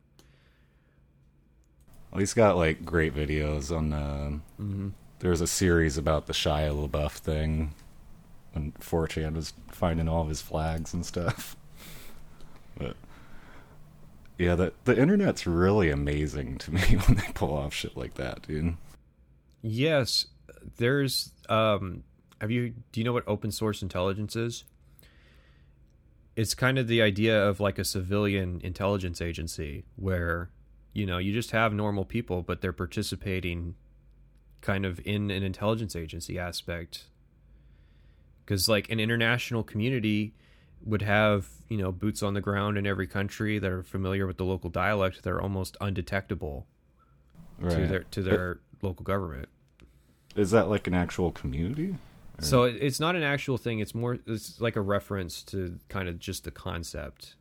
[2.11, 3.93] Well, he's got like great videos on.
[3.93, 4.31] Uh,
[4.61, 4.89] Mm-hmm.
[5.19, 7.73] there was a series about the Shia LaBeouf thing
[8.53, 11.55] when 4chan was finding all of his flags and stuff.
[12.79, 12.95] But
[14.37, 18.43] yeah, the the internet's really amazing to me when they pull off shit like that,
[18.43, 18.75] dude.
[19.63, 20.27] Yes,
[20.77, 21.31] there's.
[21.49, 22.03] Um,
[22.39, 22.75] have you?
[22.91, 24.63] Do you know what open source intelligence is?
[26.35, 30.49] It's kind of the idea of like a civilian intelligence agency where,
[30.97, 33.75] you know, you just have normal people, but they're participating
[34.61, 37.03] kind of in an intelligence agency aspect.
[38.43, 40.33] Because, like, an international community
[40.83, 44.37] would have, you know, boots on the ground in every country that are familiar with
[44.37, 46.65] the local dialect they're almost undetectable
[47.61, 49.49] to their to their local government.
[50.35, 51.95] Is that like an actual community?
[52.39, 53.79] So it, it's not an actual thing.
[53.79, 57.35] It's more it's like a reference to kind of just the concept.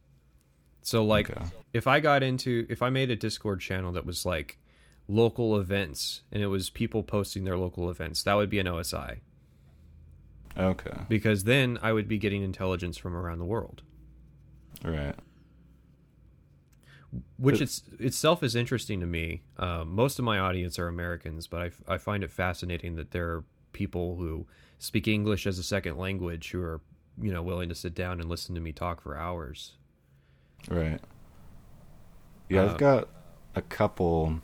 [0.86, 1.44] So like Okay.
[1.72, 4.56] if I got into if I made a Discord channel that was like
[5.08, 9.18] local events and it was people posting their local events, that would be an OSI
[10.56, 10.96] Okay.
[11.08, 13.82] because then I would be getting intelligence from around the world,
[14.84, 15.16] Right.
[17.36, 19.42] which it's itself is interesting to me.
[19.58, 23.26] Um, most of my audience are Americans, but I, I find it fascinating that there
[23.26, 24.46] are people who
[24.78, 26.80] speak English as a second language who are
[27.20, 29.72] you know willing to sit down and listen to me talk for hours.
[30.70, 31.00] Right.
[32.48, 33.08] Yeah, Uh, I've got
[33.54, 34.40] a couple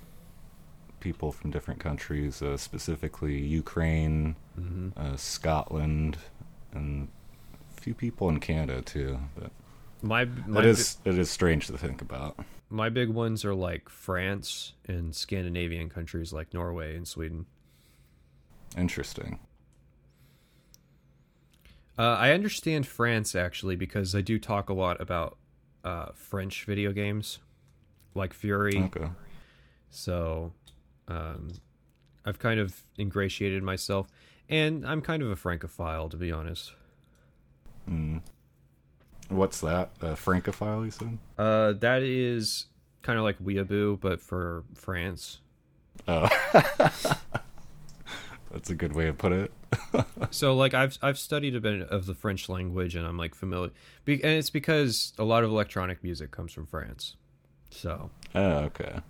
[1.01, 6.19] people from different countries, uh, specifically Ukraine, hmm uh, Scotland,
[6.73, 7.09] and
[7.77, 9.19] a few people in Canada too.
[9.39, 9.51] But
[10.03, 12.39] My my it is it is strange to think about.
[12.69, 17.47] My big ones are like France and Scandinavian countries like Norway and Sweden.
[18.77, 19.39] Interesting.
[21.99, 25.37] Uh, I understand France actually because I do talk a lot about
[25.85, 27.39] uh, French video games,
[28.15, 28.85] like Furi.
[28.87, 29.09] Okay.
[29.91, 30.53] So
[31.09, 31.49] um,
[32.25, 34.09] I've kind of ingratiated myself,
[34.49, 36.73] and I'm kind of a Francophile to be honest.
[37.87, 38.19] Hmm.
[39.29, 39.91] What's that?
[40.01, 41.19] Uh, Francophile, you said?
[41.39, 42.67] Uh, that is
[43.03, 45.41] kind of like Weeaboo, but for France.
[46.07, 46.29] Oh.
[48.53, 49.53] That's a good way to put it.
[50.31, 53.71] so like I've I've studied a bit of the French language and I'm like familiar,
[54.05, 57.17] be, and it's because a lot of electronic music comes from France.
[57.71, 59.01] So Oh, okay.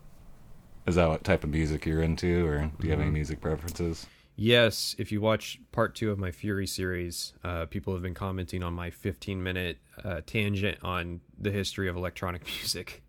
[0.86, 3.14] Is that what type of music you're into, or do you have any Mhm.
[3.14, 4.06] music preferences?
[4.35, 8.62] yes, if you watch part two of my Furi series, uh, people have been commenting
[8.62, 13.02] on my 15 minute uh, tangent on the history of electronic music.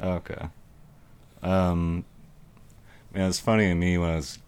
[0.00, 0.48] Okay.
[1.42, 2.04] Um,
[3.14, 4.38] man, it's funny to me when I was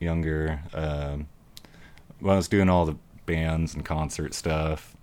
[0.00, 0.60] younger.
[0.74, 1.28] Um,
[2.18, 2.96] when I was doing all the
[3.26, 4.96] bands and concert stuff,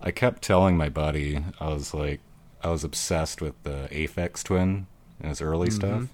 [0.00, 2.20] I kept telling my buddy I was like,
[2.62, 4.86] I was obsessed with the Aphex Twin
[5.20, 5.72] and his early Mhm.
[5.72, 6.08] stuff.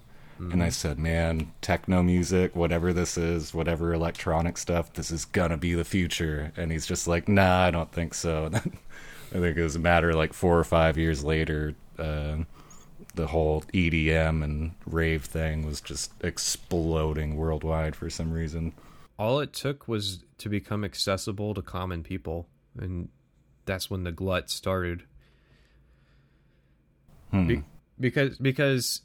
[0.51, 5.57] And I said, man, techno music, whatever this is, whatever electronic stuff, this is gonna
[5.57, 6.53] be the future.
[6.55, 8.45] And he's just like, nah, I don't think so.
[8.45, 8.77] And then
[9.35, 12.37] I think it was a matter of like four or five years later, uh,
[13.15, 18.73] the whole EDM and rave thing was just exploding worldwide for some reason.
[19.17, 22.47] All it took was to become accessible to common people,
[22.79, 23.09] and
[23.65, 25.03] that's when the glut started.
[27.31, 27.47] Hmm.
[27.47, 27.63] Be-
[27.99, 29.01] because because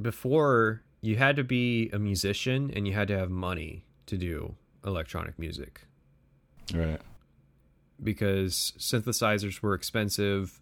[0.00, 4.54] before you had to be a musician and you had to have money to do
[4.84, 5.82] electronic music
[6.74, 7.00] right.
[8.02, 10.60] because synthesizers were expensive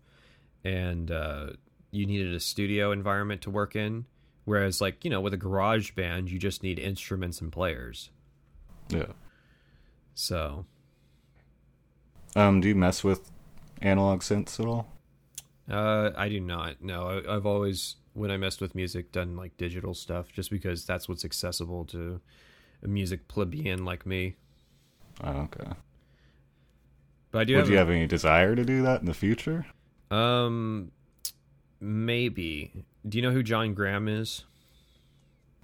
[0.64, 1.50] and uh,
[1.90, 4.04] you needed a studio environment to work in
[4.44, 8.10] whereas like you know with a garage band you just need instruments and players
[8.90, 9.12] Yeah.
[10.14, 10.66] so
[12.34, 13.30] Um, do you mess with
[13.82, 14.92] analog synths at all?
[15.70, 19.56] uh, i do not no I, i've always when i messed with music done like
[19.56, 22.20] digital stuff just because that's what's accessible to
[22.84, 24.36] a music plebeian like me
[25.24, 25.70] Oh, okay.
[27.32, 29.14] but i do Would have you a- have any desire to do that in the
[29.14, 29.66] future?
[30.10, 30.92] Um,
[31.80, 32.72] maybe.
[33.08, 34.44] Do you know who Jon Graham is?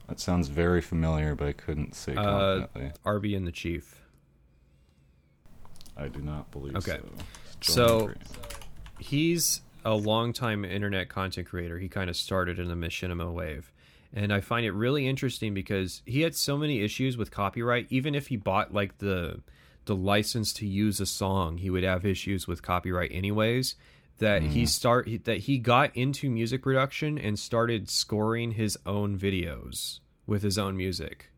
[0.09, 2.23] That sounds very familiar, but I couldn't say Uh,
[2.67, 2.93] confidently.
[3.05, 4.01] Arby and the Chief.
[5.97, 6.99] I do not believe okay.
[7.61, 7.73] so.
[7.73, 8.15] So-
[8.99, 11.79] He's a longtime internet content creator.
[11.81, 13.73] He kind of started in the machinima wave.
[14.13, 17.89] And I find it really interesting because he had so many issues with copyright.
[17.91, 19.41] Even if he bought like the
[19.87, 23.75] the license to use a song, he would have issues with copyright anyways.
[24.23, 24.69] That he mm.
[24.69, 30.59] start that he got into music production and started scoring his own videos with his
[30.59, 31.31] own music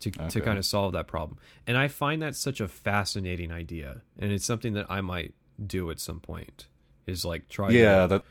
[0.00, 1.38] to to kind of solve that problem.
[1.64, 5.32] And I find that such a fascinating idea, and it's something that I might
[5.64, 6.66] do at some point.
[7.06, 8.24] Is like try yeah, to, that,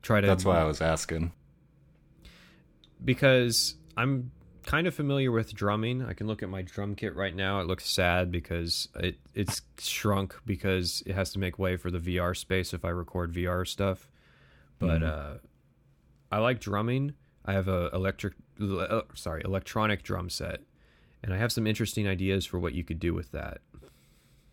[0.00, 1.32] try to that's why I was asking.
[3.04, 4.30] because I'm
[4.70, 6.00] kind of familiar with drumming.
[6.04, 7.60] I can look at my drum kit right now.
[7.60, 11.98] It looks sad because it it's shrunk because it has to make way for the
[11.98, 14.08] VR space if I record VR stuff.
[14.78, 15.34] But uh,
[16.30, 17.14] I like drumming.
[17.44, 20.60] I have a electric, uh, sorry, electronic drum set,
[21.24, 23.58] and I have some interesting ideas for what you could do with that.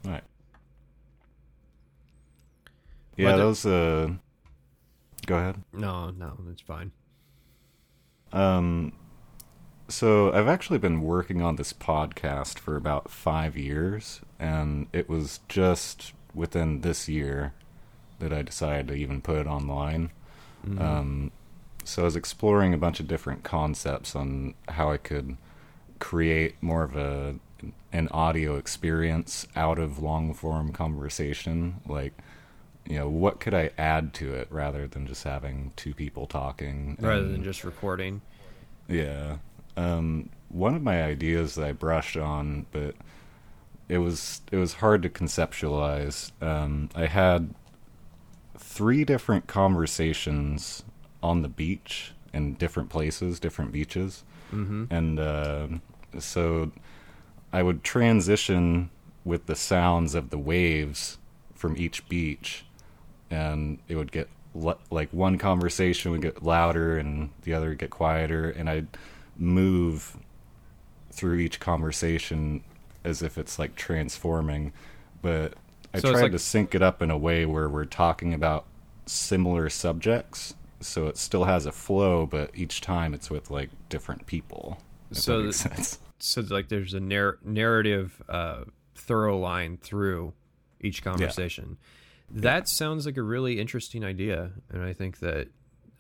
[0.03, 0.23] Right.
[3.15, 3.65] Yeah, Whether- those.
[3.67, 4.13] Uh,
[5.27, 5.63] go ahead.
[5.73, 6.91] No, no, it's fine.
[8.33, 8.93] Um,
[9.87, 15.39] so I've actually been working on this podcast for about five years, and it was
[15.47, 17.53] just within this year
[18.19, 20.11] that I decided to even put it online.
[20.65, 20.81] Mhm.
[20.81, 21.31] Um,
[21.83, 25.37] so I was exploring a bunch of different concepts on how I could
[25.99, 27.35] create more of a
[27.91, 31.75] an audio experience out of long form conversation.
[31.87, 32.13] Like,
[32.85, 36.97] you know, what could I add to it rather than just having two people talking?
[36.99, 38.21] rather And- than just recording.
[38.87, 39.37] yeah.
[39.77, 42.95] Um, one of my ideas that I brushed on, but
[43.87, 46.31] it was it was hard to conceptualize.
[46.41, 47.53] Um, I had
[48.57, 50.83] three different conversations
[51.21, 54.23] on the beach in different places, different beaches,
[54.53, 54.85] Mm-hmm.
[54.89, 55.67] and uh,
[56.19, 56.71] so
[57.51, 58.89] I would transition
[59.25, 61.17] with the sounds of the waves
[61.53, 62.63] from each beach,
[63.29, 64.29] and it would get
[64.89, 68.87] like one conversation would get louder and the other would get quieter, and I'd
[69.39, 70.17] move
[71.11, 72.63] through each conversation
[73.03, 74.73] as if it's like transforming,
[75.21, 75.53] but
[75.93, 78.65] I So tried like- to sync it up in a way where we're talking about
[79.05, 80.53] similar subjects.
[80.79, 84.77] So it still has a flow, but each time it's with like different people.
[85.11, 85.99] So that makes sense.
[86.19, 88.63] So like there's a narr- narrative uh,
[88.95, 90.33] thorough line through
[90.81, 91.77] each conversation.
[92.31, 95.49] That sounds like a really interesting idea, and I think that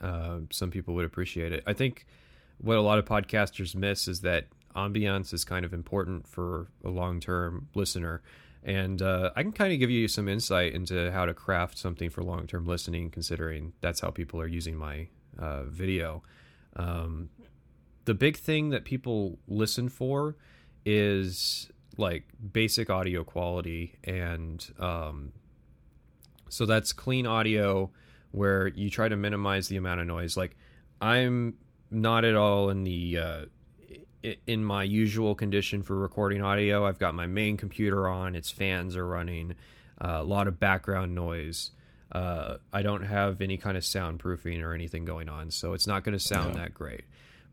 [0.01, 1.61] uh, some people would appreciate it.
[1.67, 2.07] I think
[2.59, 6.89] what a lot of podcasters miss is that ambiance is kind of important for a
[6.89, 8.21] long term listener.
[8.63, 12.09] And uh, I can kind of give you some insight into how to craft something
[12.09, 15.07] for long term listening, considering that's how people are using my
[15.37, 16.23] uh, video.
[16.75, 17.29] Um,
[18.05, 20.35] the big thing that people listen for
[20.85, 25.33] is like basic audio quality and um,
[26.49, 27.91] so that's clean audio
[28.31, 30.55] where you try to minimize the amount of noise like
[31.01, 31.55] i'm
[31.91, 33.45] not at all in the uh,
[34.45, 38.95] in my usual condition for recording audio i've got my main computer on its fans
[38.97, 39.55] are running
[40.01, 41.71] uh, a lot of background noise
[42.11, 46.03] uh, i don't have any kind of soundproofing or anything going on so it's not
[46.03, 47.03] going to sound that great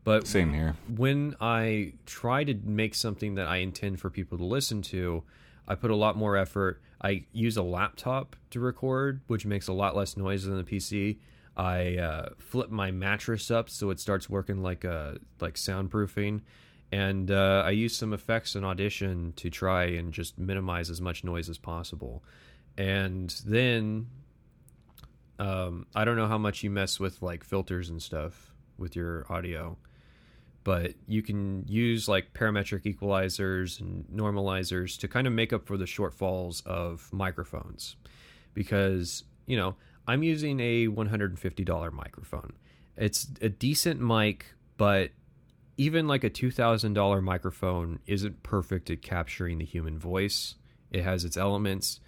[0.05, 0.75] but Same here.
[0.95, 5.23] when I try to make something that I intend for people to listen to,
[5.67, 6.79] I put a lot more effort.
[7.01, 11.17] I use a laptop to record, which makes a lot less noise than the PC.
[11.57, 16.41] I uh, flip my mattress up so it starts working like a like soundproofing,
[16.91, 21.23] and uh, I use some effects in Audition to try and just minimize as much
[21.23, 22.23] noise as possible.
[22.77, 24.07] And then
[25.39, 29.25] um, I don't know how much you mess with like filters and stuff with your
[29.29, 29.77] audio,
[30.63, 35.77] but you can use like parametric equalizers and normalizers to kind of make up for
[35.77, 37.95] the shortfalls of microphones
[38.53, 39.75] because you know
[40.07, 42.53] i'm using a $150 microphone
[42.97, 45.11] it's a decent mic but
[45.77, 50.55] even like a $2000 microphone isn't perfect at capturing the human voice
[50.91, 51.99] it has its elements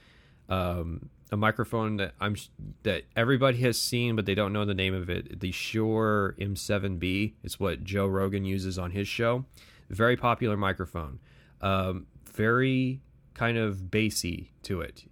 [0.50, 2.36] um, a microphone that I'm
[2.84, 5.40] that everybody has seen, but they don't know the name of it.
[5.40, 9.46] The Shure SM7B is what Joe Rogan uses on his show.
[9.90, 11.20] Very popular microphone.
[11.62, 13.02] Um, very
[13.34, 15.06] kind of bassy to it.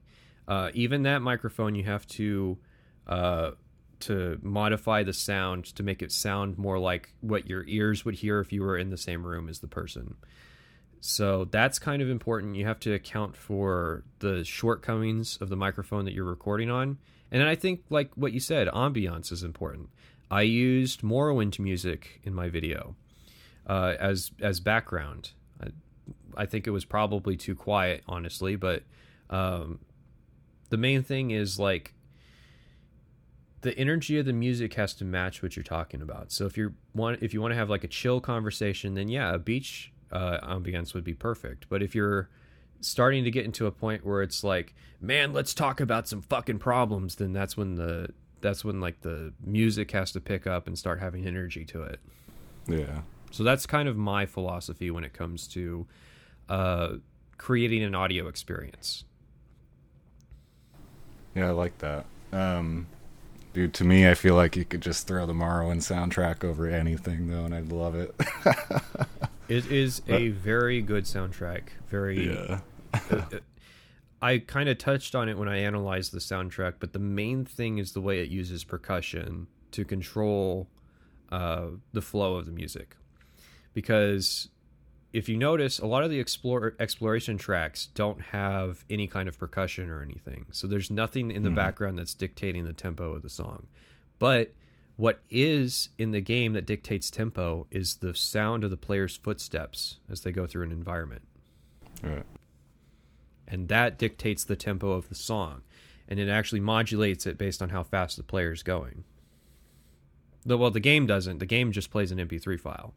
[0.47, 2.57] Uh, even that microphone, you have to
[3.07, 3.51] uh,
[4.01, 8.39] to modify the sound to make it sound more like what your ears would hear
[8.39, 10.15] if you were in the same room as the person.
[11.01, 12.55] So that's kind of important.
[12.55, 16.97] You have to account for the shortcomings of the microphone that you're recording on.
[17.31, 19.89] And then I think, like what you said, ambiance is important.
[20.29, 22.95] I used Morrowind music in my video
[23.67, 25.31] uh, as as background.
[25.61, 25.67] I,
[26.35, 28.83] I think it was probably too quiet, honestly, but
[29.29, 29.79] um,
[30.69, 31.94] the main thing is like
[33.65, 36.31] the energy of the music has to match what you're talking about.
[36.31, 39.33] So if you want if you want to have like a chill conversation, then yeah,
[39.33, 41.65] a beach uh, ambience would be perfect.
[41.67, 42.29] But if you're
[42.79, 46.59] starting to get into a point where it's like, man, let's talk about some fucking
[46.59, 48.09] problems, then that's when the
[48.39, 51.99] that's when like the music has to pick up and start having energy to it.
[52.67, 53.01] Yeah.
[53.31, 55.87] So that's kind of my philosophy when it comes to
[56.49, 56.89] uh,
[57.39, 59.05] creating an audio experience.
[61.33, 62.05] Yeah, I like that.
[62.31, 62.85] Um,
[63.55, 67.29] dude, to me, I feel like you could just throw the Morrowind soundtrack over anything,
[67.29, 68.13] though, and I'd love it.
[69.47, 71.65] It is a very good soundtrack.
[71.87, 72.33] Very.
[72.33, 72.61] yeah.
[74.21, 77.77] I kind of touched on it when I analyzed the soundtrack, but the main thing
[77.77, 80.67] is the way it uses percussion to control
[81.31, 82.95] uh, the flow of the music.
[83.75, 84.49] Because
[85.15, 89.39] if you notice, a lot of the explore, exploration tracks don't have any kind of
[89.39, 90.45] percussion or anything.
[90.51, 93.67] So there's nothing in the background that's dictating the tempo of the song.
[94.19, 94.53] But
[94.97, 99.99] what is in the game that dictates tempo is the sound of the player's footsteps
[100.09, 101.21] as they go through an environment
[102.03, 102.25] Right.
[103.47, 105.61] and that dictates the tempo of the song
[106.09, 109.03] and it actually modulates it based on how fast the player is going
[110.45, 112.93] the, well the game doesn't the game just plays an mp3 file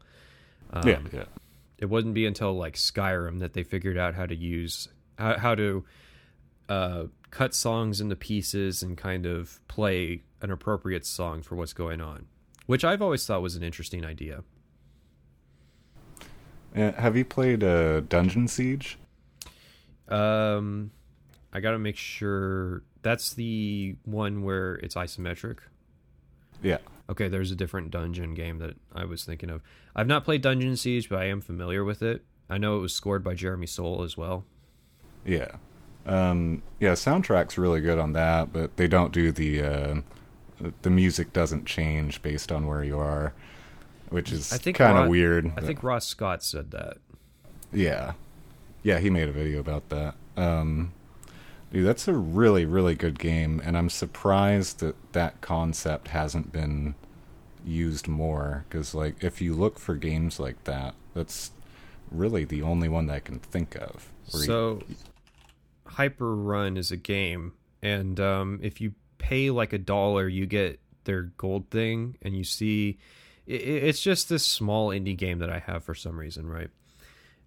[0.71, 1.23] um, yeah, yeah.
[1.79, 5.55] It wouldn't be until like Skyrim that they figured out how to use how, how
[5.55, 5.85] to
[6.67, 12.01] uh, cut songs into pieces and kind of play an appropriate song for what's going
[12.01, 12.27] on,
[12.65, 14.43] which I've always thought was an interesting idea.
[16.75, 18.97] Uh, have you played uh, Dungeon Siege?
[20.07, 20.91] Um,
[21.51, 25.59] I got to make sure that's the one where it's isometric.
[26.61, 26.77] Yeah.
[27.09, 29.61] Okay, there's a different dungeon game that I was thinking of.
[29.95, 32.23] I've not played Dungeon Siege, but I am familiar with it.
[32.49, 34.45] I know it was scored by Jeremy Soule as well.
[35.25, 35.55] Yeah.
[36.05, 39.95] Um, yeah, soundtrack's really good on that, but they don't do the uh,
[40.81, 43.33] the music doesn't change based on where you are,
[44.09, 45.51] which is I think kind of weird.
[45.57, 46.97] I think Ross Scott said that.
[47.71, 48.13] Yeah,
[48.81, 50.15] yeah, he made a video about that.
[50.37, 50.93] Um,
[51.71, 56.95] dude, that's a really, really good game, and I'm surprised that that concept hasn't been
[57.65, 58.65] used more.
[58.69, 61.51] Because, like, if you look for games like that, that's
[62.11, 64.09] really the only one that I can think of.
[64.31, 64.81] where you- So,
[65.85, 70.79] Hyper Run is a game, and um, if you pay like a dollar, you get
[71.05, 72.97] their gold thing, and you see
[73.47, 76.69] it's just this small indie game that I have for some reason, right?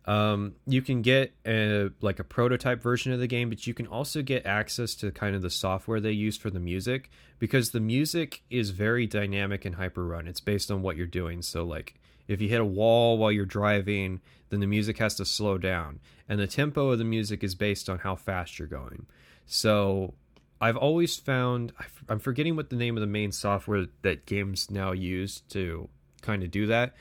[0.04, 3.86] Um, you can get a like a prototype version of the game, but you can
[3.86, 7.80] also get access to kind of the software they use for the music because the
[7.80, 10.26] music is very dynamic in Hyper Run.
[10.26, 11.40] It's based on what you're doing.
[11.42, 11.94] So like
[12.26, 16.00] if you hit a wall while you're driving, then the music has to slow down,
[16.28, 19.06] and the tempo of the music is based on how fast you're going.
[19.46, 20.14] So
[20.60, 21.72] I've always found
[22.08, 25.88] I'm forgetting what the name of the main software that games now use to
[26.22, 26.94] kind of do that,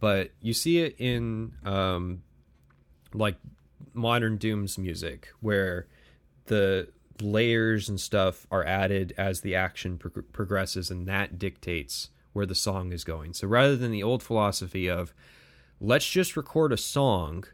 [0.00, 2.22] but you see it in um,
[3.14, 3.36] like
[3.94, 5.86] modern Doom's music where
[6.46, 6.88] the
[7.20, 12.54] layers and stuff are added as the action prog- progresses, and that dictates where the
[12.54, 13.34] song is going.
[13.34, 15.12] So rather than the old philosophy of
[15.80, 17.44] let's just record a song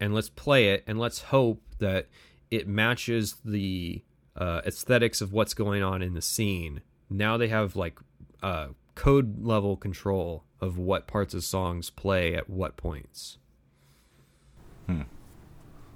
[0.00, 2.08] and let's play it and let's hope that
[2.50, 4.02] it matches the
[4.36, 6.82] uh, aesthetics of what's going on in the scene.
[7.08, 7.98] Now they have like
[8.42, 13.38] uh, code level control of what parts of songs play at what points.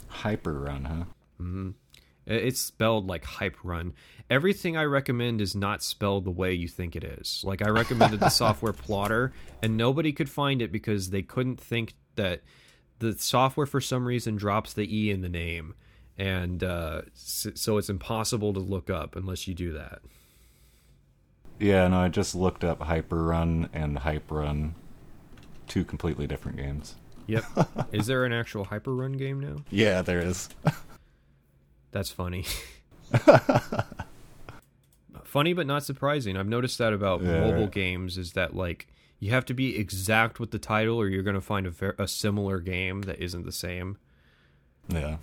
[0.08, 1.04] Hyper Run, huh?
[1.40, 3.94] I- It's spelled like hype run.
[4.28, 7.42] Everything I recommend is not spelled the way you think it is.
[7.44, 9.32] Like I recommended the software plotter
[9.62, 12.42] and nobody could find it because they couldn't think that
[12.98, 15.74] the software for some reason drops the e in the name
[16.18, 20.00] and uh, so it's impossible to look up unless you do that.
[21.60, 24.74] Yeah, no, I just looked up Hyper Run and Hype Run.
[25.66, 26.96] Two completely different games.
[27.28, 27.44] Yep.
[27.92, 29.56] is there an actual hyper run game now?
[29.70, 30.48] Yeah, there is.
[31.92, 32.44] That's funny.
[35.24, 36.36] funny but not surprising.
[36.36, 37.70] I've noticed that about Yeah, mobile right.
[37.70, 38.86] games is that like
[39.20, 41.94] you have to be exact with the title or you're going to find a, ver-
[41.98, 43.98] a similar game that isn't the same.
[44.88, 45.16] yeah.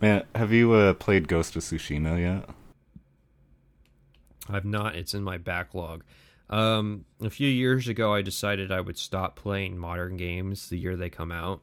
[0.00, 2.48] Man, have you uh, played Ghost of Tsushima yet?
[4.48, 4.94] I've not.
[4.96, 6.04] It's in my backlog.
[6.50, 10.96] Um, a few years ago, I decided I would stop playing modern games the year
[10.96, 11.62] they come out.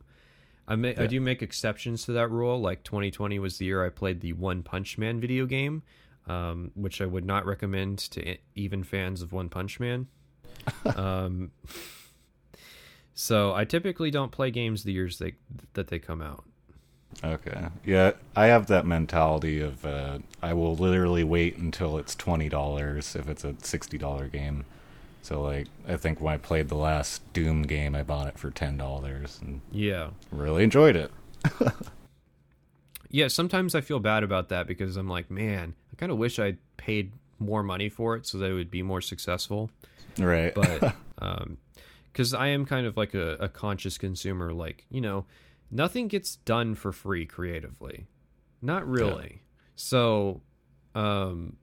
[0.67, 2.59] I ma- I do make exceptions to that rule.
[2.59, 5.83] Like 2020 was the year I played the One Punch Man video game,
[6.27, 10.07] um, which I would not recommend to even fans of One Punch Man.
[10.95, 11.51] um,
[13.13, 15.35] so I typically don't play games the years they
[15.73, 16.45] that they come out.
[17.23, 17.67] Okay.
[17.85, 23.15] Yeah, I have that mentality of uh, I will literally wait until it's twenty dollars
[23.15, 24.65] if it's a sixty dollar game.
[25.27, 28.49] So like, I think when I played the last Doom game, I bought it for
[28.49, 30.11] ten dollars and Yeah.
[30.31, 31.11] really enjoyed it.
[33.09, 36.39] Yeah, sometimes I feel bad about that because I'm like, man, I kind of wish
[36.39, 39.69] I'd paid more money for it so that it would be more successful.
[40.17, 40.53] Right.
[40.55, 41.57] But um
[42.13, 45.25] cuz I am kind of like a, a conscious consumer like, you know,
[45.69, 48.07] nothing gets done for free creatively.
[48.61, 49.41] Not really.
[49.75, 50.41] So
[50.95, 51.57] um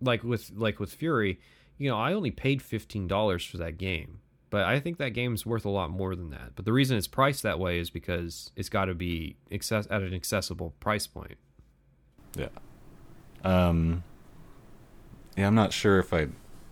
[0.00, 1.38] like with like with Furi,
[1.84, 4.20] you know, I only paid $15 for that game.
[4.50, 6.52] But I think that game's worth a lot more than that.
[6.54, 10.00] But the reason it's priced that way is because it's got to be access- at
[10.02, 11.36] an accessible price point.
[12.36, 12.48] Yeah.
[13.42, 14.04] Um.
[15.36, 16.28] Yeah, I'm not sure if I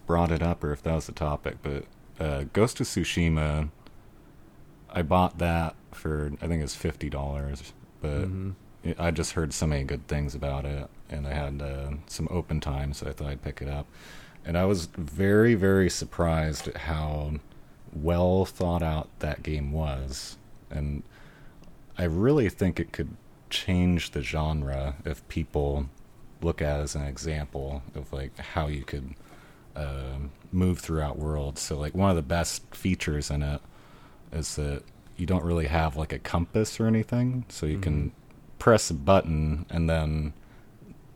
[0.06, 1.84] brought it up or if that was the topic, but
[2.20, 3.70] uh, Ghost of Tsushima.
[4.88, 8.54] I bought that for I think it was fifty dollars, but Mhm.
[8.84, 12.28] it- I just heard so many good things about it, and I had uh, some
[12.30, 13.86] open time, so I thought I'd pick it up.
[14.44, 17.34] And I was very, very surprised at how
[17.92, 20.36] well thought out that game was,
[20.70, 21.02] and
[21.98, 23.16] I really think it could
[23.50, 25.86] change the genre if people
[26.40, 29.14] look at it as an example of like how you could
[29.76, 30.16] uh,
[30.50, 31.60] move throughout worlds.
[31.60, 33.60] So like one of the best features in it
[34.32, 34.82] is that
[35.16, 38.12] you don't really have like a compass or anything, so you can
[38.58, 40.32] press a button and then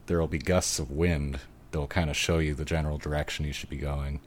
[0.07, 1.41] there will be gusts of wind
[1.71, 4.21] that'll kind of show you the general direction you should be going.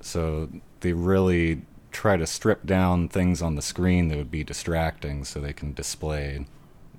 [0.00, 0.48] So
[0.80, 5.40] they really try to strip down things on the screen that would be distracting so
[5.40, 6.44] they can display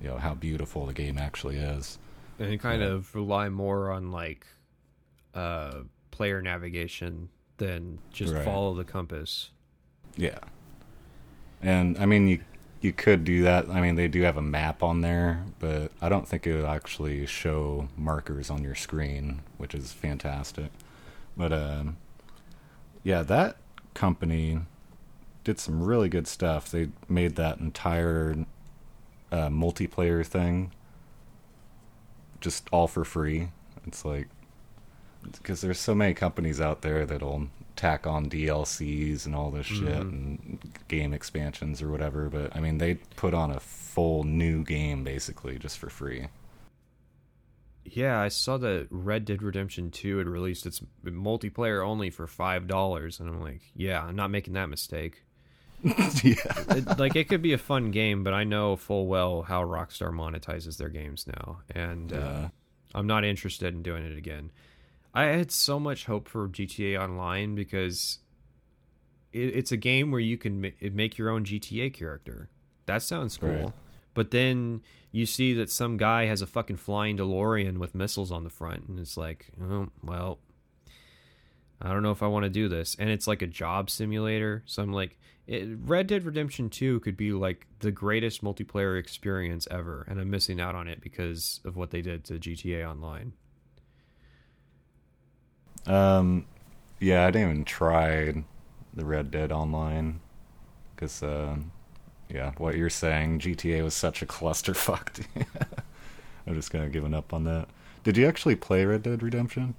[0.00, 1.98] you know how beautiful the game actually is.
[2.38, 2.88] and you kind Yeah.
[2.88, 4.46] of rely more on like
[5.34, 5.80] uh
[6.10, 7.28] player navigation
[7.58, 8.44] than just Right.
[8.44, 9.50] follow the compass.
[10.16, 10.38] Yeah.
[11.62, 12.40] And I mean you
[12.86, 13.68] you could do that.
[13.68, 16.64] I mean they do have a map on there, but I don't think it would
[16.64, 20.70] actually show markers on your screen, which is fantastic.
[21.36, 21.96] But um
[23.02, 23.56] yeah, that
[23.94, 24.60] company
[25.44, 26.70] did some really good stuff.
[26.70, 28.46] They made that entire
[29.30, 30.72] uh, multiplayer thing
[32.40, 33.50] just all for free.
[33.86, 34.28] It's like
[35.32, 39.84] because there's so many companies out there that'll tack on DLCs and all this shit
[39.84, 40.00] Mhm.
[40.00, 42.28] and game expansions or whatever.
[42.28, 46.26] But I mean, they put on a full new game basically just for free.
[47.84, 53.20] Yeah, I saw that Red Dead Redemption 2 had released its multiplayer only for $5
[53.20, 55.22] and I'm like, yeah, I'm not making that mistake.
[55.82, 56.34] yeah,
[56.70, 60.10] it, like it could be a fun game, but I know full well how Rockstar
[60.10, 62.48] monetizes their games now, and uh, Yeah.
[62.94, 64.50] I'm not interested in doing it again.
[65.16, 68.18] I had so much hope for GTA Online because
[69.32, 72.50] it, it's a game where you can ma- make your own GTA character.
[72.84, 73.48] That sounds cool.
[73.48, 73.72] Right.
[74.12, 74.82] But then
[75.12, 78.88] you see that some guy has a fucking flying DeLorean with missiles on the front,
[78.88, 80.38] and it's like, oh, well,
[81.80, 82.94] I don't know if I want to do this.
[82.98, 84.64] And it's like a job simulator.
[84.66, 89.66] So I'm like, it, Red Dead Redemption 2 could be like the greatest multiplayer experience
[89.70, 90.04] ever.
[90.08, 93.32] And I'm missing out on it because of what they did to GTA Online.
[95.86, 96.46] Um,
[97.00, 98.44] yeah, I didn't even try
[98.94, 100.20] the Red Dead Online
[100.94, 101.56] because, uh,
[102.28, 105.24] yeah, what you're saying, GTA was such a clusterfuck.
[106.46, 107.68] I'm just kind of giving up on that.
[108.04, 109.74] Did you actually play Red Dead Redemption?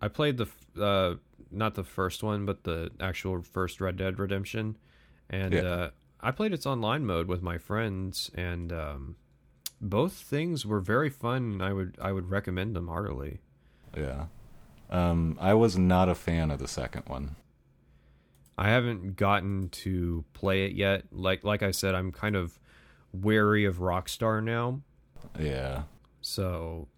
[0.00, 0.46] I played the,
[0.80, 1.14] uh,
[1.50, 4.76] not the first one, but the actual first Red Dead Redemption.
[5.30, 5.60] And Yeah.
[5.62, 8.30] uh, I played its online mode with my friends.
[8.34, 9.16] And um,
[9.80, 11.52] both things were very fun.
[11.52, 13.40] and I would, I would recommend them heartily.
[13.96, 14.26] Yeah.
[14.92, 17.34] Um, I was not a fan of the second one.
[18.58, 21.04] I haven't gotten to play it yet.
[21.10, 22.60] Like like I said, I'm kind of
[23.12, 24.82] wary of Rockstar now.
[25.40, 25.84] Yeah,
[26.20, 26.88] So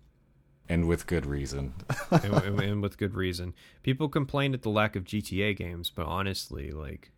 [0.69, 1.75] and with good reason.
[2.11, 3.55] and, and- and with good reason.
[3.85, 7.13] People complain at the lack of GTA games, but honestly, like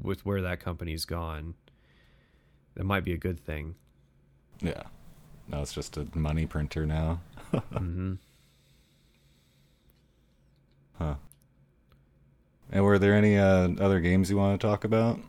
[0.00, 1.54] with where that company's gone,
[2.74, 3.74] that might be a good thing.
[4.60, 4.84] yeah.
[5.50, 7.20] No, it's just a money printer now.
[7.72, 8.14] hmm
[10.98, 11.14] Huh.
[12.70, 15.20] And were there any uh, other games you want to talk about?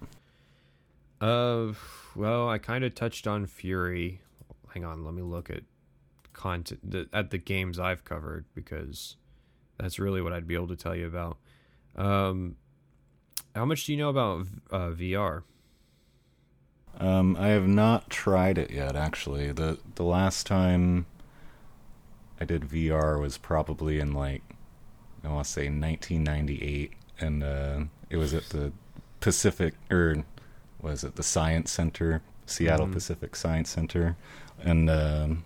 [1.22, 1.74] Uh,
[2.16, 4.20] well, I kind of touched on Furi.
[4.74, 5.64] Hang on, let me look at
[6.34, 9.18] content the, at the games I've covered because
[9.78, 11.38] that's really what I'd be able to tell you about.
[11.96, 12.56] Um,
[13.56, 15.44] how much do you know about uh, VR?
[17.00, 18.96] Um, I have not tried it yet.
[18.96, 21.06] Actually, the the last time
[22.40, 24.42] I did VR was probably in like
[25.24, 27.80] I want to say 1998, and uh,
[28.10, 28.72] it was at the
[29.20, 30.24] Pacific or
[30.82, 32.94] was it the Science Center, Seattle Mhm.
[32.94, 34.16] Pacific Science Center,
[34.62, 35.44] and um,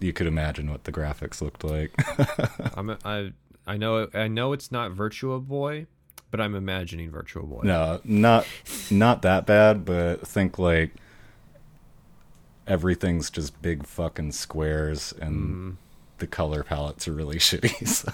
[0.00, 1.92] you could imagine what the graphics looked like.
[2.76, 3.32] I'm I
[3.66, 5.86] I know I know it's not Virtua Boy,
[6.32, 7.60] but I'm imagining Virtual Boy.
[7.62, 8.44] No, not
[8.90, 10.90] not that bad, but think like
[12.66, 15.76] everything's just big fucking squares and Mm,
[16.18, 17.86] the color palettes are really shitty.
[17.88, 18.12] So.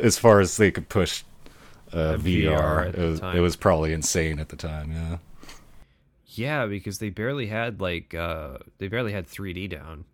[0.00, 1.24] As far as they could push
[1.92, 4.92] uh, VR, VR it was it was probably insane at the time.
[4.92, 5.18] Yeah,
[6.26, 10.04] yeah, because they barely had like uh they barely had 3D down.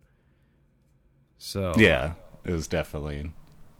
[1.37, 3.31] So yeah, it was definitely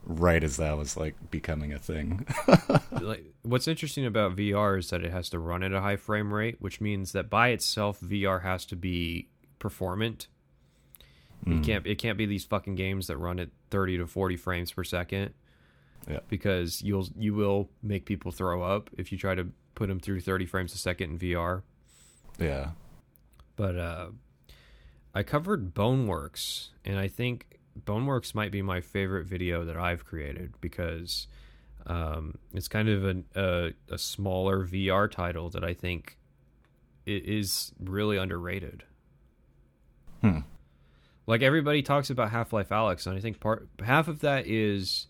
[0.05, 2.25] right as that was like becoming a thing.
[2.91, 6.33] like what's interesting about VR is that it has to run at a high frame
[6.33, 9.27] rate, which means that by itself VR has to be
[9.59, 10.27] performant.
[11.43, 11.57] Hmm.
[11.57, 14.71] It can't it can't be these fucking games that run at 30 to 40 frames
[14.71, 15.33] per second.
[16.09, 16.19] Yeah.
[16.29, 20.21] Because you'll you will make people throw up if you try to put them through
[20.21, 21.63] 30 frames a second in VR.
[22.39, 22.69] yeah,
[23.55, 24.07] But uh
[25.13, 30.53] I covered Boneworks and I think Boneworks might be my favorite video that I've created
[30.61, 31.27] because
[31.85, 36.17] um, it's kind of a, a a smaller VR title that I think
[37.05, 38.83] is really underrated.
[40.21, 40.39] Hmm.
[41.25, 45.07] Like everybody talks about Half Life Alyx, and I think part half of that is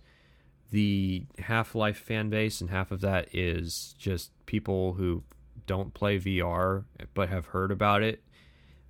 [0.72, 5.24] the Half Life fan base, and half of that is just people who
[5.66, 8.22] don't play VR but have heard about it,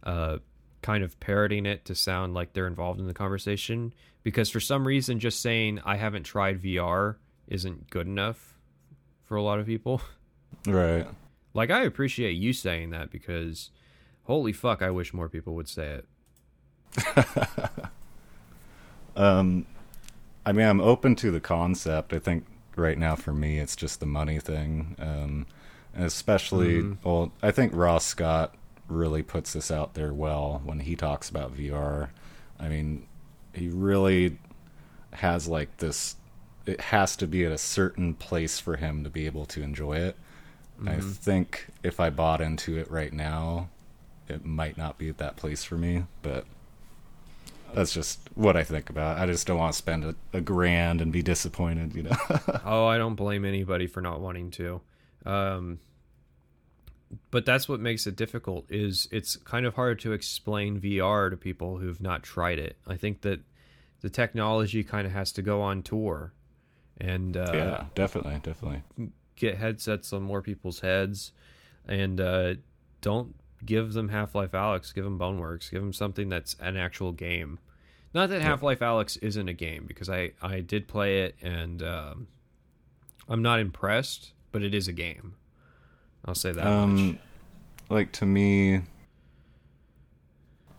[0.03, 0.37] uh,
[0.81, 3.93] kind of parroting it to sound like they're involved in the conversation.
[4.23, 7.15] Because for some reason, just saying I haven't tried VR
[7.47, 8.57] isn't good enough
[9.25, 10.01] for a lot of people.
[10.65, 11.05] Right.
[11.53, 13.69] Like I appreciate you saying that because
[14.23, 15.99] holy fuck, I wish more people would say
[16.97, 17.25] it.
[19.15, 19.65] um,
[20.47, 22.13] I mean, I'm open to the concept.
[22.13, 22.45] I think
[22.77, 24.95] right now for me, it's just the money thing.
[24.97, 25.45] Um,
[25.93, 26.97] especially, mm.
[27.03, 28.55] well, I think Ross Scott
[28.87, 32.11] really puts this out there well when he talks about VR.
[32.57, 33.05] I mean,
[33.53, 34.39] he really
[35.11, 36.15] has like this.
[36.65, 39.97] It has to be at a certain place for him to be able to enjoy
[39.97, 40.15] it.
[40.79, 40.87] Mm-hmm.
[40.87, 43.67] I think if I bought into it right now,
[44.29, 46.45] it might not be at that place for me, but
[47.77, 49.19] that's just what I think about.
[49.19, 52.17] I just don't want to spend a, a grand and be disappointed, you know.
[52.65, 54.81] oh, I don't blame anybody for not wanting to.
[55.27, 55.77] Um,
[57.29, 61.37] but that's what makes it difficult is it's kind of hard to explain VR to
[61.37, 62.77] people who've not tried it.
[62.87, 63.41] I think that
[64.01, 66.33] the technology kind of has to go on tour
[66.99, 68.81] and uh, yeah, definitely, definitely
[69.35, 71.31] get headsets on more people's heads
[71.87, 72.55] and uh,
[73.01, 77.11] don't give them Half Life Alyx, give them Boneworks, give them something that's an actual
[77.11, 77.59] game.
[78.13, 81.83] Not that Half Life Alyx isn't a game because I I did play it and
[81.83, 82.27] um,
[83.29, 85.35] I'm not impressed, but it is a game.
[86.25, 87.15] I'll say that um, much.
[87.89, 88.81] Like to me,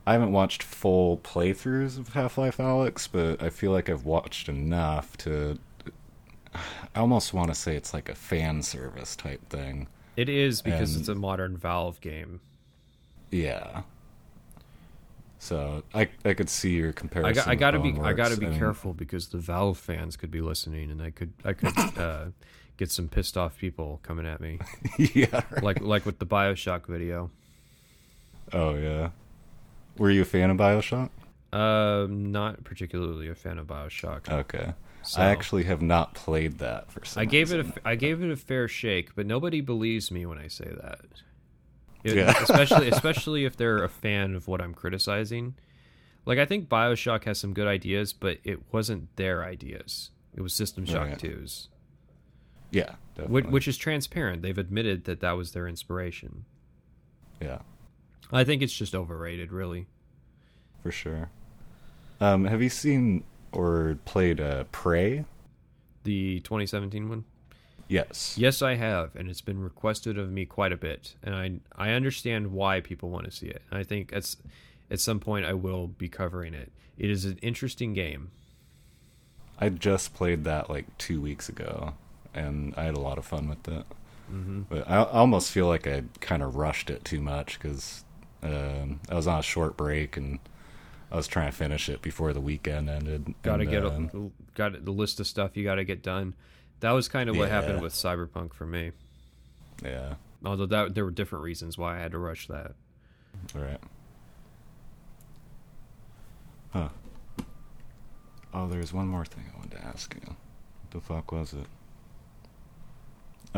[0.06, 4.48] I haven't watched full playthroughs of Half Life Alyx, but I feel like I've watched
[4.48, 5.58] enough to.
[6.54, 9.86] I almost want to say it's like a fan service type thing.
[10.16, 12.40] It is because and, it's a modern Valve game.
[13.30, 13.82] Yeah.
[15.38, 17.48] So I I could see your comparison.
[17.48, 20.16] I, got, to be I got to be I mean, careful because the Valve fans
[20.16, 22.24] could be listening, and I could I could uh,
[22.76, 24.58] get some pissed off people coming at me.
[24.98, 25.62] yeah, right.
[25.62, 27.30] like like with the Bioshock video.
[28.52, 29.10] Oh yeah,
[29.96, 31.10] were you a fan of Bioshock?
[31.52, 34.28] Um, not particularly a fan of Bioshock.
[34.28, 34.74] Okay.
[35.02, 37.20] So, I actually have not played that for some.
[37.20, 37.72] I gave reason.
[37.74, 40.68] it a I gave it a fair shake, but nobody believes me when I say
[40.82, 41.00] that.
[42.04, 42.34] It, yeah.
[42.42, 45.54] especially especially if they're a fan of what I'm criticizing.
[46.26, 50.10] Like I think BioShock has some good ideas, but it wasn't their ideas.
[50.34, 51.18] It was System Shock right.
[51.18, 51.68] 2's.
[52.70, 52.96] Yeah,
[53.26, 54.42] which, which, is transparent.
[54.42, 56.44] They've admitted that that was their inspiration.
[57.40, 57.60] Yeah.
[58.30, 59.86] I think it's just overrated, really.
[60.82, 61.30] For sure.
[62.20, 65.24] Um, have you seen or played uh, Prey?
[66.04, 67.24] The 2017 one?
[67.88, 68.36] Yes.
[68.36, 71.90] Yes, I have, and it's been requested of me quite a bit, and I I
[71.90, 73.62] understand why people want to see it.
[73.72, 74.36] I think at
[74.90, 76.70] at some point I will be covering it.
[76.98, 78.30] It is an interesting game.
[79.58, 81.94] I just played that like two weeks ago,
[82.34, 83.84] and I had a lot of fun with it.
[84.32, 84.62] Mm-hmm.
[84.68, 88.04] But I, I, almost feel like I kind of rushed it too much because
[88.42, 90.38] um, I was on a short break and
[91.10, 93.34] I was trying to finish it before the weekend ended.
[93.42, 96.34] Got to get um, a, got the list of stuff you got to get done.
[96.80, 97.54] That was kind of what yeah.
[97.60, 98.92] happened with Cyberpunk for me.
[99.82, 100.14] Yeah.
[100.44, 102.74] Although that there were different reasons why I had to rush that.
[103.54, 103.80] All right.
[106.72, 106.88] Huh.
[108.54, 110.20] Oh, there's one more thing I wanted to ask you.
[110.26, 111.66] What the fuck was it?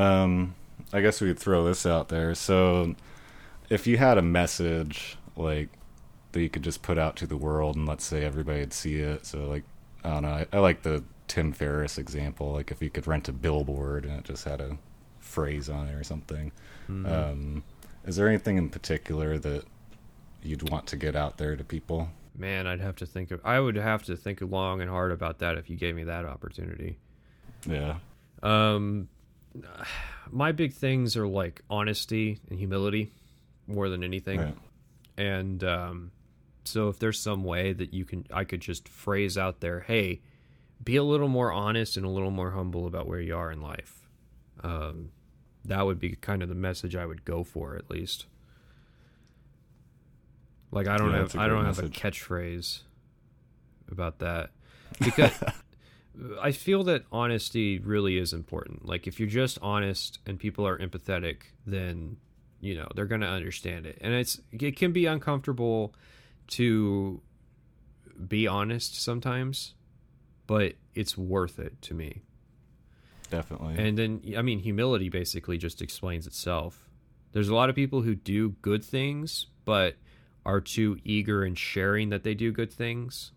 [0.00, 0.54] Um,
[0.92, 2.34] I guess we could throw this out there.
[2.34, 2.94] So,
[3.68, 5.68] if you had a message like
[6.32, 9.26] that you could just put out to the world, and let's say everybody'd see it.
[9.26, 9.64] So, like,
[10.04, 10.28] I don't know.
[10.28, 14.18] I, I like the Tim Ferriss example, like if you could rent a billboard and
[14.18, 14.76] it just had a
[15.20, 16.50] phrase on it or something.
[16.90, 17.06] Mm-hmm.
[17.06, 17.62] Um,
[18.04, 19.62] is there anything in particular that
[20.42, 22.08] you'd want to get out there to people?
[22.36, 23.40] Man, I'd have to think of.
[23.44, 26.24] I would have to think long and hard about that if you gave me that
[26.24, 26.98] opportunity.
[27.64, 27.98] Yeah.
[28.42, 29.08] Um,
[30.32, 33.12] my big things are like honesty and humility
[33.68, 34.40] more than anything.
[34.40, 34.56] Right.
[35.16, 36.10] And um,
[36.64, 40.22] so if there's some way that you can, I could just phrase out there, hey,
[40.82, 43.60] be a little more honest and a little more humble about where you are in
[43.60, 44.08] life.
[44.62, 45.10] Um,
[45.64, 48.26] that would be kind of the message I would go for, at least.
[50.70, 51.84] Like I don't yeah, have I don't message.
[51.84, 52.80] have a catchphrase
[53.90, 54.50] about that
[55.00, 55.32] because
[56.40, 58.86] I feel that honesty really is important.
[58.86, 62.18] Like if you're just honest and people are empathetic, then
[62.60, 63.98] you know they're going to understand it.
[64.00, 65.94] And it's it can be uncomfortable
[66.48, 67.20] to
[68.28, 69.74] be honest sometimes
[70.50, 72.22] but it's worth it to me.
[73.30, 73.76] Definitely.
[73.78, 76.90] And then, I mean, humility basically just explains itself.
[77.30, 79.94] There's a lot of people who do good things, but
[80.44, 83.30] are too eager in sharing that they do good things.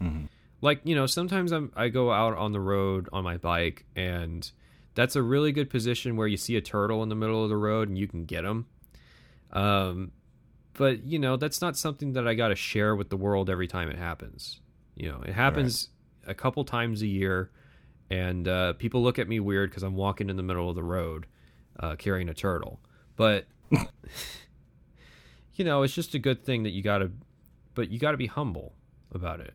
[0.00, 0.26] Mm-hmm.
[0.60, 4.48] Like you know, sometimes I'm I go out on the road on my bike, and
[4.94, 7.56] that's a really good position where you see a turtle in the middle of the
[7.56, 8.66] road and you can get them.
[9.52, 10.12] Um,
[10.74, 13.66] but you know, that's not something that I got to share with the world every
[13.66, 14.60] time it happens.
[14.94, 15.88] You know, it happens
[16.26, 17.50] a couple times a year,
[18.10, 20.82] and uh, people look at me weird because I'm walking in the middle of the
[20.82, 21.26] road
[21.80, 22.80] uh, carrying a turtle.
[23.16, 23.46] But
[25.54, 27.10] you know, it's just a good thing that you got to,
[27.74, 28.74] but you got to be humble
[29.12, 29.54] about it.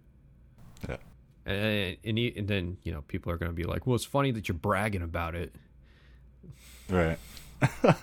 [0.87, 0.97] Yeah.
[1.45, 4.31] And, and, and then you know people are going to be like, "Well, it's funny
[4.31, 5.55] that you're bragging about it."
[6.89, 7.17] Right.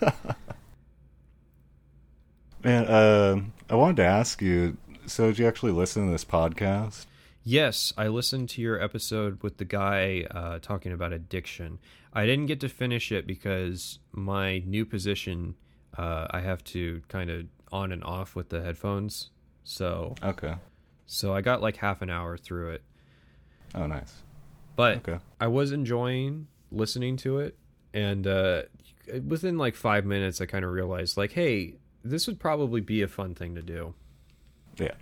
[2.65, 4.79] Man, uh, I wanted to ask you.
[5.07, 7.05] So, did you actually listen to this podcast?
[7.47, 11.79] Yes, I listened to your episode with the guy uh, talking about addiction.
[12.13, 15.55] I didn't get to finish it because my new position,
[15.99, 19.31] uh, I have to kind of on and off with the headphones.
[19.63, 20.55] So, Okay.
[21.05, 22.83] so I got like half an hour through it,
[23.75, 24.23] Oh, nice.
[24.75, 25.19] but Okay.
[25.39, 27.59] I was enjoying listening to it,
[27.93, 28.63] and uh,
[29.27, 33.09] within like five minutes, I kind of realized like, hey, this would probably be a
[33.09, 33.93] fun thing to do.
[34.79, 34.93] Yeah.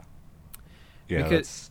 [1.08, 1.22] Yeah.
[1.22, 1.68] Because-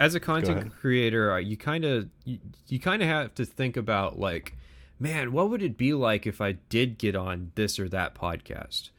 [0.00, 3.76] as a content creator uh, you kind of you, you kind of have to think
[3.76, 4.56] about like
[4.98, 8.90] man what would it be like if i did get on this or that podcast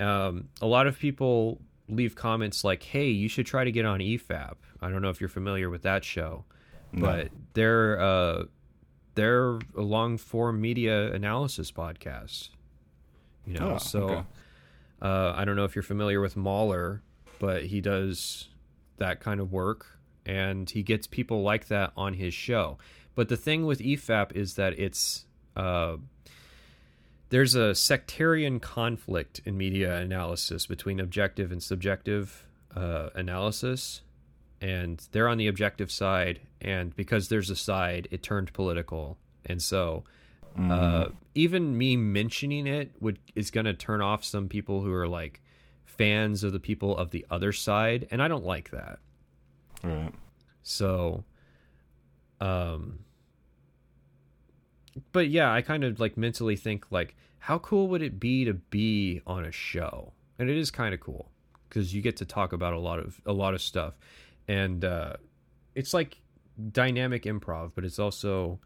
[0.00, 4.00] um, a lot of people leave comments like hey you should try to get on
[4.00, 6.44] E efap i don't know if you're familiar with that show
[6.92, 7.06] No.
[7.06, 8.44] but they're uh,
[9.14, 12.50] they're a long form media analysis podcast
[13.46, 14.22] you know Oh, so okay.
[15.02, 17.02] uh, I don't know if you're familiar with Mauler,
[17.38, 18.48] but he does
[18.98, 22.78] that kind of work, and he gets people like that on his show.
[23.14, 25.26] But the thing with EFAP is that it's
[25.56, 25.96] uh,
[27.30, 34.02] there's a sectarian conflict in media analysis between objective and subjective uh, analysis,
[34.60, 39.16] and they're on the objective side, and because there's a side, it turned political,
[39.46, 40.04] and so
[40.58, 45.08] uh, even me mentioning it would is going to turn off some people who are
[45.08, 45.40] like
[45.84, 48.98] fans of the people of the other side, and I don't like that.
[49.82, 50.12] Right.
[50.62, 51.24] So,
[52.40, 53.00] um,
[55.12, 58.54] but yeah, I kind of like mentally think like, how cool would it be to
[58.54, 60.12] be on a show?
[60.38, 61.30] And it is kind of cool
[61.68, 63.94] because you get to talk about a lot of a lot of stuff,
[64.48, 65.14] and uh,
[65.74, 66.18] it's like
[66.72, 68.58] dynamic improv, but it's also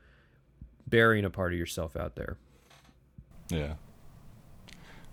[0.87, 2.37] burying a part of yourself out there.
[3.49, 3.75] Yeah.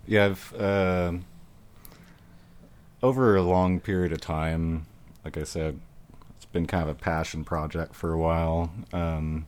[0.07, 1.13] Yeah, I've uh,
[3.03, 4.85] over a long period of time,
[5.23, 5.79] like I said,
[6.51, 8.71] been kind of a passion project for a while.
[8.93, 9.45] Um,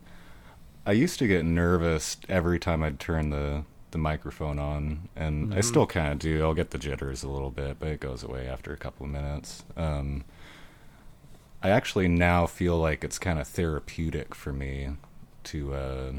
[0.86, 5.60] I used to get nervous every time I'd turn the the microphone on, and I
[5.60, 6.42] still kind of do.
[6.42, 9.12] I'll get the jitters a little bit, but it goes away after a couple of
[9.12, 9.64] minutes.
[9.76, 10.24] Um,
[11.62, 14.96] I actually now feel like it's kind of therapeutic for me
[15.44, 16.12] to uh,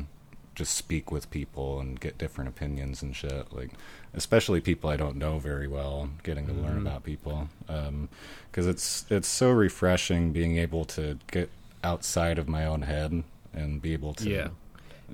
[0.56, 3.54] just speak with people and get different opinions and shit.
[3.54, 3.72] Like,
[4.16, 6.88] especially people I don't know very well, getting to learn mm-hmm.
[6.88, 7.50] about people.
[7.70, 8.10] Um,
[8.52, 11.50] because it's it's so refreshing being able to get
[11.84, 13.24] outside of my own head
[13.54, 14.48] and be able to Yeah.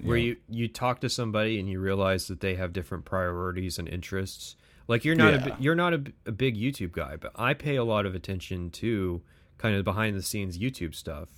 [0.03, 3.88] Where you you talk to somebody and you realize that they have different priorities and
[3.90, 4.56] interests.
[4.88, 5.49] Like you're not a, Yeah.
[5.49, 8.69] bi- you're not a, a big YouTube guy, but I pay a lot of attention
[8.72, 9.22] to
[9.57, 11.30] kind of behind the scenes YouTube stuff.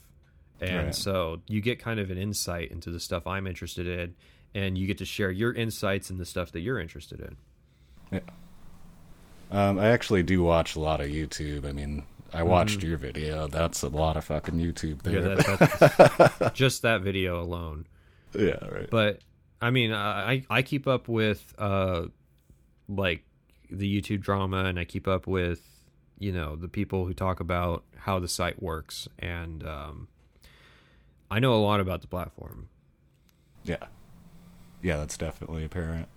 [0.62, 0.96] And Right.
[0.96, 4.16] so you get kind of an insight into the stuff I'm interested in
[4.54, 7.38] and you get to share your insights and the stuff that you're interested in.
[9.52, 11.66] Um, I actually do watch a lot of YouTube.
[11.66, 12.04] I mean,
[12.34, 13.48] I watched your video.
[13.48, 15.14] That's a lot of fucking YouTube there.
[15.14, 17.86] Yeah, that, that's just that video alone.
[18.34, 18.90] yeah, right.
[18.90, 19.20] but
[19.62, 22.08] I mean, I I keep up with uh
[22.90, 23.24] like
[23.70, 25.62] the YouTube drama, and I keep up with
[26.18, 30.08] you know the people who talk about how the site works, and um,
[31.30, 32.70] I know a lot about the platform.
[33.64, 33.86] Yeah.
[34.82, 36.08] Yeah, that's definitely apparent.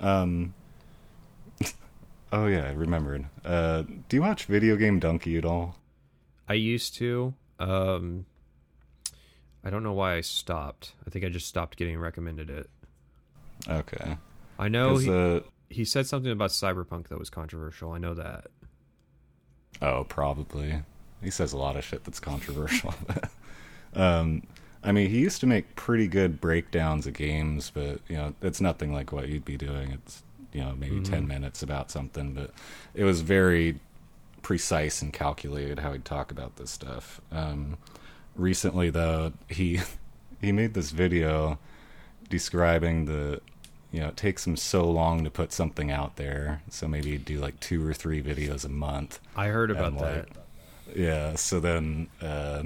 [0.00, 0.54] Um
[2.32, 3.26] Oh yeah, I remembered.
[3.44, 5.76] Uh do you watch Video Game Dunkey at all?
[6.48, 7.34] I used to.
[7.58, 8.26] Um,
[9.64, 10.92] I don't know why I stopped.
[11.06, 12.68] I think I just stopped getting recommended it.
[13.68, 14.16] Okay.
[14.58, 15.40] I know he, uh,
[15.70, 17.92] he said something about cyberpunk that was controversial.
[17.92, 18.48] I know that.
[19.80, 20.82] oh, probably.
[21.22, 22.92] He says a lot of shit that's controversial.
[23.94, 24.42] um
[24.84, 28.60] I mean, he used to make pretty good breakdowns of games, but you know, it's
[28.60, 29.92] nothing like what you'd be doing.
[29.92, 32.50] It's you know, maybe 10 minutes about something, but
[32.94, 33.78] it was very
[34.42, 37.20] precise and calculated how he'd talk about this stuff.
[37.30, 37.78] Um,
[38.36, 39.80] recently, though, he
[40.40, 41.58] he made this video
[42.28, 43.40] describing the
[43.92, 47.24] you know it takes him so long to put something out there, so maybe he'd
[47.24, 49.20] do like two or three videos a month.
[49.36, 50.28] I heard about And, that.
[50.96, 52.62] yeah, so then uh,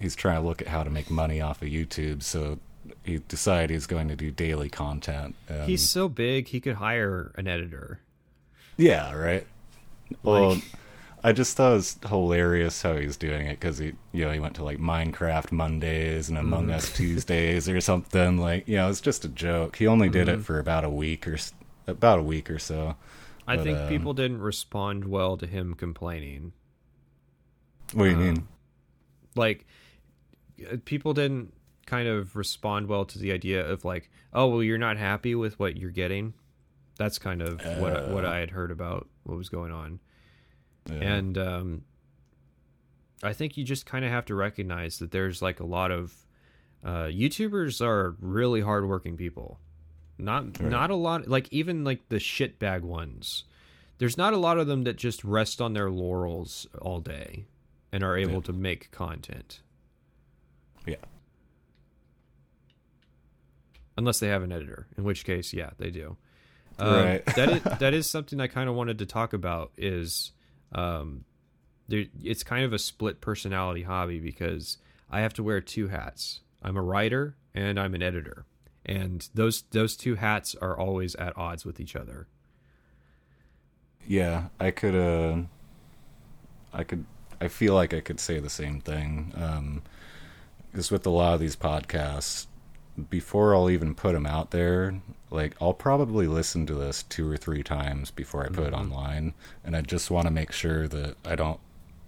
[0.00, 2.22] he's trying to look at how to make money off of YouTube.
[2.22, 2.58] So
[3.04, 5.34] he decided he's going to do daily content.
[5.48, 8.00] And He's so big, he could hire an editor.
[8.76, 9.46] yeah, right.
[10.22, 10.60] Well,
[11.24, 14.38] I just thought it was hilarious how he's doing it because he, you know, he
[14.38, 18.38] went to like Minecraft Mondays and Among Us Tuesdays or something.
[18.38, 19.76] Like, you know, it's just a joke.
[19.76, 21.36] He only did it for about a week or
[21.88, 22.96] about a week or so.
[23.48, 26.52] I But, think um, people didn't respond well to him complaining.
[27.92, 28.48] What do you Um, mean?
[29.34, 29.66] Like,
[30.70, 31.52] uh, people didn't
[31.86, 35.58] kind of respond well to the idea of like, oh, well, you're not happy with
[35.58, 36.34] what you're getting.
[36.98, 38.30] That's kind of what I- what Uh.
[38.30, 40.00] I had heard about what was going on.
[40.88, 40.94] Yeah.
[41.14, 41.82] and um,
[43.22, 46.14] I think you just kind of have to recognize that there's like a lot of
[46.84, 49.58] uh, YouTubers are really hardworking people.
[50.18, 50.70] Not Right.
[50.70, 53.44] not a lot like even like the shitbag ones.
[53.98, 57.46] There's not a lot of them that just rest on their laurels all day
[57.92, 58.40] and are able Yeah.
[58.42, 59.60] to make content
[60.86, 60.96] yeah.
[63.96, 64.86] Unless they have an editor.
[64.96, 66.16] In which case, yeah, they do.
[66.78, 67.26] Um, Right.
[67.36, 69.72] that is that is something I kind of wanted to talk about.
[69.76, 70.32] Is
[70.72, 71.24] um,
[71.88, 74.78] there, it's kind of a split personality hobby because
[75.10, 76.40] I have to wear two hats.
[76.62, 78.44] I'm a writer and I'm an editor,
[78.84, 82.28] and those those two hats are always at odds with each other.
[84.06, 84.94] Yeah, I could.
[84.94, 85.42] Uh,
[86.72, 87.04] I could.
[87.40, 89.32] I feel like I could say the same thing.
[89.36, 89.82] Um,
[90.70, 92.46] because with a lot of these podcasts,
[93.10, 95.00] before I'll even put them out there,
[95.30, 98.92] like I'll probably listen to this two or three times before I put it mm-hmm.
[98.92, 101.60] online, and I just want to make sure that I don't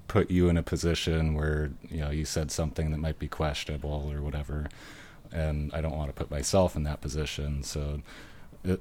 [0.06, 4.10] put you in a position where you know you said something that might be questionable
[4.12, 4.68] or whatever,
[5.32, 7.62] and I don't want to put myself in that position.
[7.62, 8.02] So
[8.64, 8.80] it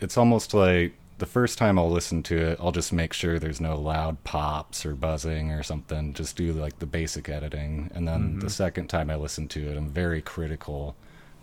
[0.00, 3.60] it's almost like the first time I'll listen to it, I'll just make sure there's
[3.60, 6.14] no loud pops or buzzing or something.
[6.14, 8.48] Just do like the basic editing, and then the mm-hmm.
[8.48, 10.96] second time I listen to it, I'm very critical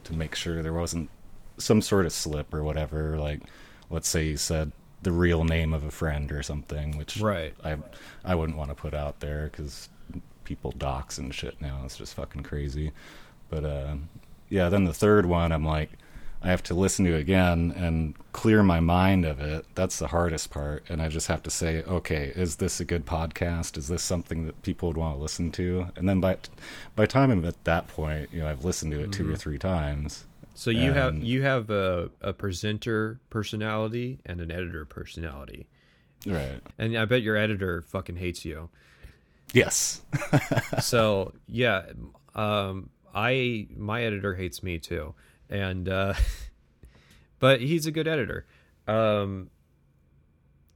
[0.10, 1.10] to make sure there wasn't
[1.58, 3.18] some sort of slip or whatever.
[3.18, 3.42] Like,
[3.90, 4.72] let's say you said
[5.02, 7.54] the real name of a friend or something, which Right.
[7.64, 7.78] I
[8.24, 9.90] I wouldn't want to put out there because
[10.44, 11.82] people dox and shit now.
[11.86, 12.92] It's just fucking crazy.
[13.50, 13.96] But uh,
[14.50, 15.92] yeah, then the third one, I'm like,
[16.42, 19.66] I have to listen to it again and clear my mind of it.
[19.76, 23.06] That's the hardest part, and I just have to say, okay, is this a good
[23.06, 23.78] podcast?
[23.78, 25.88] Is this something that people would want to listen to?
[25.98, 26.38] And then by
[26.96, 29.58] by time I'm at that point, you know, I've listened to it two or three
[29.58, 30.26] times.
[30.56, 35.68] So you have you have a, a presenter personality and an editor personality,
[36.26, 36.60] Right.
[36.78, 38.70] and I bet your editor fucking hates you.
[39.54, 40.02] Yes.
[40.80, 41.84] so yeah
[42.36, 45.16] um i my editor hates me too
[45.50, 46.14] and uh
[47.40, 48.46] but he's a good editor
[48.88, 49.50] um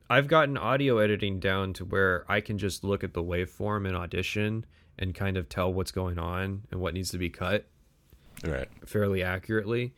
[0.10, 3.95] i've gotten audio editing down to where i can just look at the waveform in
[3.95, 4.66] audition
[4.98, 7.66] and kind of tell what's going on and what needs to be cut
[8.44, 8.68] right.
[8.86, 9.94] fairly accurately,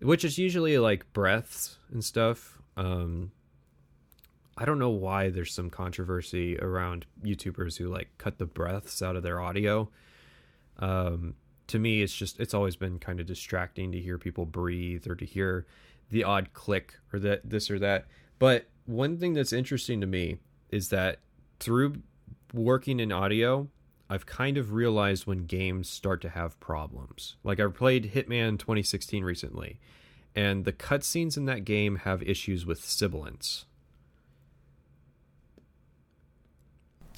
[0.00, 2.58] which is usually like breaths and stuff.
[2.76, 3.32] Um,
[4.56, 9.16] I don't know why there's some controversy around YouTubers who like cut the breaths out
[9.16, 9.90] of their audio.
[10.78, 11.34] Um,
[11.70, 15.14] to me, it's just it's always been kind of distracting to hear people breathe or
[15.14, 15.66] to hear
[16.10, 18.06] the odd click or that this or that.
[18.38, 20.38] But one thing that's interesting to me
[20.70, 21.20] is that
[21.60, 22.02] through
[22.52, 23.68] working in audio,
[24.08, 27.36] I've kind of realized when games start to have problems.
[27.44, 29.78] Like I've played Hitman 2016 recently,
[30.34, 33.66] and the cutscenes in that game have issues with sibilance.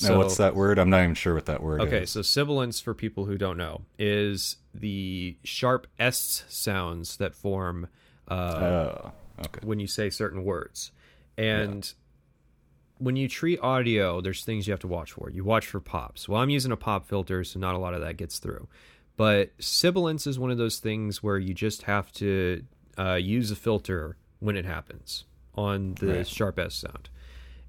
[0.00, 0.78] Now, what's that word?
[0.78, 1.92] I'm not even sure what that word Okay, is.
[1.96, 7.88] Okay, so sibilance for people who don't know is the sharp s sounds that form
[8.28, 9.60] uh, Oh, okay.
[9.66, 10.92] when you say certain words.
[11.36, 11.92] And
[12.98, 15.28] when you treat audio, there's things you have to watch for.
[15.30, 16.28] You watch for pops.
[16.28, 18.68] Well, I'm using a pop filter, so not a lot of that gets through.
[19.16, 22.64] But sibilance is one of those things where you just have to
[22.98, 25.24] uh, use a filter when it happens
[25.54, 26.26] on the Right.
[26.26, 27.08] sharp S sound.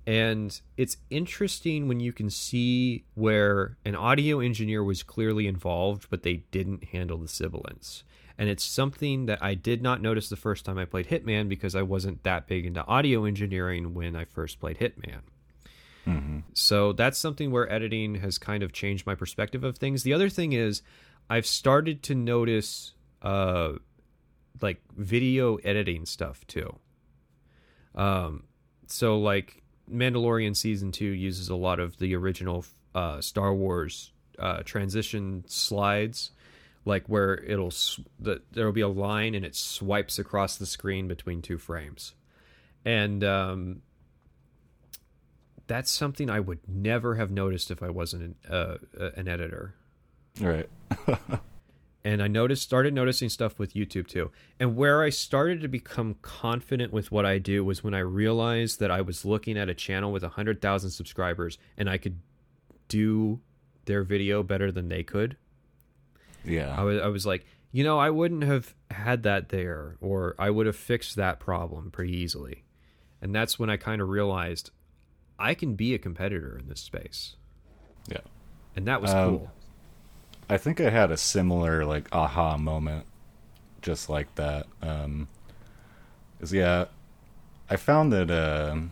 [0.06, 6.24] And it's interesting when you can see where an audio engineer was clearly involved, but
[6.24, 8.04] they didn't handle the sibilance.
[8.38, 11.76] And it's something that I did not notice the first time I played Hitman because
[11.76, 15.22] I wasn't that big into audio engineering when I first played Hitman.
[16.54, 20.04] So that's something where editing has kind of changed my perspective of things.
[20.04, 20.82] The other thing is,
[21.30, 23.74] I've started to notice uh,
[24.62, 26.78] like video editing stuff too.
[27.96, 28.44] Um,
[28.88, 32.66] so like Mandalorian season two uses a lot of the original
[32.96, 36.32] uh, Star Wars uh, transition slides,
[36.86, 41.08] like where it'll sw- the, there'll be a line and it swipes across the screen
[41.08, 42.14] between two frames,
[42.86, 43.82] and um,
[45.68, 48.78] that's something I would never have noticed if I wasn't an, uh,
[49.16, 49.76] an editor.
[50.40, 50.70] Right.
[52.04, 54.32] and I noticed started noticing stuff with YouTube too.
[54.60, 58.80] And where I started to become confident with what I do was when I realized
[58.80, 62.20] that I was looking at a channel with 100,000 subscribers and I could
[62.88, 63.40] do
[63.86, 65.38] their video better than they could.
[66.46, 66.76] Yeah.
[66.78, 70.50] I was I was like, you know, I wouldn't have had that there or I
[70.50, 72.64] would have fixed that problem pretty easily.
[73.22, 74.72] And that's when I kind of realized
[75.40, 77.36] I can be a competitor in this space.
[78.10, 78.18] Yeah.
[78.76, 79.52] And that was Um, cool.
[80.50, 83.06] I think I had a similar like aha moment,
[83.82, 84.68] just like that.
[84.82, 85.28] Um,
[86.40, 86.86] is yeah,
[87.70, 88.92] I found that uh, when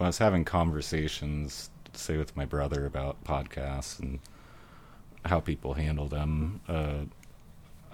[0.00, 4.18] I was having conversations, say with my brother about podcasts and
[5.24, 7.04] how people handle them, uh,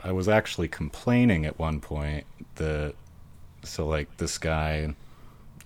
[0.03, 2.25] I was actually complaining at one point
[2.55, 2.95] that
[3.65, 4.95] so like this guy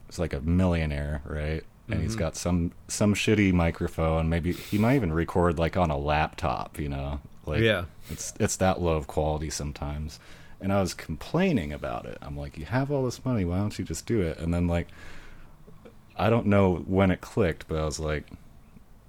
[0.09, 1.65] is like a millionaire, right?
[1.93, 2.20] And he's Mhm.
[2.20, 4.28] got some some shitty microphone.
[4.28, 7.20] Maybe he might even record like on a laptop, you know.
[7.47, 7.85] Like yeah.
[8.10, 10.19] it's it's that low of quality sometimes.
[10.60, 12.19] And I was complaining about it.
[12.23, 14.39] I'm like, you have all this money, why don't you just do it?
[14.39, 14.89] And then like
[16.16, 18.27] I don't know when it clicked, but I was like,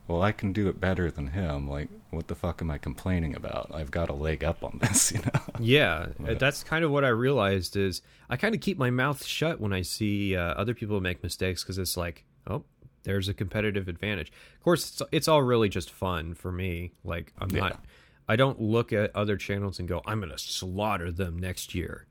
[0.08, 1.70] well, I can do it better than him.
[1.70, 3.72] Like, what the fuck am I complaining about?
[3.74, 5.42] I've got a leg up on this, you know.
[5.60, 9.24] Yeah, But- that's kind of what I realized is I kind of keep my mouth
[9.24, 12.64] shut when I see uh, other people make mistakes because it's like, oh,
[13.04, 14.32] there's a competitive advantage.
[14.58, 16.92] Of course, it's, it's all really just fun for me.
[17.04, 17.62] Like I'm Yeah.
[17.62, 17.86] not,
[18.28, 22.08] I don't look at other channels and go, I'm gonna slaughter them next year.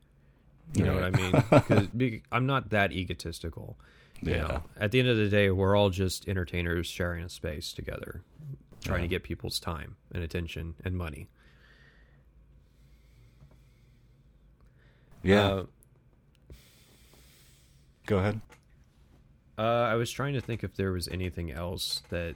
[0.75, 1.33] You know what I mean?
[1.49, 1.87] Because
[2.31, 3.77] I'm not that egotistical.
[4.21, 4.37] You Yeah.
[4.41, 8.21] know, at the end of the day, we're all just entertainers sharing a space together,
[8.83, 11.27] trying to get people's time and attention and money.
[15.23, 15.47] Yeah.
[15.47, 15.63] Uh,
[18.05, 18.41] Go ahead.
[19.57, 22.35] Uh, I was trying to think if there was anything else that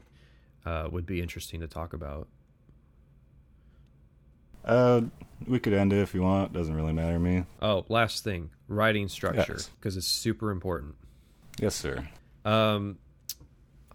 [0.66, 2.28] uh, would be interesting to talk about.
[4.64, 5.02] Uh,
[5.48, 6.54] we could end it if you want.
[6.54, 7.46] Doesn't really matter to me.
[7.62, 9.70] Oh, last thing, writing structure Yes.
[9.80, 10.96] because it's super important.
[11.60, 12.08] Yes, sir.
[12.44, 12.98] Um,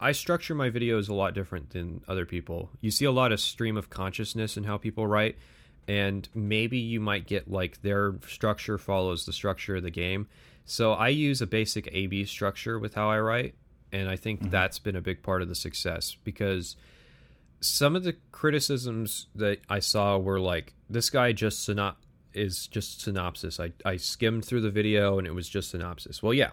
[0.00, 2.70] I structure my videos a lot different than other people.
[2.80, 5.36] You see a lot of stream of consciousness in how people write,
[5.86, 10.26] and maybe you might get like their structure follows the structure of the game.
[10.64, 13.54] So I use a basic A/B structure with how I write,
[13.92, 14.50] and I think mm-hmm.
[14.50, 16.76] that's been a big part of the success because
[17.60, 21.94] some of the criticisms that I saw were like this guy just synop
[22.34, 23.60] is just synopsis.
[23.60, 26.22] I I skimmed through the video and it was just synopsis.
[26.22, 26.50] Well, yeah.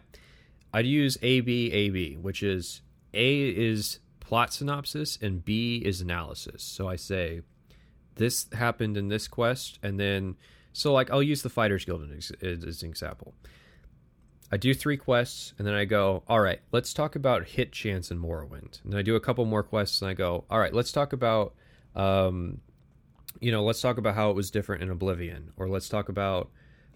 [0.72, 2.82] I'd use A B A B, which is
[3.14, 6.62] A is plot synopsis and B is analysis.
[6.62, 7.42] So I say
[8.16, 10.36] this happened in this quest and then
[10.72, 13.34] so like I'll use the Fighters Guild as an example.
[14.52, 18.12] I do three quests and then I go, all right, let's talk about hit chance
[18.12, 18.84] in Morrowind.
[18.84, 21.14] And then I do a couple more quests and I go, all right, let's talk
[21.14, 21.54] about,
[21.96, 22.62] um,
[23.40, 26.50] you know, let's talk about how it was different in Oblivion, or let's talk about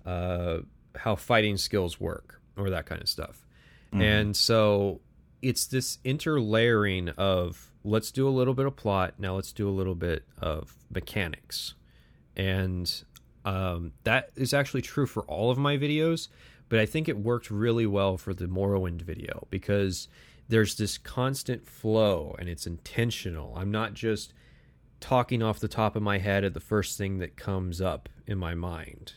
[0.06, 0.60] uh,
[0.96, 3.46] how fighting skills work, or that kind of stuff.
[4.02, 5.02] And so
[5.44, 9.72] it's this interlayering of let's do a little bit of plot, now let's do a
[9.72, 11.76] little bit of mechanics.
[12.36, 12.92] And
[13.46, 16.30] um, that is actually true for all of my videos,
[16.69, 20.07] but I think it worked really well for the Morrowind video because
[20.49, 23.53] there's this constant flow and it's intentional.
[23.56, 24.34] I'm not just
[24.99, 28.38] talking off the top of my head at the first thing that comes up in
[28.38, 29.14] my mind,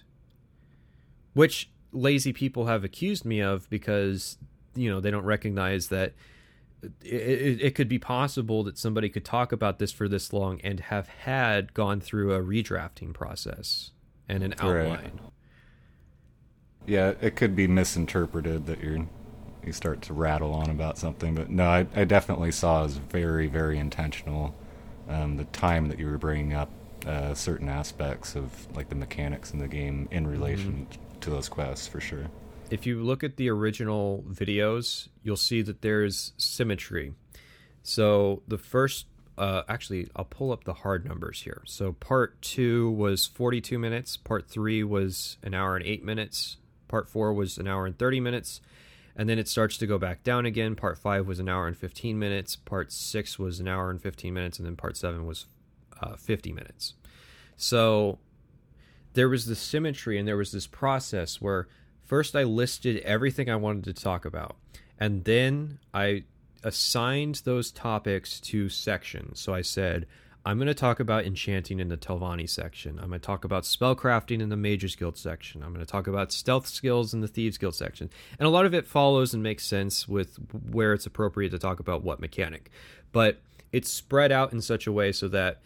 [1.32, 4.38] which lazy people have accused me of because
[4.74, 6.14] you know they don't recognize that
[7.02, 10.60] it, it, it could be possible that somebody could talk about this for this long
[10.62, 13.92] and have had gone through a redrafting process
[14.28, 14.54] and an
[14.90, 15.12] Right.
[16.86, 19.06] Yeah, it could be misinterpreted that you're
[19.64, 23.48] you start to rattle on about something, but no, I, I definitely saw as very,
[23.48, 24.54] very intentional.
[25.08, 26.70] Um, the time that you were bringing up
[27.04, 30.86] uh, certain aspects of like the mechanics in the game in relation
[31.20, 32.26] to those quests, for sure.
[32.70, 37.14] if you look at the original videos, you'll see that there's symmetry.
[37.82, 39.06] So the first,
[39.38, 41.62] uh, actually, I'll pull up the hard numbers here.
[41.66, 46.56] So part two was 42 minutes, part three was an hour and eight minutes,
[46.88, 48.60] part four was an hour and 30 minutes,
[49.14, 50.76] and then it starts to go back down again.
[50.76, 54.32] Part five was an hour and 15 minutes, part six was an hour and 15
[54.32, 55.46] minutes, and then part seven was
[56.00, 56.94] uh, 50 minutes.
[57.56, 58.18] So
[59.14, 61.68] there was this symmetry and there was this process where
[62.04, 64.56] first I listed everything I wanted to talk about,
[64.98, 66.24] and then I
[66.62, 69.40] assigned those topics to sections.
[69.40, 70.06] So I said,
[70.46, 73.00] I'm going to talk about enchanting in the Telvanni section.
[73.00, 75.60] I'm going to talk about spellcrafting in the Mages Guild section.
[75.60, 78.08] I'm going to talk about stealth skills in the Thieves Guild section.
[78.38, 80.38] And a lot of it follows and makes sense with
[80.70, 82.70] where it's appropriate to talk about what mechanic.
[83.10, 83.40] But
[83.72, 85.62] it's spread out in such a way so that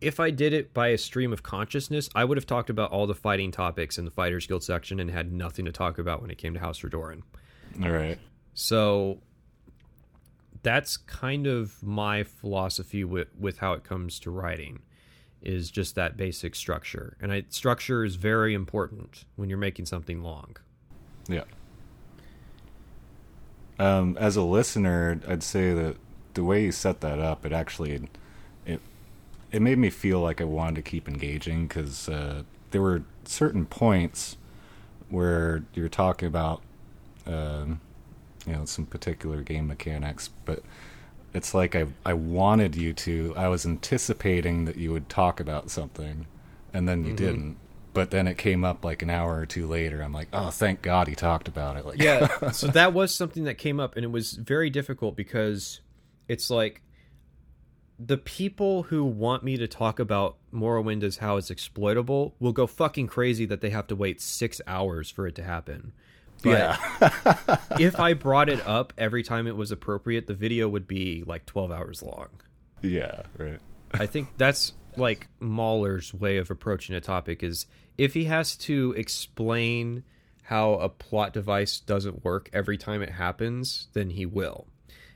[0.00, 3.06] if I did it by a stream of consciousness, I would have talked about all
[3.06, 6.32] the fighting topics in the Fighters Guild section and had nothing to talk about when
[6.32, 7.22] it came to House Redoran.
[7.80, 8.18] All right.
[8.54, 9.20] So
[10.62, 14.80] that's kind of my philosophy with with how it comes to writing
[15.42, 17.16] is just that basic structure.
[17.20, 20.56] And I, structure is very important when you're making something long.
[21.28, 21.44] Yeah.
[23.78, 25.96] Um, as a listener, I'd say that
[26.34, 28.08] the way you set that up, it actually
[28.66, 28.80] it
[29.50, 33.66] it made me feel like I wanted to keep engaging because uh, there were certain
[33.66, 34.36] points
[35.08, 36.62] where you're talking about
[37.26, 37.80] um,
[38.50, 40.62] you know some particular game mechanics, but
[41.32, 43.32] it's like I I wanted you to.
[43.36, 46.26] I was anticipating that you would talk about something,
[46.74, 47.16] and then you Mhm.
[47.16, 47.56] didn't.
[47.92, 50.00] But then it came up like an hour or two later.
[50.00, 51.84] I'm like, oh, thank God he talked about it.
[51.84, 55.80] Like, yeah so that was something that came up and it was very difficult because
[56.28, 56.82] it's like
[57.98, 62.66] the people who want me to talk about Morrowind as how it's exploitable will go
[62.66, 65.92] fucking crazy that they have to wait six hours for it to happen.
[66.40, 70.86] But yeah, if I brought it up every time it was appropriate, the video would
[70.86, 72.28] be like 12 hours long.
[72.82, 73.58] yeah, right.
[73.92, 77.66] I think that's like Mauler's way of approaching a topic is
[77.98, 80.04] if he has to explain
[80.42, 84.66] how a plot device doesn't work every time it happens, then he will.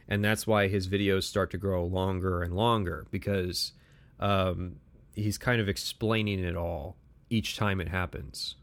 [0.08, 3.72] And that's why his videos start to grow longer and longer because
[4.20, 4.76] um,
[5.14, 6.96] he's kind of explaining it all
[7.30, 8.56] each time it happens.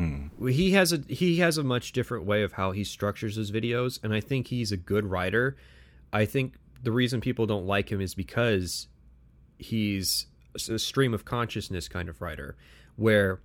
[0.00, 0.48] Hmm.
[0.48, 4.02] He has a he has a much different way of how he structures his videos,
[4.02, 5.58] and I think he's a good writer.
[6.10, 8.88] I think the reason people don't like him is because
[9.58, 10.24] he's
[10.70, 12.56] a stream of consciousness kind of writer,
[12.96, 13.40] where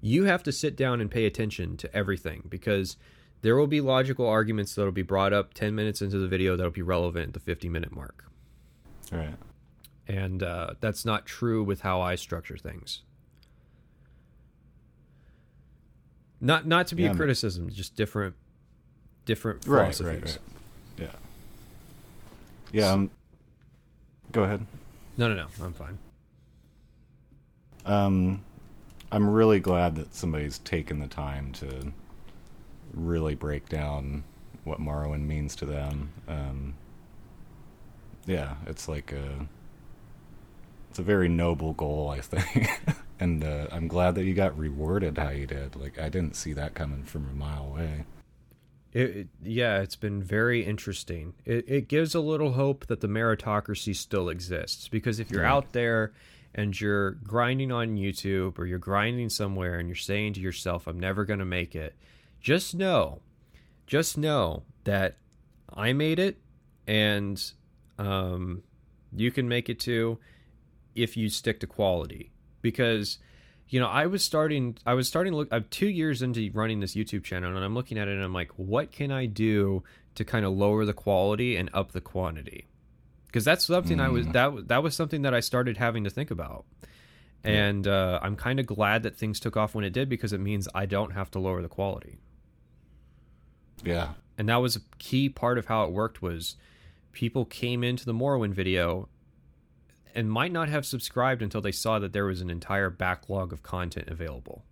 [0.00, 2.96] you have to sit down and pay attention to everything because
[3.42, 6.72] there will be logical arguments that'll be brought up 10 minutes into the video that'll
[6.72, 8.24] be relevant at the 50 minute mark.
[9.12, 9.36] Right.
[10.06, 13.02] And uh, that's not true with how I structure things.
[16.40, 17.16] Not not to be Yeah, a man.
[17.18, 18.34] criticism, just different
[19.24, 20.22] different Right, philosophies.
[20.22, 21.10] right, right.
[22.72, 22.80] Yeah.
[22.80, 22.92] Yeah.
[22.92, 23.10] Um,
[24.32, 24.64] go ahead.
[25.16, 25.98] No, no, no, I'm fine.
[27.84, 28.44] Um,
[29.10, 31.92] I'm really glad that somebody's taken the time to
[32.92, 34.24] really break down
[34.64, 36.10] what Morrowind means to them.
[36.28, 36.74] Um,
[38.26, 39.46] yeah, it's like a
[40.90, 42.70] it's a very noble goal, I think,
[43.20, 45.76] and uh, I'm glad that you got rewarded how you did.
[45.76, 48.04] Like I didn't see that coming from a mile away.
[48.92, 51.34] It, it- yeah, it's been very interesting.
[51.44, 55.52] It, it gives a little hope that the meritocracy still exists because if you're Yeah.
[55.54, 56.12] out there
[56.54, 60.98] and you're grinding on YouTube or you're grinding somewhere and you're saying to yourself, "I'm
[60.98, 61.94] never going to make it,"
[62.40, 63.20] just know,
[63.86, 65.16] just know that
[65.72, 66.38] I made it,
[66.86, 67.38] and
[67.98, 68.62] um,
[69.14, 70.18] you can make it too
[70.94, 72.30] if you stick to quality
[72.70, 73.18] because
[73.70, 74.78] you know, I was starting.
[74.86, 75.48] I was starting to look.
[75.52, 78.32] I'm two years into running this YouTube channel, and I'm looking at it, and I'm
[78.32, 79.82] like, what can I do
[80.14, 82.66] to kind of lower the quality and up the quantity?
[83.26, 84.32] Because that's something I was Mm.
[84.32, 86.64] that was- that was something that I started having to think about,
[87.44, 90.40] and uh, I'm kind of glad that things took off when it did because it
[90.40, 92.18] means I don't have to lower the quality.
[93.84, 96.56] Yeah, And that was a key part of how it worked was
[97.12, 99.08] people came into the Morrowind video
[100.14, 103.62] and might not have subscribed until they saw that there was an entire backlog of
[103.62, 104.64] content available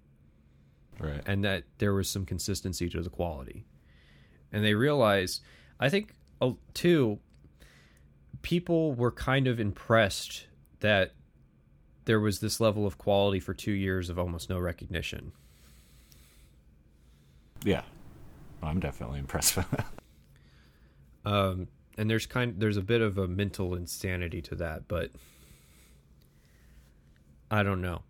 [0.99, 1.23] right.
[1.27, 3.65] and that there was some consistency to the quality.
[4.53, 5.43] And they realized,
[5.79, 6.15] I think,
[6.75, 7.19] too,
[8.43, 10.47] people were kind of impressed
[10.81, 11.13] that
[12.05, 15.33] there was this level of quality for two years of almost no recognition.
[17.65, 17.83] Yeah,
[18.63, 19.87] I'm definitely impressed by that.
[21.25, 25.11] Um, and there's kind there's a bit of a mental insanity to that, but
[27.51, 28.03] I don't know.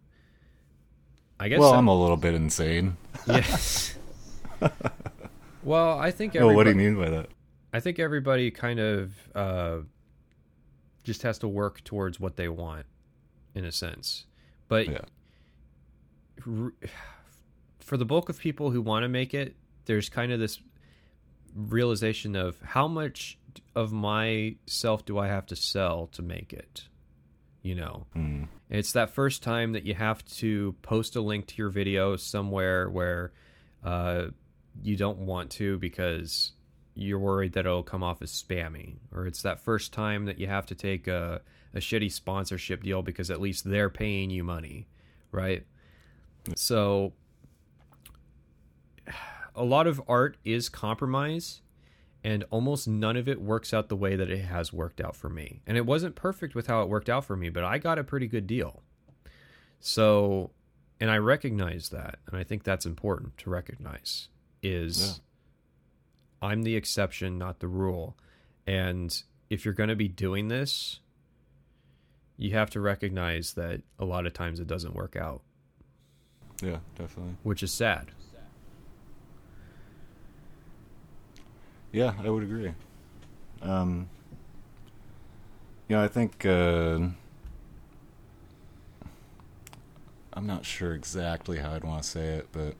[1.38, 2.96] I guess Well, I- I'm a little bit insane.
[3.26, 3.96] yes.
[5.62, 7.28] well, I think everybody, what do you mean by that?
[7.72, 9.78] I think everybody kind of uh,
[11.04, 12.86] just has to work towards what they want,
[13.54, 14.24] in a sense.
[14.68, 15.00] But Yeah.
[17.80, 20.60] for the bulk of people who want to make it, there's kind of this
[21.54, 23.38] realization of how much
[23.74, 26.88] of myself do I have to sell to make it?
[27.62, 28.48] You know, Mm.
[28.70, 32.88] it's that first time that you have to post a link to your video somewhere
[32.88, 33.32] where
[33.82, 34.28] uh,
[34.82, 36.52] you don't want to because
[36.94, 38.96] you're worried that it'll come off as spammy.
[39.12, 41.40] Or it's that first time that you have to take a,
[41.74, 44.86] a shitty sponsorship deal because at least they're paying you money,
[45.32, 45.66] right?
[46.54, 47.12] So
[49.54, 51.60] a lot of art is compromise
[52.26, 55.28] and almost none of it works out the way that it has worked out for
[55.28, 55.60] me.
[55.64, 58.04] And it wasn't perfect with how it worked out for me, but I got a
[58.04, 58.82] pretty good deal.
[59.78, 60.50] So,
[60.98, 64.26] and I recognize that, and I think that's important to recognize
[64.60, 65.20] is
[66.42, 66.48] yeah.
[66.48, 68.16] I'm the exception, not the rule.
[68.66, 70.98] And if you're going to be doing this,
[72.36, 75.42] you have to recognize that a lot of times it doesn't work out.
[76.60, 77.36] Yeah, definitely.
[77.44, 78.10] Which is sad.
[81.96, 82.74] Yeah, I would agree.
[83.62, 84.10] Um,
[85.88, 86.98] you know, I think uh,
[90.34, 92.74] I'm not sure exactly how I'd want to say it, but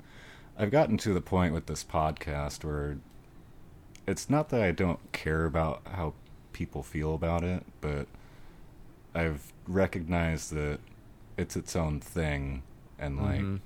[0.59, 2.99] I've gotten to the point with this podcast where
[4.07, 6.13] it's not that I don't care about how
[6.53, 8.09] people feel about it, but
[9.15, 10.81] I've recognized that
[11.39, 12.65] it's its own thing,
[12.99, 13.41] and like.
[13.41, 13.57] Mm-hmm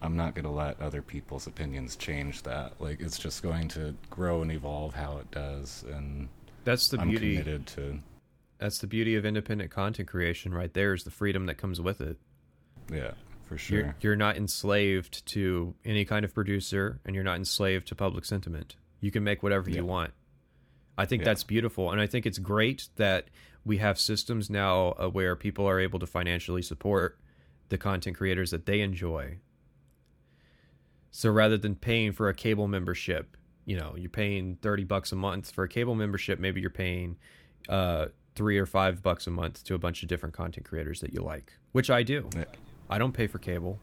[0.00, 2.80] I'm not going to let other people's opinions change that.
[2.80, 6.28] Like it's just going to grow and evolve how it does, and
[6.64, 7.36] that's the I'm beauty.
[7.36, 7.98] Committed to.
[8.58, 10.94] That's the beauty of independent content creation, right there.
[10.94, 12.18] Is the freedom that comes with it.
[12.92, 13.12] Yeah,
[13.46, 13.78] for sure.
[13.78, 18.24] You're, you're not enslaved to any kind of producer, and you're not enslaved to public
[18.24, 18.76] sentiment.
[19.00, 19.76] You can make whatever yeah.
[19.76, 20.12] you want.
[20.96, 21.26] I think yeah.
[21.26, 23.28] that's beautiful, and I think it's great that
[23.64, 27.18] we have systems now uh, where people are able to financially support
[27.68, 29.38] the content creators that they enjoy
[31.10, 35.16] so rather than paying for a cable membership, you know, you're paying 30 bucks a
[35.16, 37.16] month for a cable membership, maybe you're paying
[37.68, 41.12] uh, 3 or 5 bucks a month to a bunch of different content creators that
[41.12, 42.28] you like, which I do.
[42.36, 42.44] Yeah.
[42.88, 43.78] I don't pay for cable.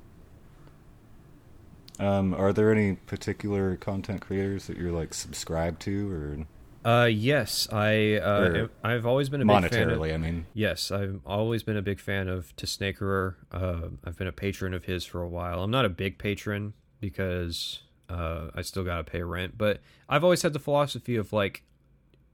[2.00, 6.46] Um, are there any particular content creators that you're like subscribed to or
[6.84, 11.20] uh, yes, I uh, I've always been a big fan of, I mean, yes, I've
[11.26, 13.36] always been a big fan of Tesnakerer.
[13.52, 15.64] Uh, I've been a patron of his for a while.
[15.64, 16.74] I'm not a big patron
[17.06, 19.58] because uh, I still got to pay rent.
[19.58, 21.64] But I've always had the philosophy of like,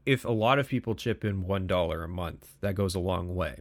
[0.06, 3.36] if a lot of people chip in one dollar a month, that goes a long
[3.36, 3.60] way.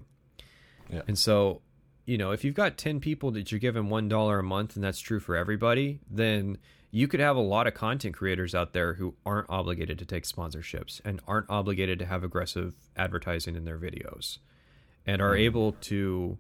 [0.89, 1.03] Yeah.
[1.09, 1.63] And so,
[2.07, 4.85] you know, if you've got ten people that you're giving one dollar a month, and
[4.85, 6.59] that's true for everybody, then
[6.93, 10.25] you could have a lot of content creators out there who aren't obligated to take
[10.25, 14.39] sponsorships and aren't obligated to have aggressive advertising in their videos,
[15.07, 15.43] and are mm-hmm.
[15.43, 16.39] able to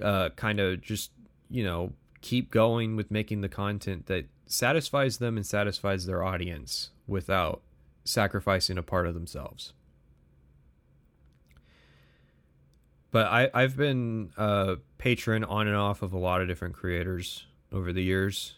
[0.00, 1.10] uh, kind of just
[1.50, 1.92] you know
[2.24, 7.60] keep going with making the content that satisfies them and satisfies their audience without
[8.02, 9.74] sacrificing a part of themselves.
[13.10, 17.46] But I, I've been a patron on and off of a lot of different creators
[17.70, 18.54] over the years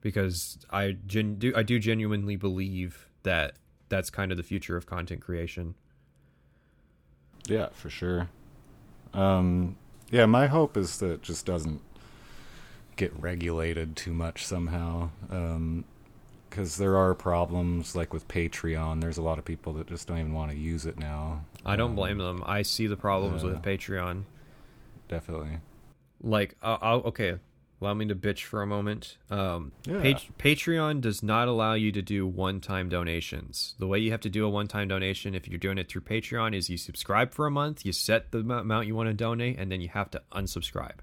[0.00, 3.56] because I gen- do I do genuinely believe that
[3.90, 5.74] that's kind of the future of content creation.
[7.46, 8.30] Yeah, for sure.
[9.12, 9.76] Um,
[10.10, 11.82] yeah, my hope is that it just doesn't
[12.98, 15.08] get regulated too much somehow.
[15.22, 19.00] because um, there are problems like with Patreon.
[19.00, 21.44] There's a lot of people that just don't even want to use it now.
[21.64, 22.42] I don't blame them.
[22.44, 24.24] I see the problems with Patreon.
[25.08, 25.60] Definitely.
[26.20, 27.36] Like, uh, I'll, okay,
[27.80, 29.16] allow me to bitch for a moment.
[29.30, 30.02] Um, yeah.
[30.02, 33.76] Pat- Patreon does not allow you to do one-time donations.
[33.78, 36.54] The way you have to do a one-time donation, if you're doing it through Patreon,
[36.54, 39.70] is you subscribe for a month, you set the amount you want to donate, and
[39.70, 40.98] then you have to unsubscribe.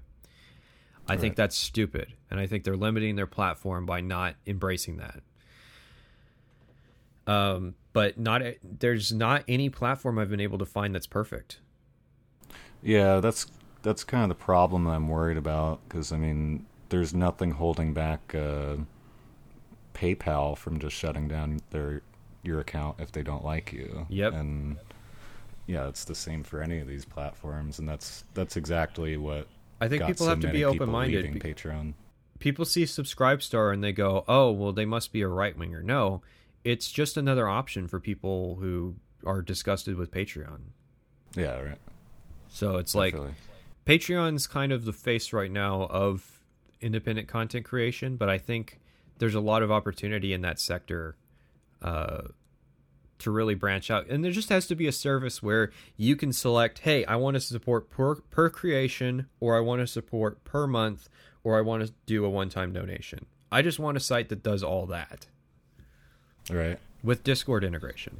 [1.08, 1.20] I right.
[1.20, 5.22] think that's stupid, and I think they're limiting their platform by not embracing that.
[7.26, 11.60] Um, but not there's not any platform I've been able to find that's perfect.
[12.82, 13.46] Yeah, that's
[13.82, 17.94] that's kind of the problem that I'm worried about because I mean, there's nothing holding
[17.94, 18.76] back uh,
[19.94, 22.02] PayPal from just shutting down their
[22.42, 24.06] your account if they don't like you.
[24.08, 24.32] Yep.
[24.32, 24.76] And
[25.66, 29.48] yeah, it's the same for any of these platforms, and that's that's exactly what
[29.80, 31.26] I think people so have to be open minded.
[31.40, 31.94] Patreon.
[32.38, 36.22] People see Subscribestar and they go, "Oh, well, they must be a right winger." No,
[36.64, 40.60] it's just another option for people who are disgusted with Patreon.
[41.34, 41.78] Yeah, right.
[42.48, 43.28] So it's Definitely.
[43.28, 43.36] like
[43.86, 46.40] Patreon's kind of the face right now of
[46.80, 48.80] independent content creation, but I think
[49.18, 51.16] there's a lot of opportunity in that sector
[51.82, 52.22] uh,
[53.18, 54.06] to really branch out.
[54.08, 57.34] And there just has to be a service where you can select, hey, I want
[57.34, 61.08] to support per, per creation, or I want to support per month,
[61.44, 63.26] or I want to do a one time donation.
[63.50, 65.26] I just want a site that does all that.
[66.50, 66.78] Right.
[67.02, 68.18] With Discord integration.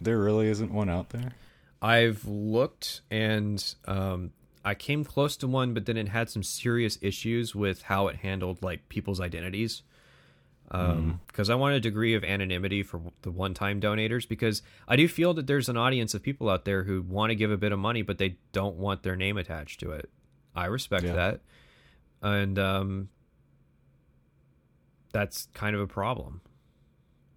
[0.00, 1.32] There really isn't one out there?
[1.80, 4.32] I've looked and um,
[4.64, 8.16] I came close to one, but then it had some serious issues with how it
[8.16, 9.82] handled like people's identities
[10.72, 11.50] because um, mm.
[11.50, 15.46] I want a degree of anonymity for the one-time donators because I do feel that
[15.46, 18.00] there's an audience of people out there who want to give a bit of money
[18.00, 20.08] but they don't want their name attached to it.
[20.56, 21.12] I respect yeah.
[21.12, 21.40] that,
[22.22, 23.08] and um,
[25.12, 26.40] that's kind of a problem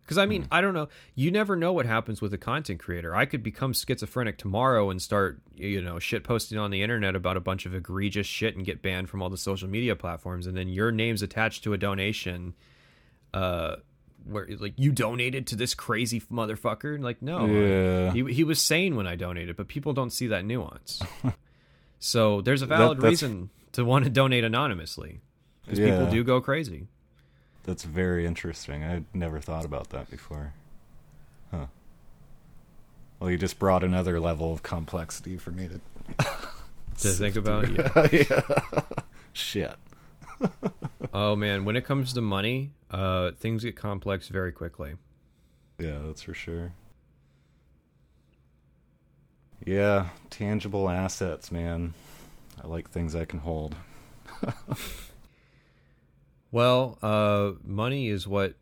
[0.03, 0.87] Because I mean, I don't know.
[1.15, 3.15] You never know what happens with a content creator.
[3.15, 7.37] I could become schizophrenic tomorrow and start, you know, shit posting on the internet about
[7.37, 10.55] a bunch of egregious shit and get banned from all the social media platforms, and
[10.55, 12.53] then your name's attached to a donation,
[13.35, 13.75] uh,
[14.25, 16.95] where like you donated to this crazy motherfucker.
[16.95, 18.11] And like, no, Yeah.
[18.13, 21.01] he he was sane when I donated, but people don't see that nuance.
[21.99, 25.21] so there's a valid that's- reason to want to donate anonymously
[25.63, 25.91] because Yeah.
[25.91, 26.87] people do go crazy.
[27.63, 28.83] That's very interesting.
[28.83, 30.53] I never thought about that before.
[31.51, 31.65] Huh.
[33.19, 36.25] Well, you just brought another level of complexity for me to.
[36.99, 38.07] To think about, yeah.
[38.09, 38.81] yeah.
[39.33, 39.75] Shit.
[41.13, 44.95] Oh man, when it comes to money, uh, things get complex very quickly.
[45.79, 46.73] Yeah, that's for sure.
[49.65, 51.93] Yeah, tangible assets, man.
[52.61, 53.75] I like things I can hold.
[56.55, 58.53] Well, uh, money is what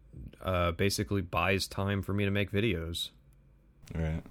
[0.42, 3.10] uh, basically buys time for me to make videos.
[3.94, 4.24] Right.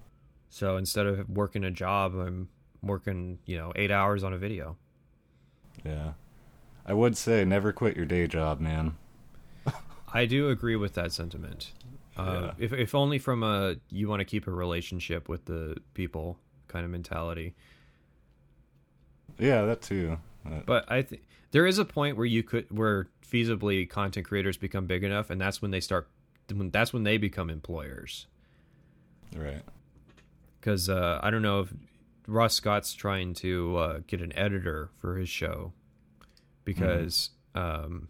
[0.49, 2.49] So instead of working a job, I'm
[2.83, 4.79] working, you know, eight hours on a video.
[5.85, 6.15] Yeah.
[6.85, 8.97] I would say never quit your day job, man.
[10.13, 11.73] I do agree with that sentiment.
[12.17, 12.65] Uh, Yeah.
[12.65, 16.39] if if only from a you want to keep a relationship with the people
[16.69, 17.55] kind of mentality.
[19.39, 20.19] Yeah, that too.
[20.47, 21.23] Uh, But I think
[21.53, 25.41] there is a point where you could where feasibly content creators become big enough, and
[25.41, 26.09] that's when they start.
[26.53, 28.27] When, that's when they become employers.
[29.35, 29.63] right.
[30.61, 31.73] Because uh, I don't know if
[32.27, 35.73] Ross Scott's trying to uh, get an editor for his show
[36.65, 38.09] because um,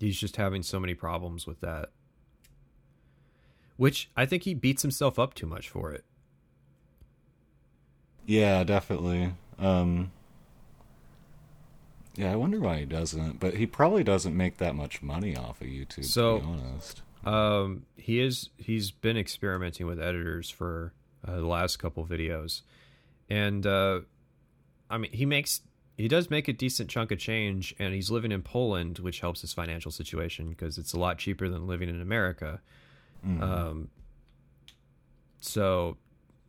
[0.00, 1.90] he's just having so many problems with that.
[3.76, 6.04] Which I think he beats himself up too much for it.
[8.26, 9.32] Yeah, definitely.
[9.58, 10.10] Um
[12.16, 15.60] Yeah, I wonder why he doesn't, but he probably doesn't make that much money off
[15.60, 17.02] of YouTube So- to be honest.
[17.24, 20.92] Um, he is he's been experimenting with editors for
[21.26, 22.62] uh, the last couple videos,
[23.28, 24.00] and uh,
[24.88, 25.60] I mean he makes
[25.98, 29.40] he does make a decent chunk of change, and he's living in Poland, which helps
[29.40, 32.60] his financial situation because it's a lot cheaper than living in America.
[33.26, 33.42] Mhm.
[33.42, 33.90] Um,
[35.40, 35.96] so,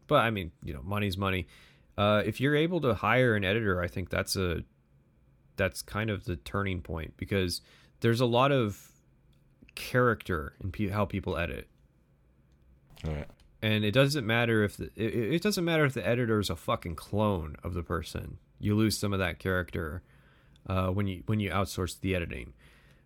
[0.08, 1.48] but I mean, you know, money's money.
[1.98, 4.64] Uh, if you're able to hire an editor, I think that's a
[5.57, 7.62] that's kind of the turning point because
[7.99, 8.91] there's a lot of
[9.76, 11.68] character in pe- how people edit,
[13.04, 13.28] right.
[13.62, 16.56] and it doesn't matter if the it, it doesn't matter if the editor is a
[16.56, 18.38] fucking clone of the person.
[18.60, 20.02] You lose some of that character
[20.68, 22.54] uh, when you when you outsource the editing,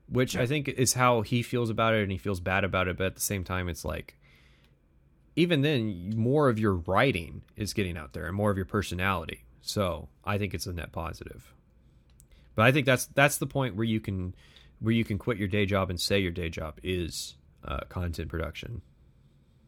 [0.07, 2.97] which I think is how he feels about it, and he feels bad about it.
[2.97, 4.15] But at the same time, it's like
[5.35, 9.43] even then, more of your writing is getting out there, and more of your personality.
[9.61, 11.53] So I think it's a net positive.
[12.55, 14.35] But I think that's that's the point where you can
[14.79, 18.29] where you can quit your day job and say your day job is uh, content
[18.29, 18.81] production.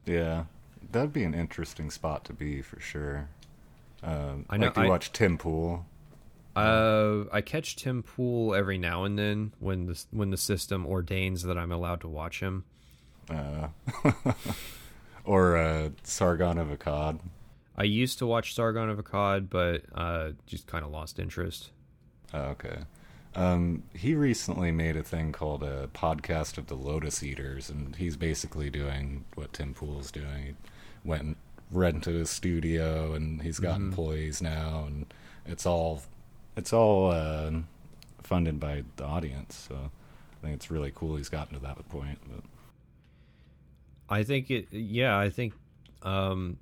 [0.06, 0.46] Yeah.
[0.92, 3.30] That'd be an interesting spot to be for sure.
[4.06, 5.86] Um, I know- like do you I- watch Tim Pool?
[6.56, 11.44] Uh, I catch Tim Pool every now and then when the when the system ordains
[11.44, 12.64] that I'm allowed to watch him.
[13.30, 13.68] Uh,
[15.26, 17.20] or uh, Sargon of Akkad?
[17.78, 21.72] I used to watch Sargon of Akkad, but uh, just kind of lost interest.
[22.34, 22.78] Oh, okay.
[23.36, 28.16] Um, he recently made a thing called a podcast of the Lotus Eaters, and he's
[28.16, 30.46] basically doing what Tim Pool's doing.
[30.46, 30.54] He
[31.04, 31.36] went
[31.72, 35.06] rented a studio, and he's got employees now, and
[35.46, 36.02] it's all
[36.56, 37.52] it's all uh,
[38.24, 39.68] funded by the audience.
[39.68, 42.20] So I think it's really cool he's gotten to that point.
[42.28, 42.44] But
[44.10, 44.68] I think it.
[44.72, 45.54] Yeah, I think.
[46.02, 46.58] Um,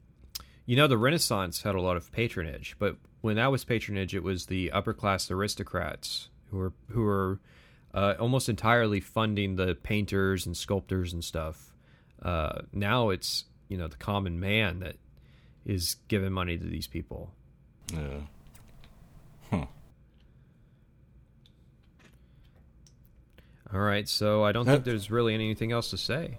[0.66, 4.24] you know, the Renaissance had a lot of patronage, but when that was patronage, it
[4.24, 7.40] was the upper class aristocrats who were who were
[7.94, 11.74] uh, almost entirely funding the painters and sculptors and stuff.
[12.22, 14.98] Uh, now it's you know the common man that
[15.66, 17.32] is giving money to these people.
[17.92, 18.19] yeah,
[19.50, 19.66] huh.
[23.74, 26.38] All right, so I don't think there's really anything else to say.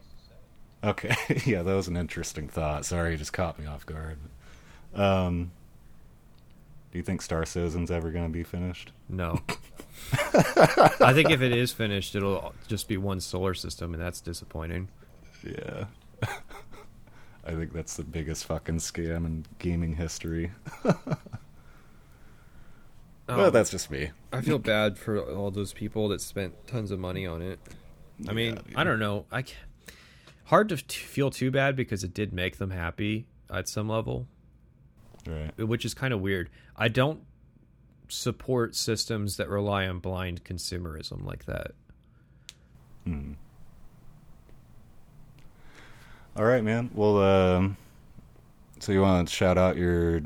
[0.84, 2.84] Okay, yeah, that was an interesting thought.
[2.84, 4.18] Sorry, it just caught me off guard.
[4.94, 5.50] Um,
[6.92, 8.92] do you think Star Citizen's ever going to be finished?
[9.08, 9.40] No.
[10.12, 14.86] I think if it is finished, it'll just be one solar system, and that's disappointing.
[15.42, 15.86] Yeah.
[17.46, 20.50] I think that's the biggest fucking scam in gaming history.
[20.84, 20.96] Oh,
[23.28, 24.10] Well, that's just me.
[24.32, 27.58] I feel bad for all those people that spent tons of money on it.
[28.28, 29.24] I mean, Yeah, I don't know.
[29.32, 29.54] I ca
[30.44, 34.26] hard to t- feel too bad because it did make them happy at some level,
[35.26, 35.56] Right.
[35.58, 36.50] which is kind of weird.
[36.76, 37.20] I don't
[38.08, 41.72] support systems that rely on blind consumerism like that.
[43.04, 43.32] Hmm.
[46.36, 46.90] All right, man.
[46.94, 47.76] Well, um,
[48.80, 50.16] so you want to shout out your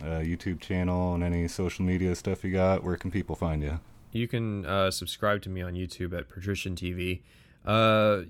[0.00, 2.82] uh, YouTube channel and any social media stuff you got?
[2.82, 3.80] Where can people find you?
[4.12, 7.20] You can uh, subscribe to me on YouTube at Patrician TV.
[7.66, 8.22] Uh,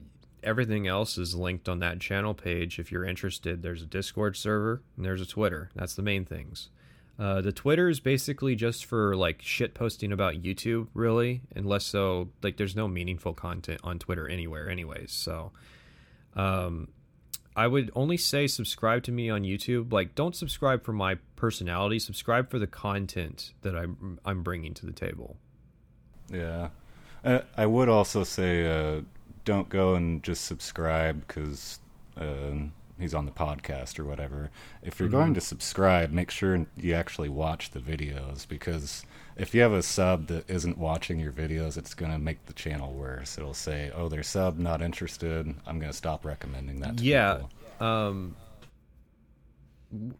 [0.43, 2.81] everything else is linked on that channel page.
[2.81, 5.70] If you're interested, there's a Discord server and there's a Twitter.
[5.76, 6.70] That's the main things.
[7.18, 12.31] Uh, the Twitter is basically just for like shit posting about YouTube, really, unless so
[12.43, 15.12] like there's no meaningful content on Twitter anywhere, anyways.
[15.12, 15.52] So,
[16.35, 16.89] um,
[17.57, 19.93] I would only say subscribe to me on YouTube.
[19.93, 21.99] Like, don't subscribe for my personality.
[21.99, 25.36] Subscribe for the content that I'm I'm bringing to the table.
[26.31, 26.68] Yeah,
[27.25, 29.01] uh, I would also say uh,
[29.44, 31.81] don't go and just subscribe because.
[32.17, 32.68] Uh,
[32.99, 34.50] he's on the podcast or whatever.
[34.83, 35.18] If you're mm-hmm.
[35.18, 39.05] going to subscribe, make sure you actually watch the videos because
[39.36, 42.52] if you have a sub that isn't watching your videos, it's going to make the
[42.52, 43.36] channel worse.
[43.36, 45.55] It'll say, "Oh, they're sub, not interested.
[45.66, 47.42] I'm going to stop recommending that." yeah,
[47.81, 48.34] um,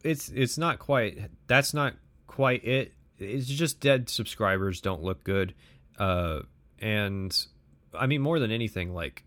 [0.05, 1.19] it's it's not quite.
[1.47, 1.95] That's not
[2.27, 2.93] quite it.
[3.19, 5.55] It's just dead subscribers don't look good,
[5.99, 6.41] uh,
[6.79, 7.47] and
[7.95, 9.25] I mean more than anything, like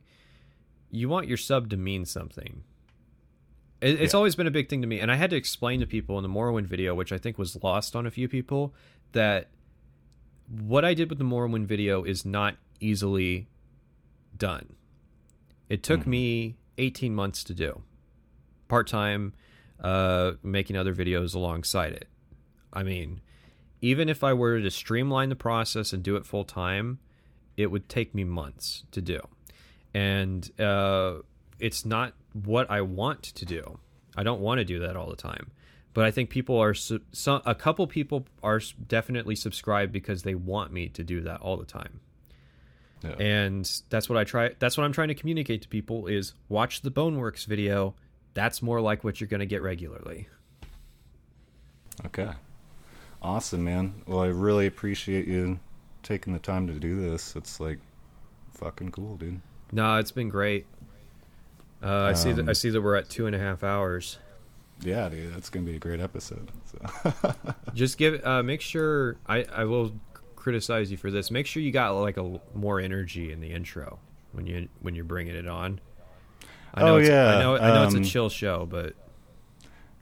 [0.92, 2.64] you want your sub to mean something
[3.82, 4.18] it, it's yeah.
[4.18, 6.24] always been a big thing to me, and I had to explain to people in
[6.24, 8.74] the Morrowind video, which I think was lost on a few people,
[9.14, 9.50] that
[10.50, 13.48] what I did with the Morrowind video is not easily
[14.38, 14.76] done.
[15.70, 17.84] It took mm me 18 months to do,
[18.68, 19.34] part time,
[19.82, 22.08] uh, making other videos alongside it.
[22.72, 23.22] I mean,
[23.82, 27.00] even if I were to streamline the process and do it full time,
[27.58, 29.20] it would take me months to do.
[29.94, 31.16] And uh,
[31.60, 33.80] it's not what I want to do.
[34.16, 35.52] I don't want to do that all the time.
[35.94, 40.72] But I think people are some a couple people are definitely subscribed because they want
[40.72, 42.00] me to do that all the time.
[43.04, 43.16] Yeah.
[43.20, 46.82] And that's what I try that's what I'm trying to communicate to people is watch
[46.82, 47.96] the Boneworks video.
[48.34, 50.28] That's more like what you're going to get regularly.
[52.06, 52.30] Okay.
[53.22, 54.02] Awesome, man.
[54.06, 55.60] Well, I really appreciate you
[56.04, 57.36] taking the time to do this.
[57.36, 57.80] It's like
[58.54, 59.42] fucking cool, dude.
[59.72, 60.66] No, it's been great.
[61.82, 62.50] Uh, I um, see that.
[62.50, 64.18] I see that we're at two and a half hours.
[64.82, 66.52] Yeah, dude, that's gonna be a great episode.
[66.66, 67.34] So.
[67.74, 68.26] Just give.
[68.26, 69.18] Uh, make sure.
[69.28, 69.94] I I will
[70.36, 71.32] criticize you for this.
[71.32, 74.00] Make sure you got like a more energy in the intro
[74.32, 75.80] when you when you're bringing it on.
[76.74, 77.56] I know oh yeah, I know.
[77.56, 78.94] I know um, it's a um, chill show, but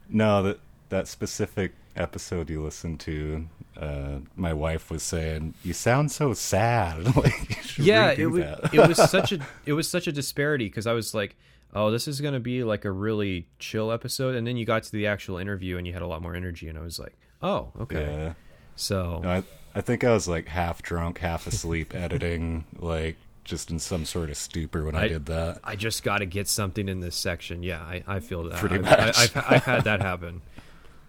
[0.10, 6.12] no, that that specific episode you listened to, uh, my wife was saying, "You sound
[6.12, 8.44] so sad." like, yeah, it was.
[8.74, 11.36] it was such a it was such a disparity because I was like,
[11.74, 14.36] oh, this is going to be like a really chill episode.
[14.36, 16.68] And then you got to the actual interview and you had a lot more energy.
[16.68, 18.04] And I was like, oh, okay.
[18.04, 18.34] Yeah.
[18.76, 19.44] So no, I,
[19.76, 24.30] I think I was like half drunk, half asleep, editing, like just in some sort
[24.30, 25.60] of stupor when I, I did that.
[25.64, 27.64] I just got to get something in this section.
[27.64, 28.60] Yeah, I, I feel that.
[28.60, 28.92] Pretty much.
[28.94, 30.42] I, have I've had that happen.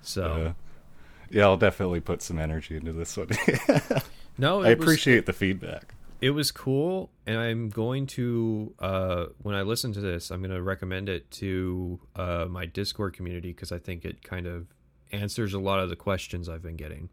[0.00, 0.22] So.
[0.22, 0.52] Uh,
[1.28, 3.28] yeah, I'll definitely put some energy into this one.
[4.38, 9.54] no, I appreciate was, the feedback it was cool and i'm going to uh, when
[9.54, 13.72] i listen to this i'm going to recommend it to uh, my discord community because
[13.72, 14.66] i think it kind of
[15.12, 17.08] answers a lot of the questions i've been getting.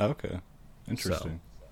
[0.00, 0.40] Okay.
[0.88, 1.40] Interesting.
[1.62, 1.66] So.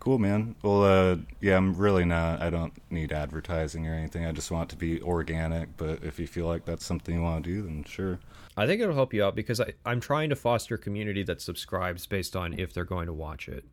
[0.00, 0.54] cool man.
[0.62, 4.26] Well uh, yeah i'm really not i don't need advertising or anything.
[4.26, 7.22] I just want it to be organic but if you feel like that's something you
[7.22, 8.18] want to do then sure.
[8.56, 11.40] I think it'll help you out because I, i'm trying to foster a community that
[11.40, 13.64] subscribes based on if they're going to watch it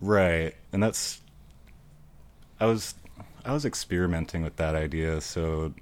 [0.00, 0.54] Right.
[0.72, 1.20] And that's
[2.60, 2.94] I was
[3.44, 5.20] I was experimenting with that idea.
[5.20, 5.72] So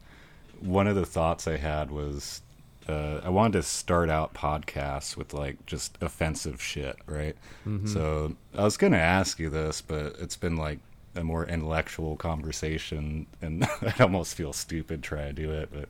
[0.61, 2.43] one of the thoughts I had was
[2.89, 7.37] uh, I wanted to start out podcasts with like just offensive shit, right?
[7.67, 7.87] Mm-hmm.
[7.87, 10.79] So I was going to ask you this, but it's been like
[11.17, 15.71] a more intellectual conversation, and I almost feel stupid trying to do it.
[15.73, 15.89] But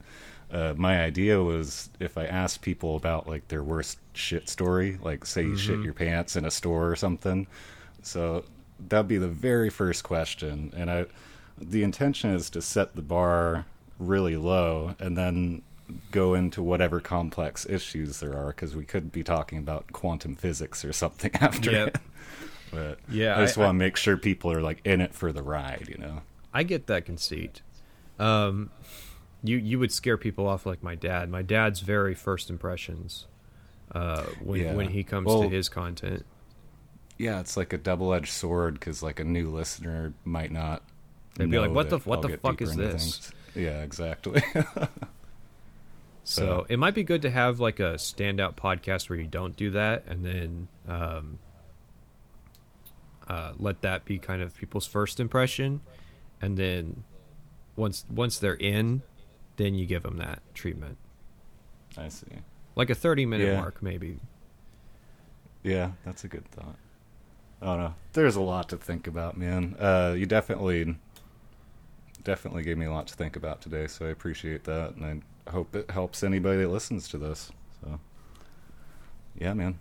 [0.56, 5.26] uh, my idea was if I asked people about like their worst shit story, like
[5.26, 5.56] say you mm-hmm.
[5.56, 7.46] shit your pants in a store or something,
[8.06, 8.44] so
[8.88, 11.06] that'd be the very first question, and I,
[11.58, 13.66] the intention is to set the bar
[13.98, 15.62] really low, and then
[16.12, 20.84] go into whatever complex issues there are, because we could be talking about quantum physics
[20.84, 21.88] or something after yep.
[21.88, 21.96] it.
[22.70, 25.42] But yeah, I just want to make sure people are like in it for the
[25.42, 26.22] ride, you know.
[26.54, 27.62] I get that conceit.
[28.18, 28.70] Um,
[29.42, 31.28] you you would scare people off like my dad.
[31.28, 33.26] My dad's very first impressions
[33.92, 34.74] uh, when yeah.
[34.74, 36.24] when he comes well, to his content
[37.18, 40.82] yeah, it's like a double edged sword because like a new listener might not.
[41.36, 43.32] They'd be like, "What the what I'll the fuck is this?" Things.
[43.54, 44.42] Yeah, exactly.
[44.54, 44.88] so,
[46.24, 49.70] so, it might be good to have like a standout podcast where you don't do
[49.70, 51.38] that, and then um,
[53.28, 55.80] uh, let that be kind of people's first impression,
[56.40, 57.04] and then
[57.76, 59.02] once once they're in,
[59.56, 60.96] then you give them that treatment,
[61.96, 62.26] I see.
[62.74, 63.60] like a thirty minute Yeah.
[63.60, 64.20] mark maybe.
[65.62, 66.76] Yeah, that's a good thought.
[67.62, 67.94] Oh know.
[68.12, 69.76] there's a lot to think about, man.
[69.78, 70.96] Uh, you definitely,
[72.22, 75.50] definitely gave me a lot to think about today, so I appreciate that, and I
[75.50, 77.50] hope it helps anybody that listens to this.
[77.82, 77.98] So,
[79.38, 79.78] yeah, man.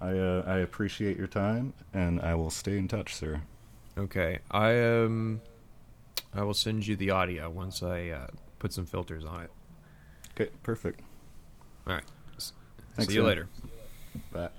[0.00, 3.42] I uh, I appreciate your time, and I will stay in touch, sir.
[3.96, 5.40] Okay, I um,
[6.34, 8.26] I will send you the audio once I uh,
[8.58, 9.50] put some filters on it.
[10.32, 11.00] Okay, perfect.
[11.86, 12.04] All right,
[12.94, 13.28] Thanks, see you man.
[13.28, 13.48] later.
[14.32, 14.50] Bye.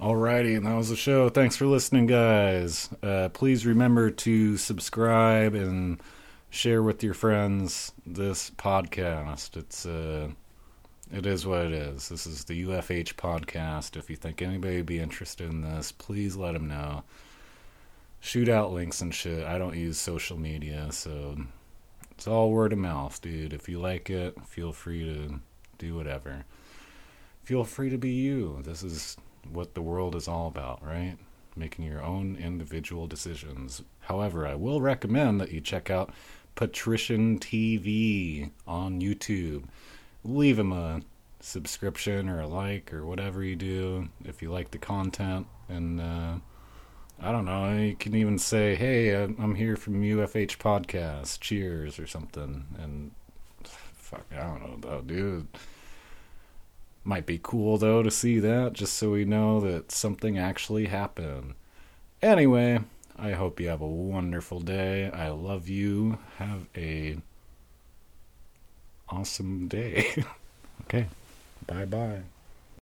[0.00, 1.28] Alrighty, and that was the show.
[1.28, 2.88] Thanks for listening, guys.
[3.02, 6.00] Uh, please remember to subscribe and
[6.48, 9.58] share with your friends this podcast.
[9.58, 10.30] It's uh,
[11.12, 12.08] it is what it is.
[12.08, 13.94] This is the UFH podcast.
[13.94, 17.02] If you think anybody would be interested in this, please let them know.
[18.20, 19.44] Shoot out links and shit.
[19.44, 21.36] I don't use social media, so
[22.12, 23.52] it's all word of mouth, dude.
[23.52, 25.40] If you like it, feel free to
[25.78, 26.46] do whatever
[27.50, 28.60] feel free to be you.
[28.62, 29.16] This is
[29.52, 31.16] what the world is all about, right?
[31.56, 33.82] Making your own individual decisions.
[34.02, 36.14] However, I will recommend that you check out
[36.54, 39.64] Patrician TV on YouTube.
[40.22, 41.00] Leave him a
[41.40, 45.48] subscription or a like or whatever you do if you like the content.
[45.68, 46.34] And uh,
[47.20, 51.40] I don't know, you can even say, hey, I'm here from UFH Podcast.
[51.40, 52.64] Cheers or something.
[52.78, 53.10] And
[53.64, 55.48] fuck, I don't know, though, dude.
[57.04, 61.54] Might be cool though to see that, just so we know that something actually happened.
[62.22, 62.80] Anyway,
[63.18, 65.10] I hope you have a wonderful day.
[65.10, 66.18] I love you.
[66.36, 67.16] Have a
[69.08, 70.24] awesome day.
[70.82, 71.06] okay.
[71.66, 72.20] Bye bye.